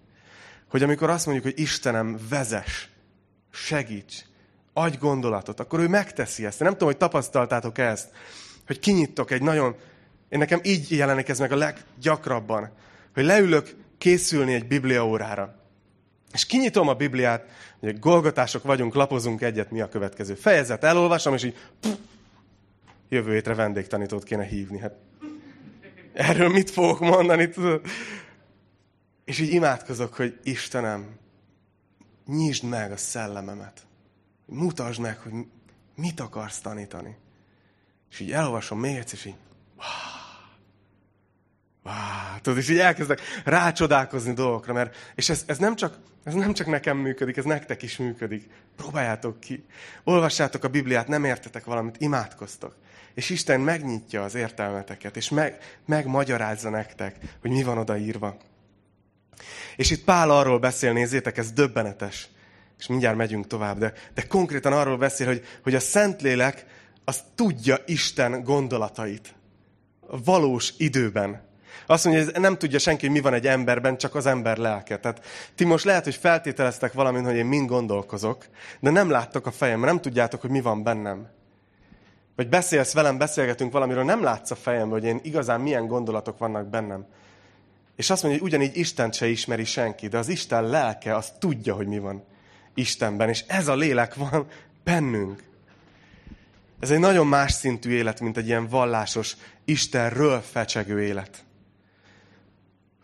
Hogy 0.69 0.83
amikor 0.83 1.09
azt 1.09 1.25
mondjuk, 1.25 1.45
hogy 1.53 1.63
Istenem, 1.63 2.19
vezes, 2.29 2.89
segíts, 3.51 4.15
adj 4.73 4.97
gondolatot, 4.97 5.59
akkor 5.59 5.79
ő 5.79 5.87
megteszi 5.87 6.45
ezt. 6.45 6.59
Nem 6.59 6.71
tudom, 6.71 6.87
hogy 6.87 6.97
tapasztaltátok 6.97 7.77
ezt, 7.77 8.09
hogy 8.67 8.79
kinyittok 8.79 9.31
egy 9.31 9.41
nagyon... 9.41 9.75
Én 10.29 10.39
nekem 10.39 10.59
így 10.63 10.91
jelenik 10.91 11.29
ez 11.29 11.39
meg 11.39 11.51
a 11.51 11.55
leggyakrabban, 11.55 12.71
hogy 13.13 13.23
leülök 13.23 13.75
készülni 13.97 14.53
egy 14.53 14.67
bibliaórára. 14.67 15.55
És 16.33 16.45
kinyitom 16.45 16.87
a 16.87 16.93
Bibliát, 16.93 17.49
hogy 17.79 17.99
golgatások 17.99 18.63
vagyunk, 18.63 18.93
lapozunk 18.93 19.41
egyet, 19.41 19.71
mi 19.71 19.81
a 19.81 19.89
következő 19.89 20.33
fejezet, 20.33 20.83
elolvasom, 20.83 21.33
és 21.33 21.43
így 21.43 21.55
pff, 21.79 21.97
jövő 23.09 23.33
hétre 23.33 23.53
vendégtanítót 23.53 24.23
kéne 24.23 24.43
hívni. 24.43 24.79
Hát 24.79 24.95
erről 26.13 26.49
mit 26.49 26.69
fogok 26.69 26.99
mondani, 26.99 27.49
tudod? 27.49 27.81
És 29.25 29.39
így 29.39 29.53
imádkozok, 29.53 30.13
hogy 30.13 30.39
Istenem, 30.43 31.17
nyisd 32.25 32.63
meg 32.63 32.91
a 32.91 32.97
szellememet. 32.97 33.87
Mutasd 34.45 34.99
meg, 34.99 35.17
hogy 35.17 35.33
mit 35.95 36.19
akarsz 36.19 36.59
tanítani. 36.59 37.17
És 38.11 38.19
így 38.19 38.31
elolvasom 38.31 38.79
még 38.79 38.95
egyszer, 38.95 39.19
és 39.19 39.25
így 39.25 39.35
Wow, 39.77 40.16
tudod, 42.41 42.57
és 42.57 42.69
így 42.69 42.79
elkezdek 42.79 43.21
rácsodálkozni 43.43 44.33
dolgokra, 44.33 44.73
mert, 44.73 44.95
és 45.15 45.29
ez, 45.29 45.43
ez, 45.47 45.57
nem 45.57 45.75
csak, 45.75 45.97
ez 46.23 46.33
nem 46.33 46.53
csak 46.53 46.67
nekem 46.67 46.97
működik, 46.97 47.37
ez 47.37 47.43
nektek 47.43 47.81
is 47.81 47.97
működik. 47.97 48.49
Próbáljátok 48.75 49.39
ki. 49.39 49.65
Olvassátok 50.03 50.63
a 50.63 50.67
Bibliát, 50.67 51.07
nem 51.07 51.23
értetek 51.23 51.65
valamit, 51.65 51.95
imádkoztok. 51.99 52.75
És 53.13 53.29
Isten 53.29 53.59
megnyitja 53.59 54.23
az 54.23 54.35
értelmeteket, 54.35 55.17
és 55.17 55.29
meg, 55.29 55.57
megmagyarázza 55.85 56.69
nektek, 56.69 57.15
hogy 57.41 57.51
mi 57.51 57.63
van 57.63 57.77
odaírva. 57.77 58.37
És 59.75 59.91
itt 59.91 60.03
Pál 60.03 60.29
arról 60.29 60.59
beszél, 60.59 60.93
nézzétek, 60.93 61.37
ez 61.37 61.51
döbbenetes. 61.51 62.27
És 62.79 62.87
mindjárt 62.87 63.17
megyünk 63.17 63.47
tovább, 63.47 63.77
de, 63.77 63.93
de 64.13 64.21
konkrétan 64.27 64.73
arról 64.73 64.97
beszél, 64.97 65.27
hogy, 65.27 65.45
hogy 65.63 65.75
a 65.75 65.79
Szentlélek 65.79 66.65
az 67.05 67.23
tudja 67.35 67.77
Isten 67.85 68.43
gondolatait. 68.43 69.35
A 70.07 70.23
valós 70.23 70.73
időben. 70.77 71.46
Azt 71.85 72.05
mondja, 72.05 72.23
hogy 72.23 72.41
nem 72.41 72.57
tudja 72.57 72.79
senki, 72.79 73.05
hogy 73.05 73.15
mi 73.15 73.21
van 73.21 73.33
egy 73.33 73.47
emberben, 73.47 73.97
csak 73.97 74.15
az 74.15 74.25
ember 74.25 74.57
lelke. 74.57 74.97
Tehát 74.99 75.25
ti 75.55 75.65
most 75.65 75.85
lehet, 75.85 76.03
hogy 76.03 76.15
feltételeztek 76.15 76.93
valamint, 76.93 77.25
hogy 77.25 77.35
én 77.35 77.45
mind 77.45 77.69
gondolkozok, 77.69 78.45
de 78.79 78.89
nem 78.89 79.09
láttok 79.09 79.45
a 79.45 79.51
fejemben, 79.51 79.89
nem 79.89 80.01
tudjátok, 80.01 80.41
hogy 80.41 80.49
mi 80.49 80.61
van 80.61 80.83
bennem. 80.83 81.27
Vagy 82.35 82.49
beszélsz 82.49 82.93
velem, 82.93 83.17
beszélgetünk 83.17 83.71
valamiről, 83.71 84.03
nem 84.03 84.23
látsz 84.23 84.51
a 84.51 84.55
fejemben, 84.55 84.99
hogy 84.99 85.07
én 85.07 85.19
igazán 85.23 85.61
milyen 85.61 85.87
gondolatok 85.87 86.37
vannak 86.37 86.67
bennem. 86.67 87.05
És 87.95 88.09
azt 88.09 88.23
mondja, 88.23 88.41
hogy 88.41 88.49
ugyanígy 88.49 88.77
Isten 88.77 89.11
se 89.11 89.27
ismeri 89.27 89.65
senki, 89.65 90.07
de 90.07 90.17
az 90.17 90.27
Isten 90.27 90.63
lelke 90.63 91.15
az 91.15 91.31
tudja, 91.39 91.75
hogy 91.75 91.87
mi 91.87 91.99
van 91.99 92.23
Istenben. 92.73 93.29
És 93.29 93.43
ez 93.47 93.67
a 93.67 93.75
lélek 93.75 94.15
van 94.15 94.47
bennünk. 94.83 95.43
Ez 96.79 96.91
egy 96.91 96.99
nagyon 96.99 97.27
más 97.27 97.51
szintű 97.51 97.89
élet, 97.89 98.19
mint 98.19 98.37
egy 98.37 98.47
ilyen 98.47 98.67
vallásos, 98.67 99.35
Istenről 99.65 100.41
fecsegő 100.51 101.01
élet. 101.01 101.45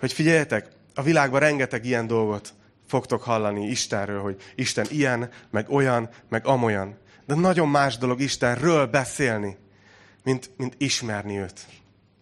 Hogy 0.03 0.13
figyeljetek, 0.13 0.67
a 0.95 1.01
világban 1.01 1.39
rengeteg 1.39 1.85
ilyen 1.85 2.07
dolgot 2.07 2.53
fogtok 2.87 3.23
hallani 3.23 3.67
Istenről, 3.67 4.21
hogy 4.21 4.41
Isten 4.55 4.85
ilyen, 4.89 5.29
meg 5.49 5.69
olyan, 5.69 6.09
meg 6.29 6.45
amolyan. 6.45 6.97
De 7.25 7.35
nagyon 7.35 7.67
más 7.67 7.97
dolog 7.97 8.21
Istenről 8.21 8.85
beszélni, 8.85 9.57
mint, 10.23 10.49
mint 10.57 10.75
ismerni 10.77 11.37
őt 11.37 11.59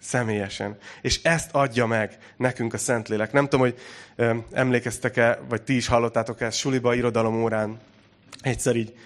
személyesen. 0.02 0.78
És 1.02 1.24
ezt 1.24 1.50
adja 1.52 1.86
meg 1.86 2.18
nekünk 2.38 2.74
a 2.74 2.78
Szentlélek. 2.78 3.32
Nem 3.32 3.44
tudom, 3.44 3.60
hogy 3.60 3.80
emlékeztek-e, 4.52 5.40
vagy 5.50 5.62
ti 5.62 5.76
is 5.76 5.88
hallottátok 5.88 6.42
ezt 6.42 6.58
suliba, 6.58 6.94
irodalom 6.94 7.44
órán. 7.44 7.80
Egyszer 8.42 8.76
így 8.76 8.98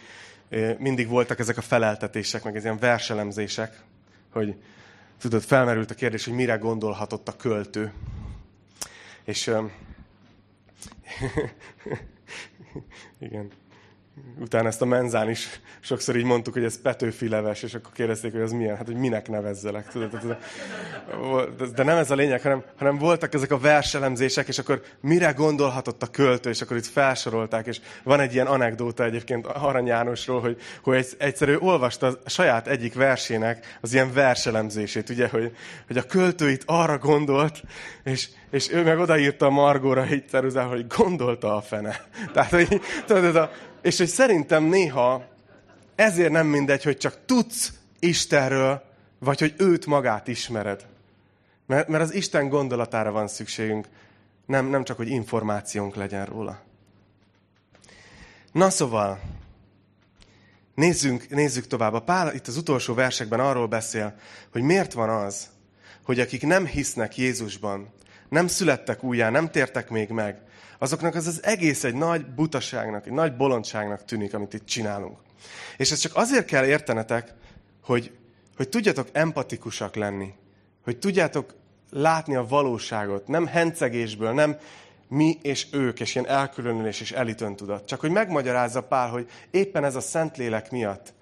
mindig 0.77 1.07
voltak 1.07 1.39
ezek 1.39 1.57
a 1.57 1.61
feleltetések, 1.61 2.43
meg 2.43 2.55
ez 2.55 2.63
ilyen 2.63 2.79
verselemzések, 2.79 3.79
hogy 4.31 4.55
tudod, 5.19 5.43
felmerült 5.43 5.91
a 5.91 5.95
kérdés, 5.95 6.25
hogy 6.25 6.33
mire 6.33 6.55
gondolhatott 6.55 7.27
a 7.27 7.35
költő. 7.35 7.91
És 9.25 9.47
ö, 9.47 9.59
igen, 13.19 13.51
utána 14.39 14.67
ezt 14.67 14.81
a 14.81 14.85
menzán 14.85 15.29
is 15.29 15.59
sokszor 15.79 16.15
így 16.15 16.23
mondtuk, 16.23 16.53
hogy 16.53 16.63
ez 16.63 16.81
Petőfi 16.81 17.29
leves, 17.29 17.63
és 17.63 17.73
akkor 17.73 17.91
kérdezték, 17.93 18.31
hogy 18.31 18.41
az 18.41 18.51
milyen, 18.51 18.75
hát 18.75 18.85
hogy 18.85 18.95
minek 18.95 19.29
nevezzelek. 19.29 19.87
Tudod? 19.87 20.37
De 21.75 21.83
nem 21.83 21.97
ez 21.97 22.11
a 22.11 22.15
lényeg, 22.15 22.41
hanem, 22.41 22.63
hanem 22.77 22.97
voltak 22.97 23.33
ezek 23.33 23.51
a 23.51 23.59
verselemzések, 23.59 24.47
és 24.47 24.59
akkor 24.59 24.81
mire 25.01 25.31
gondolhatott 25.31 26.03
a 26.03 26.07
költő, 26.07 26.49
és 26.49 26.61
akkor 26.61 26.77
itt 26.77 26.85
felsorolták, 26.85 27.67
és 27.67 27.79
van 28.03 28.19
egy 28.19 28.33
ilyen 28.33 28.47
anekdóta 28.47 29.03
egyébként 29.03 29.45
Arany 29.47 29.85
Jánosról, 29.85 30.41
hogy, 30.41 30.57
hogy 30.83 31.07
egyszerű 31.17 31.55
olvasta 31.55 32.07
a 32.07 32.29
saját 32.29 32.67
egyik 32.67 32.93
versének 32.93 33.77
az 33.81 33.93
ilyen 33.93 34.13
verselemzését, 34.13 35.09
ugye, 35.09 35.27
hogy, 35.27 35.55
hogy 35.87 35.97
a 35.97 36.03
költő 36.03 36.49
itt 36.49 36.63
arra 36.65 36.97
gondolt, 36.97 37.61
és, 38.03 38.29
és 38.51 38.71
ő 38.71 38.83
meg 38.83 38.99
odaírta 38.99 39.45
a 39.45 39.49
Margóra 39.49 40.11
így 40.11 40.27
ceruzál, 40.27 40.67
hogy 40.67 40.87
gondolta 40.87 41.55
a 41.55 41.61
fene. 41.61 42.05
Tehát, 42.33 42.51
hogy, 42.51 42.81
tudod, 43.05 43.35
a, 43.35 43.51
és 43.85 43.97
hogy 43.97 44.07
szerintem 44.07 44.63
néha 44.63 45.25
ezért 45.95 46.31
nem 46.31 46.47
mindegy, 46.47 46.83
hogy 46.83 46.97
csak 46.97 47.17
tudsz 47.25 47.73
Istenről, 47.99 48.83
vagy 49.19 49.39
hogy 49.39 49.53
őt 49.57 49.85
magát 49.85 50.27
ismered. 50.27 50.85
Mert, 51.65 51.87
mert 51.87 52.03
az 52.03 52.13
Isten 52.13 52.49
gondolatára 52.49 53.11
van 53.11 53.27
szükségünk, 53.27 53.87
nem, 54.45 54.65
nem 54.65 54.83
csak, 54.83 54.97
hogy 54.97 55.09
információnk 55.09 55.95
legyen 55.95 56.25
róla. 56.25 56.61
Na 58.51 58.69
szóval, 58.69 59.19
nézzünk, 60.75 61.29
nézzük 61.29 61.67
tovább. 61.67 61.93
A 61.93 62.01
Pál 62.01 62.33
itt 62.33 62.47
az 62.47 62.57
utolsó 62.57 62.93
versekben 62.93 63.39
arról 63.39 63.67
beszél, 63.67 64.15
hogy 64.51 64.61
miért 64.61 64.93
van 64.93 65.09
az, 65.09 65.49
hogy 66.03 66.19
akik 66.19 66.45
nem 66.45 66.65
hisznek 66.65 67.17
Jézusban, 67.17 67.93
nem 68.29 68.47
születtek 68.47 69.03
újjá, 69.03 69.29
nem 69.29 69.51
tértek 69.51 69.89
még 69.89 70.09
meg, 70.09 70.41
azoknak 70.85 71.15
az 71.15 71.27
az 71.27 71.43
egész 71.43 71.83
egy 71.83 71.93
nagy 71.93 72.25
butaságnak, 72.25 73.05
egy 73.05 73.13
nagy 73.13 73.35
bolondságnak 73.35 74.05
tűnik, 74.05 74.33
amit 74.33 74.53
itt 74.53 74.65
csinálunk. 74.65 75.17
És 75.77 75.91
ezt 75.91 76.01
csak 76.01 76.15
azért 76.15 76.45
kell 76.45 76.65
értenetek, 76.65 77.33
hogy, 77.83 78.11
hogy 78.55 78.69
tudjatok 78.69 79.07
empatikusak 79.11 79.95
lenni, 79.95 80.33
hogy 80.83 80.97
tudjátok 80.97 81.53
látni 81.91 82.35
a 82.35 82.47
valóságot, 82.47 83.27
nem 83.27 83.45
hencegésből, 83.47 84.33
nem 84.33 84.57
mi 85.07 85.37
és 85.41 85.67
ők, 85.71 85.99
és 85.99 86.15
ilyen 86.15 86.27
elkülönülés 86.27 87.01
és 87.01 87.11
elitöntudat. 87.11 87.87
Csak 87.87 87.99
hogy 87.99 88.11
megmagyarázza 88.11 88.83
Pál, 88.83 89.09
hogy 89.09 89.29
éppen 89.51 89.83
ez 89.83 89.95
a 89.95 90.01
Szentlélek 90.01 90.71
miatt 90.71 91.13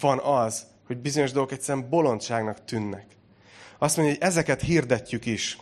van 0.00 0.18
az, 0.18 0.66
hogy 0.86 0.96
bizonyos 0.96 1.32
dolgok 1.32 1.52
egyszerűen 1.52 1.88
bolondságnak 1.88 2.64
tűnnek. 2.64 3.06
Azt 3.78 3.96
mondja, 3.96 4.14
hogy 4.14 4.24
ezeket 4.24 4.60
hirdetjük 4.60 5.26
is. 5.26 5.58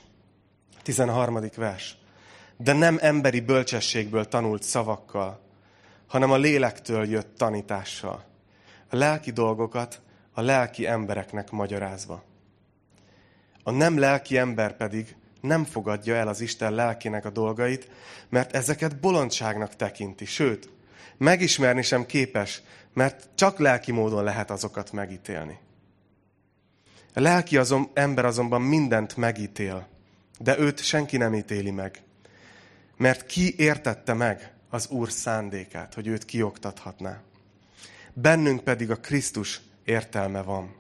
13. 0.83 1.41
vers. 1.57 1.98
De 2.59 2.73
nem 2.73 2.99
emberi 3.01 3.41
bölcsességből 3.41 4.29
tanult 4.29 4.63
szavakkal, 4.63 5.41
hanem 6.07 6.31
a 6.31 6.37
lélektől 6.37 7.09
jött 7.09 7.37
tanítással. 7.37 8.25
A 8.91 8.97
lelki 8.97 9.31
dolgokat 9.31 10.01
a 10.33 10.41
lelki 10.41 10.87
embereknek 10.87 11.51
magyarázva. 11.51 12.23
A 13.63 13.71
nem 13.71 13.99
lelki 13.99 14.37
ember 14.37 14.77
pedig 14.77 15.17
nem 15.41 15.65
fogadja 15.65 16.15
el 16.15 16.29
az 16.29 16.41
Isten 16.41 16.73
lelkének 16.73 17.25
a 17.25 17.31
dolgait, 17.31 17.89
mert 18.29 18.55
ezeket 18.55 19.01
bolondságnak 19.01 19.77
tekinti. 19.77 20.25
Sőt, 20.25 20.69
megismerni 21.17 21.83
sem 21.83 22.07
képes, 22.07 22.63
mert 22.93 23.29
csak 23.35 23.59
lelki 23.59 23.93
módon 23.93 24.25
lehet 24.25 24.51
azokat 24.51 24.93
megítélni. 24.93 25.59
A 27.15 27.21
lelki 27.21 27.57
azon, 27.57 27.91
ember 27.95 28.25
azonban 28.25 28.63
mindent 28.63 29.17
megítél, 29.17 29.87
de 30.39 30.59
őt 30.59 30.83
senki 30.83 31.17
nem 31.17 31.35
ítéli 31.35 31.71
meg. 31.71 32.03
Mert 32.99 33.27
ki 33.27 33.55
értette 33.57 34.15
meg 34.15 34.53
az 34.71 34.89
Úr 34.89 35.11
szándékát, 35.11 35.95
hogy 35.95 36.07
őt 36.07 36.25
kioktathatná. 36.25 37.21
Bennünk 38.13 38.61
pedig 38.61 38.91
a 38.91 38.97
Krisztus 38.97 39.61
értelme 39.85 40.43
van. 40.43 40.75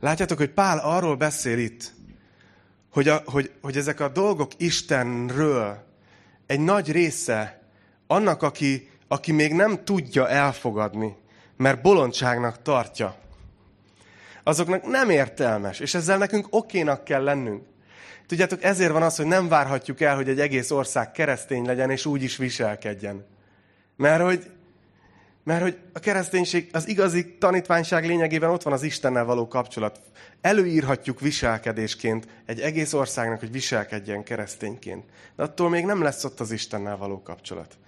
Látjátok, 0.00 0.38
hogy 0.38 0.50
Pál 0.50 0.78
arról 0.78 1.16
beszél 1.16 1.58
itt, 1.58 1.92
hogy, 2.90 3.08
a, 3.08 3.22
hogy, 3.24 3.52
hogy 3.60 3.76
ezek 3.76 4.00
a 4.00 4.08
dolgok 4.08 4.52
Istenről 4.56 5.84
egy 6.46 6.60
nagy 6.60 6.92
része 6.92 7.62
annak, 8.06 8.42
aki, 8.42 8.90
aki 9.08 9.32
még 9.32 9.52
nem 9.52 9.84
tudja 9.84 10.28
elfogadni, 10.28 11.16
mert 11.56 11.82
bolondságnak 11.82 12.62
tartja, 12.62 13.16
azoknak 14.42 14.86
nem 14.86 15.10
értelmes, 15.10 15.80
és 15.80 15.94
ezzel 15.94 16.18
nekünk 16.18 16.46
okénak 16.50 17.04
kell 17.04 17.22
lennünk. 17.22 17.62
Tudjátok, 18.32 18.62
ezért 18.62 18.92
van 18.92 19.02
az, 19.02 19.16
hogy 19.16 19.26
nem 19.26 19.48
várhatjuk 19.48 20.00
el, 20.00 20.16
hogy 20.16 20.28
egy 20.28 20.40
egész 20.40 20.70
ország 20.70 21.12
keresztény 21.12 21.64
legyen, 21.64 21.90
és 21.90 22.06
úgy 22.06 22.22
is 22.22 22.36
viselkedjen. 22.36 23.26
Mert 23.96 24.22
hogy 24.22 24.50
mert 25.44 25.62
hogy 25.62 25.78
a 25.92 25.98
kereszténység, 25.98 26.68
az 26.72 26.88
igazi 26.88 27.36
tanítványság 27.38 28.06
lényegében 28.06 28.50
ott 28.50 28.62
van 28.62 28.72
az 28.72 28.82
Istennel 28.82 29.24
való 29.24 29.48
kapcsolat. 29.48 30.00
Előírhatjuk 30.40 31.20
viselkedésként 31.20 32.26
egy 32.46 32.60
egész 32.60 32.92
országnak, 32.92 33.40
hogy 33.40 33.52
viselkedjen 33.52 34.22
keresztényként. 34.22 35.04
De 35.36 35.42
attól 35.42 35.68
még 35.68 35.84
nem 35.84 36.02
lesz 36.02 36.24
ott 36.24 36.40
az 36.40 36.50
Istennel 36.50 36.96
való 36.96 37.22
kapcsolat. 37.22 37.78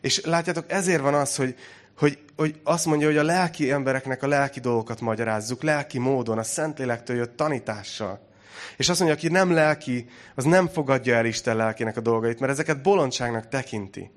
És 0.00 0.20
látjátok, 0.24 0.64
ezért 0.70 1.02
van 1.02 1.14
az, 1.14 1.36
hogy, 1.36 1.56
hogy, 1.96 2.18
hogy 2.36 2.60
azt 2.64 2.86
mondja, 2.86 3.06
hogy 3.06 3.16
a 3.16 3.22
lelki 3.22 3.70
embereknek 3.70 4.22
a 4.22 4.28
lelki 4.28 4.60
dolgokat 4.60 5.00
magyarázzuk, 5.00 5.62
lelki 5.62 5.98
módon, 5.98 6.38
a 6.38 6.42
Szentlélektől 6.42 7.16
jött 7.16 7.36
tanítással. 7.36 8.32
És 8.76 8.88
azt 8.88 9.00
mondja, 9.00 9.16
aki 9.16 9.28
nem 9.28 9.52
lelki, 9.52 10.06
az 10.34 10.44
nem 10.44 10.68
fogadja 10.68 11.14
el 11.14 11.26
Isten 11.26 11.56
lelkének 11.56 11.96
a 11.96 12.00
dolgait, 12.00 12.40
mert 12.40 12.52
ezeket 12.52 12.82
bolondságnak 12.82 13.48
tekinti. 13.48 14.10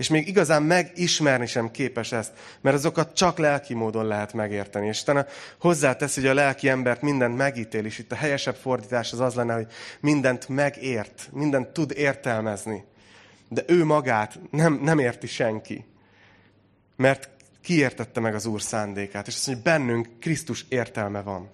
És 0.00 0.08
még 0.08 0.28
igazán 0.28 0.62
megismerni 0.62 1.46
sem 1.46 1.70
képes 1.70 2.12
ezt, 2.12 2.32
mert 2.60 2.76
azokat 2.76 3.14
csak 3.14 3.38
lelki 3.38 3.74
módon 3.74 4.06
lehet 4.06 4.32
megérteni. 4.32 4.86
És 4.86 5.02
utána 5.02 5.26
hozzátesz, 5.60 6.14
hogy 6.14 6.26
a 6.26 6.34
lelki 6.34 6.68
embert 6.68 7.02
mindent 7.02 7.36
megítél, 7.36 7.84
és 7.84 7.98
itt 7.98 8.12
a 8.12 8.14
helyesebb 8.14 8.54
fordítás 8.54 9.12
az 9.12 9.20
az 9.20 9.34
lenne, 9.34 9.54
hogy 9.54 9.66
mindent 10.00 10.48
megért, 10.48 11.28
mindent 11.32 11.68
tud 11.68 11.92
értelmezni. 11.96 12.84
De 13.48 13.64
ő 13.66 13.84
magát 13.84 14.40
nem, 14.50 14.80
nem 14.82 14.98
érti 14.98 15.26
senki. 15.26 15.84
Mert 16.96 17.30
kiértette 17.62 18.20
meg 18.20 18.34
az 18.34 18.46
Úr 18.46 18.62
szándékát. 18.62 19.26
És 19.26 19.34
azt 19.34 19.46
mondja, 19.46 19.70
hogy 19.70 19.80
bennünk 19.80 20.08
Krisztus 20.20 20.64
értelme 20.68 21.22
van. 21.22 21.50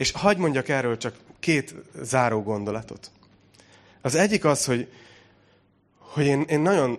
És 0.00 0.10
hagy 0.10 0.36
mondjak 0.36 0.68
erről 0.68 0.96
csak 0.96 1.14
két 1.40 1.74
záró 2.02 2.42
gondolatot. 2.42 3.10
Az 4.00 4.14
egyik 4.14 4.44
az, 4.44 4.64
hogy 4.64 4.92
hogy 5.98 6.24
én, 6.24 6.40
én 6.40 6.60
nagyon, 6.60 6.98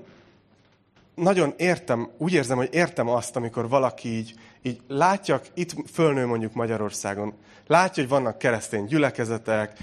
nagyon 1.15 1.53
értem, 1.57 2.09
úgy 2.17 2.33
érzem, 2.33 2.57
hogy 2.57 2.69
értem 2.71 3.07
azt, 3.07 3.35
amikor 3.35 3.69
valaki 3.69 4.09
így, 4.09 4.33
így 4.61 4.81
látja, 4.87 5.41
itt 5.53 5.75
fölnő 5.93 6.25
mondjuk 6.25 6.53
Magyarországon, 6.53 7.33
látja, 7.67 8.03
hogy 8.03 8.11
vannak 8.11 8.37
keresztény 8.37 8.85
gyülekezetek, 8.85 9.77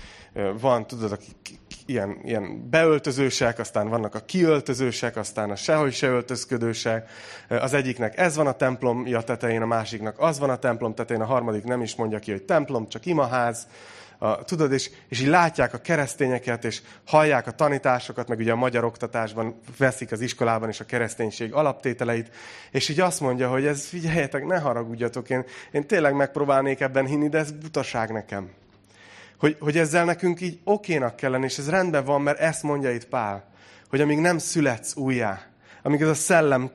van, 0.60 0.86
tudod, 0.86 1.12
akik 1.12 1.58
ilyen, 1.86 2.20
ilyen 2.24 2.68
beöltözősek, 2.70 3.58
aztán 3.58 3.88
vannak 3.88 4.14
a 4.14 4.20
kiöltözősek, 4.20 5.16
aztán 5.16 5.50
a 5.50 5.56
sehogy 5.56 5.92
se 5.92 6.06
öltözködősek. 6.06 7.10
Az 7.48 7.74
egyiknek 7.74 8.18
ez 8.18 8.36
van 8.36 8.46
a 8.46 8.52
templomja 8.52 9.22
tetején, 9.22 9.62
a 9.62 9.66
másiknak 9.66 10.18
az 10.18 10.38
van 10.38 10.50
a 10.50 10.56
templom 10.56 10.94
tetején, 10.94 11.22
a 11.22 11.26
harmadik 11.26 11.64
nem 11.64 11.82
is 11.82 11.94
mondja 11.94 12.18
ki, 12.18 12.30
hogy 12.30 12.42
templom, 12.42 12.88
csak 12.88 13.06
imaház 13.06 13.66
a, 14.18 14.44
tudod, 14.44 14.72
és, 14.72 14.90
és 15.08 15.20
így 15.20 15.26
látják 15.26 15.74
a 15.74 15.78
keresztényeket, 15.78 16.64
és 16.64 16.82
hallják 17.06 17.46
a 17.46 17.50
tanításokat, 17.50 18.28
meg 18.28 18.38
ugye 18.38 18.52
a 18.52 18.56
magyar 18.56 18.84
oktatásban 18.84 19.60
veszik 19.76 20.12
az 20.12 20.20
iskolában 20.20 20.68
is 20.68 20.80
a 20.80 20.84
kereszténység 20.84 21.52
alaptételeit, 21.52 22.30
és 22.70 22.88
így 22.88 23.00
azt 23.00 23.20
mondja, 23.20 23.48
hogy 23.48 23.66
ez, 23.66 23.86
figyeljetek, 23.86 24.46
ne 24.46 24.58
haragudjatok, 24.58 25.30
én, 25.30 25.44
én 25.70 25.86
tényleg 25.86 26.14
megpróbálnék 26.14 26.80
ebben 26.80 27.06
hinni, 27.06 27.28
de 27.28 27.38
ez 27.38 27.50
butaság 27.52 28.12
nekem. 28.12 28.50
Hogy, 29.38 29.56
hogy 29.60 29.78
ezzel 29.78 30.04
nekünk 30.04 30.40
így 30.40 30.60
okénak 30.64 31.16
kell 31.16 31.30
lenni, 31.30 31.44
és 31.44 31.58
ez 31.58 31.70
rendben 31.70 32.04
van, 32.04 32.22
mert 32.22 32.38
ezt 32.38 32.62
mondja 32.62 32.92
itt 32.92 33.08
Pál, 33.08 33.48
hogy 33.88 34.00
amíg 34.00 34.18
nem 34.18 34.38
születsz 34.38 34.96
újjá, 34.96 35.46
amíg 35.82 36.00
ez 36.00 36.08
a 36.08 36.14
szellem 36.14 36.70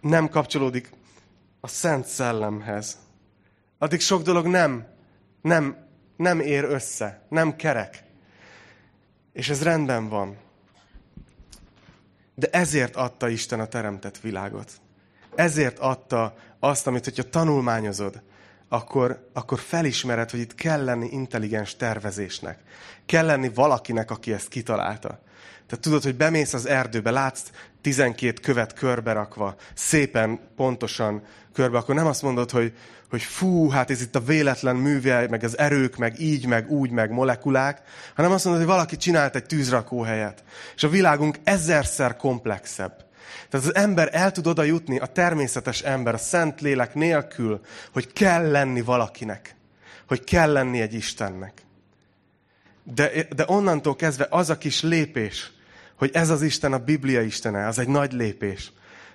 nem 0.00 0.28
kapcsolódik 0.28 0.90
a 1.60 1.68
szent 1.68 2.06
szellemhez, 2.06 2.98
addig 3.78 4.00
sok 4.00 4.22
dolog 4.22 4.46
nem, 4.46 4.86
nem 5.42 5.88
nem 6.20 6.40
ér 6.40 6.64
össze, 6.64 7.22
nem 7.28 7.56
kerek. 7.56 8.02
És 9.32 9.48
ez 9.48 9.62
rendben 9.62 10.08
van. 10.08 10.36
De 12.34 12.48
ezért 12.50 12.96
adta 12.96 13.28
Isten 13.28 13.60
a 13.60 13.66
teremtett 13.66 14.18
világot. 14.18 14.72
Ezért 15.34 15.78
adta 15.78 16.34
azt, 16.58 16.86
amit, 16.86 17.04
hogyha 17.04 17.30
tanulmányozod, 17.30 18.22
akkor, 18.68 19.30
akkor 19.32 19.58
felismered, 19.58 20.30
hogy 20.30 20.40
itt 20.40 20.54
kell 20.54 20.84
lenni 20.84 21.08
intelligens 21.10 21.76
tervezésnek. 21.76 22.58
Kell 23.06 23.26
lenni 23.26 23.50
valakinek, 23.54 24.10
aki 24.10 24.32
ezt 24.32 24.48
kitalálta. 24.48 25.08
Tehát 25.66 25.84
tudod, 25.84 26.02
hogy 26.02 26.16
bemész 26.16 26.54
az 26.54 26.66
erdőbe, 26.66 27.10
látsz 27.10 27.50
12 27.80 28.40
követ 28.40 28.72
körberakva, 28.72 29.56
szépen, 29.74 30.40
pontosan 30.56 31.22
körbe, 31.52 31.78
akkor 31.78 31.94
nem 31.94 32.06
azt 32.06 32.22
mondod, 32.22 32.50
hogy, 32.50 32.72
hogy 33.10 33.22
fú, 33.22 33.68
hát 33.68 33.90
ez 33.90 34.00
itt 34.00 34.14
a 34.14 34.20
véletlen 34.20 34.76
műve, 34.76 35.26
meg 35.28 35.44
az 35.44 35.58
erők, 35.58 35.96
meg 35.96 36.20
így, 36.20 36.46
meg 36.46 36.70
úgy, 36.70 36.90
meg 36.90 37.10
molekulák, 37.10 37.82
hanem 38.14 38.32
azt 38.32 38.44
mondod, 38.44 38.62
hogy 38.62 38.72
valaki 38.72 38.96
csinált 38.96 39.36
egy 39.36 39.46
tűzrakóhelyet. 39.46 40.44
És 40.74 40.82
a 40.82 40.88
világunk 40.88 41.36
ezerszer 41.44 42.16
komplexebb. 42.16 43.08
Tehát 43.48 43.66
az 43.66 43.74
ember 43.74 44.08
el 44.12 44.32
tud 44.32 44.46
oda 44.46 44.62
jutni, 44.62 44.98
a 44.98 45.06
természetes 45.06 45.80
ember, 45.80 46.14
a 46.14 46.18
szent 46.18 46.60
lélek 46.60 46.94
nélkül, 46.94 47.60
hogy 47.92 48.12
kell 48.12 48.50
lenni 48.50 48.80
valakinek. 48.80 49.54
Hogy 50.06 50.24
kell 50.24 50.52
lenni 50.52 50.80
egy 50.80 50.94
Istennek. 50.94 51.62
De, 52.82 53.10
de 53.36 53.44
onnantól 53.46 53.96
kezdve 53.96 54.26
az 54.30 54.50
a 54.50 54.58
kis 54.58 54.82
lépés, 54.82 55.52
hogy 56.00 56.10
ez 56.12 56.30
az 56.30 56.42
Isten 56.42 56.72
a 56.72 56.78
Biblia 56.78 57.22
Istene, 57.22 57.66
az 57.66 57.78
egy 57.78 57.88
nagy 57.88 58.12
lépés. 58.12 58.72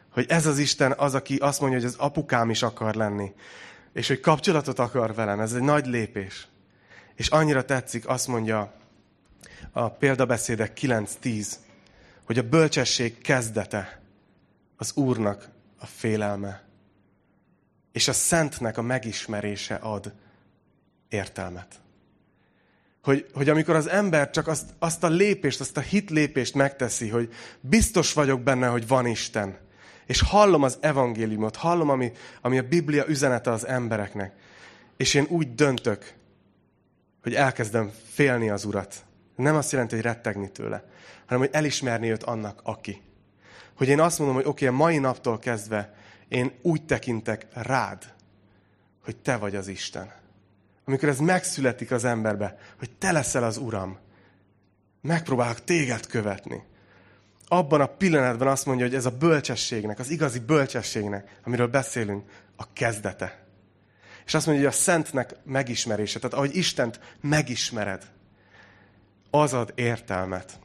Hogy 0.09 0.25
ez 0.29 0.45
az 0.45 0.57
Isten 0.57 0.93
az, 0.97 1.13
aki 1.13 1.35
azt 1.35 1.59
mondja, 1.59 1.79
hogy 1.79 1.87
az 1.87 1.95
apukám 1.97 2.49
is 2.49 2.63
akar 2.63 2.95
lenni. 2.95 3.31
És 3.93 4.07
hogy 4.07 4.19
kapcsolatot 4.19 4.79
akar 4.79 5.13
velem, 5.13 5.39
ez 5.39 5.53
egy 5.53 5.61
nagy 5.61 5.85
lépés. 5.85 6.47
És 7.15 7.27
annyira 7.27 7.65
tetszik, 7.65 8.07
azt 8.07 8.27
mondja 8.27 8.73
a 9.71 9.89
példabeszédek 9.89 10.77
9-10, 10.81 11.53
hogy 12.25 12.37
a 12.37 12.49
bölcsesség 12.49 13.21
kezdete 13.21 14.01
az 14.77 14.91
Úrnak 14.95 15.49
a 15.79 15.85
félelme, 15.85 16.63
és 17.91 18.07
a 18.07 18.13
Szentnek 18.13 18.77
a 18.77 18.81
megismerése 18.81 19.75
ad 19.75 20.13
értelmet. 21.09 21.79
Hogy, 23.05 23.25
hogy 23.33 23.49
amikor 23.49 23.75
az 23.75 23.87
ember 23.89 24.29
csak 24.29 24.47
azt, 24.47 24.69
azt 24.79 25.03
a 25.03 25.07
lépést, 25.07 25.59
azt 25.59 25.77
a 25.77 25.81
hit 25.81 26.09
lépést 26.09 26.53
megteszi, 26.53 27.09
hogy 27.09 27.33
biztos 27.59 28.13
vagyok 28.13 28.41
benne, 28.41 28.67
hogy 28.67 28.87
van 28.87 29.05
Isten, 29.05 29.57
és 30.05 30.21
hallom 30.21 30.63
az 30.63 30.77
evangéliumot, 30.81 31.55
hallom, 31.55 31.89
ami, 31.89 32.11
ami 32.41 32.57
a 32.57 32.67
Biblia 32.67 33.07
üzenete 33.07 33.51
az 33.51 33.67
embereknek, 33.67 34.33
és 34.97 35.13
én 35.13 35.25
úgy 35.29 35.55
döntök, 35.55 36.13
hogy 37.21 37.35
elkezdem 37.35 37.91
félni 38.11 38.49
az 38.49 38.65
Urat. 38.65 39.05
Nem 39.35 39.55
azt 39.55 39.71
jelenti, 39.71 39.95
hogy 39.95 40.03
rettegni 40.03 40.51
tőle, 40.51 40.83
hanem 41.25 41.43
hogy 41.43 41.53
elismerni 41.53 42.11
őt 42.11 42.23
annak, 42.23 42.59
aki. 42.63 43.01
Hogy 43.73 43.87
én 43.87 43.99
azt 43.99 44.17
mondom, 44.17 44.35
hogy 44.35 44.45
oké, 44.47 44.65
okay, 44.65 44.77
mai 44.77 44.97
naptól 44.97 45.39
kezdve 45.39 45.93
én 46.27 46.51
úgy 46.61 46.85
tekintek 46.85 47.47
rád, 47.53 48.13
hogy 49.03 49.15
te 49.15 49.37
vagy 49.37 49.55
az 49.55 49.67
Isten. 49.67 50.23
Amikor 50.85 51.09
ez 51.09 51.19
megszületik 51.19 51.91
az 51.91 52.03
emberbe, 52.03 52.57
hogy 52.79 52.91
te 52.91 53.11
leszel 53.11 53.43
az 53.43 53.57
Uram, 53.57 53.97
megpróbálok 55.01 55.63
téged 55.63 56.07
követni. 56.07 56.63
Abban 57.47 57.81
a 57.81 57.85
pillanatban 57.85 58.47
azt 58.47 58.65
mondja, 58.65 58.85
hogy 58.85 58.95
ez 58.95 59.05
a 59.05 59.17
bölcsességnek, 59.17 59.99
az 59.99 60.09
igazi 60.09 60.39
bölcsességnek, 60.39 61.39
amiről 61.43 61.67
beszélünk, 61.67 62.29
a 62.55 62.73
kezdete. 62.73 63.45
És 64.25 64.33
azt 64.33 64.45
mondja, 64.45 64.65
hogy 64.65 64.73
a 64.73 64.77
szentnek 64.77 65.35
megismerése, 65.43 66.19
tehát 66.19 66.35
ahogy 66.35 66.55
Istent 66.55 66.99
megismered, 67.21 68.11
az 69.29 69.53
ad 69.53 69.71
értelmet. 69.75 70.59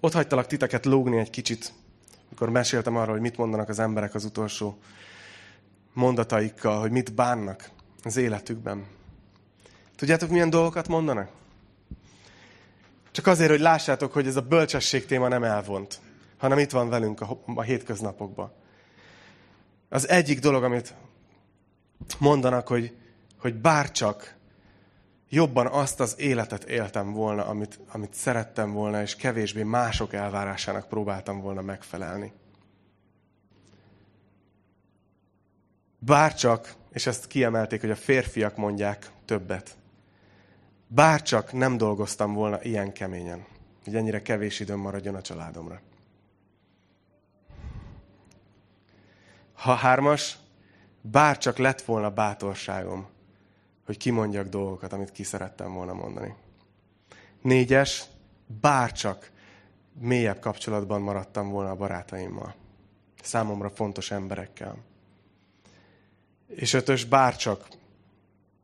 Ott 0.00 0.12
hagytalak 0.12 0.46
titeket 0.46 0.84
lógni 0.84 1.18
egy 1.18 1.30
kicsit, 1.30 1.72
amikor 2.26 2.50
meséltem 2.50 2.96
arról, 2.96 3.12
hogy 3.12 3.20
mit 3.20 3.36
mondanak 3.36 3.68
az 3.68 3.78
emberek 3.78 4.14
az 4.14 4.24
utolsó 4.24 4.78
mondataikkal, 5.92 6.80
hogy 6.80 6.90
mit 6.90 7.14
bánnak 7.14 7.70
életükben. 8.16 8.86
Tudjátok, 9.96 10.30
milyen 10.30 10.50
dolgokat 10.50 10.88
mondanak? 10.88 11.30
Csak 13.10 13.26
azért, 13.26 13.50
hogy 13.50 13.60
lássátok, 13.60 14.12
hogy 14.12 14.26
ez 14.26 14.36
a 14.36 14.40
bölcsesség 14.42 15.06
téma 15.06 15.28
nem 15.28 15.44
elvont, 15.44 16.00
hanem 16.36 16.58
itt 16.58 16.70
van 16.70 16.88
velünk 16.88 17.20
a, 17.20 17.40
a 17.54 17.62
hétköznapokban. 17.62 18.52
Az 19.88 20.08
egyik 20.08 20.40
dolog, 20.40 20.62
amit 20.62 20.94
mondanak, 22.18 22.68
hogy, 22.68 22.96
hogy 23.38 23.54
bárcsak 23.54 24.36
jobban 25.28 25.66
azt 25.66 26.00
az 26.00 26.14
életet 26.18 26.64
éltem 26.64 27.12
volna, 27.12 27.46
amit, 27.46 27.80
amit 27.88 28.14
szerettem 28.14 28.72
volna, 28.72 29.02
és 29.02 29.16
kevésbé 29.16 29.62
mások 29.62 30.12
elvárásának 30.12 30.88
próbáltam 30.88 31.40
volna 31.40 31.62
megfelelni. 31.62 32.32
Bárcsak, 35.98 36.74
és 36.90 37.06
ezt 37.06 37.26
kiemelték, 37.26 37.80
hogy 37.80 37.90
a 37.90 37.96
férfiak 37.96 38.56
mondják 38.56 39.10
többet, 39.24 39.76
bárcsak 40.86 41.52
nem 41.52 41.76
dolgoztam 41.76 42.34
volna 42.34 42.62
ilyen 42.62 42.92
keményen, 42.92 43.44
hogy 43.84 43.96
ennyire 43.96 44.22
kevés 44.22 44.60
időm 44.60 44.80
maradjon 44.80 45.14
a 45.14 45.22
családomra. 45.22 45.80
Ha 49.52 49.74
hármas, 49.74 50.38
bárcsak 51.00 51.58
lett 51.58 51.82
volna 51.82 52.10
bátorságom, 52.10 53.06
hogy 53.86 53.96
kimondjak 53.96 54.48
dolgokat, 54.48 54.92
amit 54.92 55.12
ki 55.12 55.22
szerettem 55.22 55.72
volna 55.72 55.92
mondani. 55.92 56.34
Négyes, 57.42 58.04
bárcsak 58.60 59.30
mélyebb 60.00 60.38
kapcsolatban 60.38 61.00
maradtam 61.00 61.48
volna 61.48 61.70
a 61.70 61.76
barátaimmal. 61.76 62.54
Számomra 63.22 63.70
fontos 63.70 64.10
emberekkel. 64.10 64.76
És 66.48 66.72
ötös, 66.72 67.04
bárcsak 67.04 67.68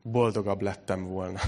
boldogabb 0.02 0.60
lettem 0.60 1.04
volna. 1.04 1.40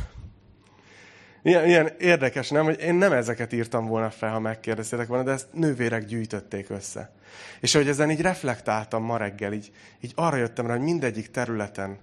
Ilyen, 1.42 1.66
ilyen 1.66 1.94
érdekes, 1.98 2.50
nem? 2.50 2.64
Hogy 2.64 2.80
én 2.80 2.94
nem 2.94 3.12
ezeket 3.12 3.52
írtam 3.52 3.86
volna 3.86 4.10
fel, 4.10 4.30
ha 4.30 4.38
megkérdeztétek 4.38 5.06
volna, 5.06 5.24
de 5.24 5.32
ezt 5.32 5.52
nővérek 5.52 6.04
gyűjtötték 6.04 6.70
össze. 6.70 7.14
És 7.60 7.72
hogy 7.72 7.88
ezen 7.88 8.10
így 8.10 8.20
reflektáltam 8.20 9.02
ma 9.02 9.16
reggel, 9.16 9.52
így, 9.52 9.72
így 10.00 10.12
arra 10.14 10.36
jöttem 10.36 10.66
rá, 10.66 10.72
hogy 10.72 10.84
mindegyik 10.84 11.30
területen 11.30 11.98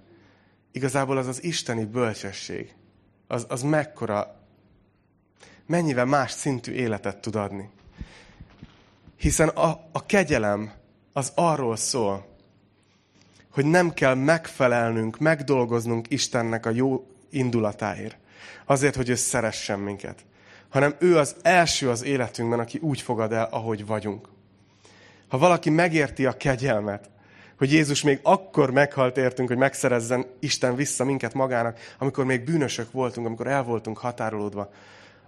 igazából 0.72 1.18
az 1.18 1.28
az 1.28 1.44
isteni 1.44 1.86
bölcsesség, 1.86 2.76
az, 3.28 3.46
az 3.50 3.62
mekkora, 3.62 4.36
mennyivel 5.66 6.06
más 6.06 6.32
szintű 6.32 6.72
életet 6.72 7.18
tud 7.18 7.36
adni. 7.36 7.70
Hiszen 9.18 9.48
a, 9.48 9.70
a 9.92 10.06
kegyelem 10.06 10.74
az 11.14 11.32
arról 11.36 11.76
szól, 11.76 12.33
hogy 13.54 13.66
nem 13.66 13.94
kell 13.94 14.16
megfelelnünk, 14.16 15.20
megdolgoznunk 15.20 16.10
Istennek 16.10 16.66
a 16.66 16.70
jó 16.70 17.08
indulatáért. 17.30 18.18
Azért, 18.66 18.96
hogy 18.96 19.10
ő 19.10 19.16
szeressen 19.16 19.80
minket. 19.80 20.26
Hanem 20.70 20.96
ő 21.00 21.18
az 21.18 21.36
első 21.42 21.90
az 21.90 22.04
életünkben, 22.04 22.60
aki 22.60 22.78
úgy 22.82 23.02
fogad 23.02 23.32
el, 23.32 23.48
ahogy 23.52 23.86
vagyunk. 23.86 24.28
Ha 25.28 25.38
valaki 25.38 25.70
megérti 25.70 26.26
a 26.26 26.38
kegyelmet, 26.38 27.10
hogy 27.58 27.72
Jézus 27.72 28.02
még 28.02 28.20
akkor 28.24 28.72
meghalt 28.72 29.18
értünk, 29.18 29.48
hogy 29.48 29.58
megszerezzen 29.58 30.26
Isten 30.40 30.76
vissza 30.76 31.04
minket 31.04 31.34
magának, 31.34 31.80
amikor 31.98 32.26
még 32.26 32.44
bűnösök 32.44 32.92
voltunk, 32.92 33.28
amikor 33.28 33.48
el 33.48 33.64
voltunk 33.64 33.98
határolódva, 33.98 34.72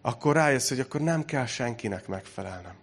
akkor 0.02 0.36
rájössz, 0.36 0.70
hogy 0.70 0.80
akkor 0.80 1.02
nem 1.02 1.26
kell 1.26 1.46
senkinek 1.46 2.08
megfelelnem. 2.08 2.74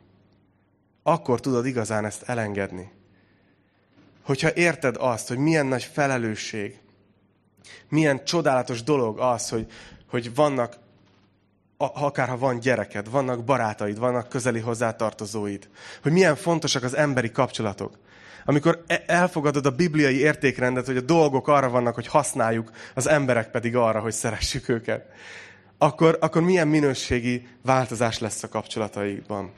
Akkor 1.02 1.40
tudod 1.40 1.66
igazán 1.66 2.04
ezt 2.04 2.22
elengedni. 2.22 2.90
Hogyha 4.22 4.54
érted 4.54 4.96
azt, 4.98 5.28
hogy 5.28 5.38
milyen 5.38 5.66
nagy 5.66 5.82
felelősség, 5.84 6.80
milyen 7.88 8.24
csodálatos 8.24 8.82
dolog 8.82 9.18
az, 9.18 9.48
hogy, 9.48 9.66
hogy 10.10 10.34
vannak, 10.34 10.76
akár 11.76 12.28
ha 12.28 12.38
van 12.38 12.60
gyereked, 12.60 13.10
vannak 13.10 13.44
barátaid, 13.44 13.98
vannak 13.98 14.28
közeli 14.28 14.60
hozzátartozóid, 14.60 15.68
hogy 16.02 16.12
milyen 16.12 16.36
fontosak 16.36 16.82
az 16.82 16.96
emberi 16.96 17.30
kapcsolatok. 17.30 17.98
Amikor 18.44 18.84
e- 18.86 19.02
elfogadod 19.06 19.66
a 19.66 19.70
bibliai 19.70 20.18
értékrendet, 20.18 20.86
hogy 20.86 20.96
a 20.96 21.00
dolgok 21.00 21.48
arra 21.48 21.68
vannak, 21.68 21.94
hogy 21.94 22.06
használjuk, 22.06 22.70
az 22.94 23.06
emberek 23.06 23.50
pedig 23.50 23.76
arra, 23.76 24.00
hogy 24.00 24.12
szeressük 24.12 24.68
őket, 24.68 25.06
akkor, 25.78 26.18
akkor 26.20 26.42
milyen 26.42 26.68
minőségi 26.68 27.48
változás 27.62 28.18
lesz 28.18 28.42
a 28.42 28.48
kapcsolataikban. 28.48 29.52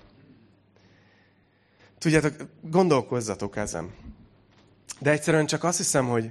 Tudjátok, 1.99 2.35
gondolkozzatok 2.61 3.57
ezen. 3.57 3.95
De 4.99 5.11
egyszerűen 5.11 5.47
csak 5.47 5.65
azt 5.65 5.77
hiszem, 5.77 6.09
hogy, 6.09 6.31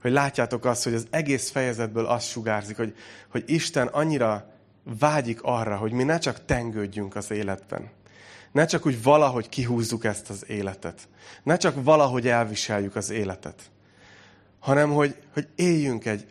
hogy 0.00 0.12
látjátok 0.12 0.64
azt, 0.64 0.84
hogy 0.84 0.94
az 0.94 1.06
egész 1.10 1.50
fejezetből 1.50 2.06
azt 2.06 2.28
sugárzik, 2.28 2.76
hogy, 2.76 2.94
hogy 3.28 3.44
Isten 3.46 3.86
annyira 3.86 4.52
vágyik 4.98 5.42
arra, 5.42 5.76
hogy 5.76 5.92
mi 5.92 6.02
ne 6.02 6.18
csak 6.18 6.44
tengődjünk 6.44 7.16
az 7.16 7.30
életben, 7.30 7.90
ne 8.52 8.64
csak 8.64 8.86
úgy 8.86 9.02
valahogy 9.02 9.48
kihúzzuk 9.48 10.04
ezt 10.04 10.30
az 10.30 10.44
életet. 10.48 11.08
Ne 11.42 11.56
csak 11.56 11.84
valahogy 11.84 12.28
elviseljük 12.28 12.96
az 12.96 13.10
életet. 13.10 13.62
Hanem, 14.58 14.90
hogy, 14.90 15.16
hogy 15.32 15.48
éljünk 15.54 16.04
egy, 16.04 16.26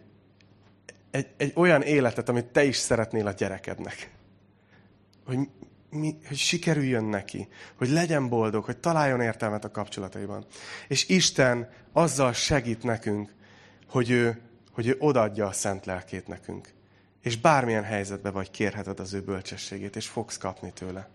egy, 1.11 1.27
egy 1.37 1.51
olyan 1.55 1.81
életet, 1.81 2.29
amit 2.29 2.45
te 2.45 2.63
is 2.63 2.77
szeretnél 2.77 3.27
a 3.27 3.31
gyerekednek. 3.31 4.11
Hogy, 5.25 5.37
mi, 5.93 6.17
hogy 6.27 6.37
sikerüljön 6.37 7.03
neki, 7.03 7.47
hogy 7.75 7.89
legyen 7.89 8.29
boldog, 8.29 8.63
hogy 8.63 8.77
találjon 8.77 9.21
értelmet 9.21 9.63
a 9.63 9.71
kapcsolataiban. 9.71 10.45
És 10.87 11.07
Isten 11.07 11.69
azzal 11.91 12.33
segít 12.33 12.83
nekünk, 12.83 13.33
hogy 13.87 14.09
ő, 14.09 14.41
hogy 14.71 14.87
ő 14.87 14.95
odaadja 14.99 15.47
a 15.47 15.51
szent 15.51 15.85
lelkét 15.85 16.27
nekünk. 16.27 16.73
És 17.21 17.37
bármilyen 17.37 17.83
helyzetbe 17.83 18.29
vagy, 18.29 18.51
kérheted 18.51 18.99
az 18.99 19.13
ő 19.13 19.21
bölcsességét, 19.21 19.95
és 19.95 20.07
fogsz 20.07 20.37
kapni 20.37 20.71
tőle. 20.73 21.09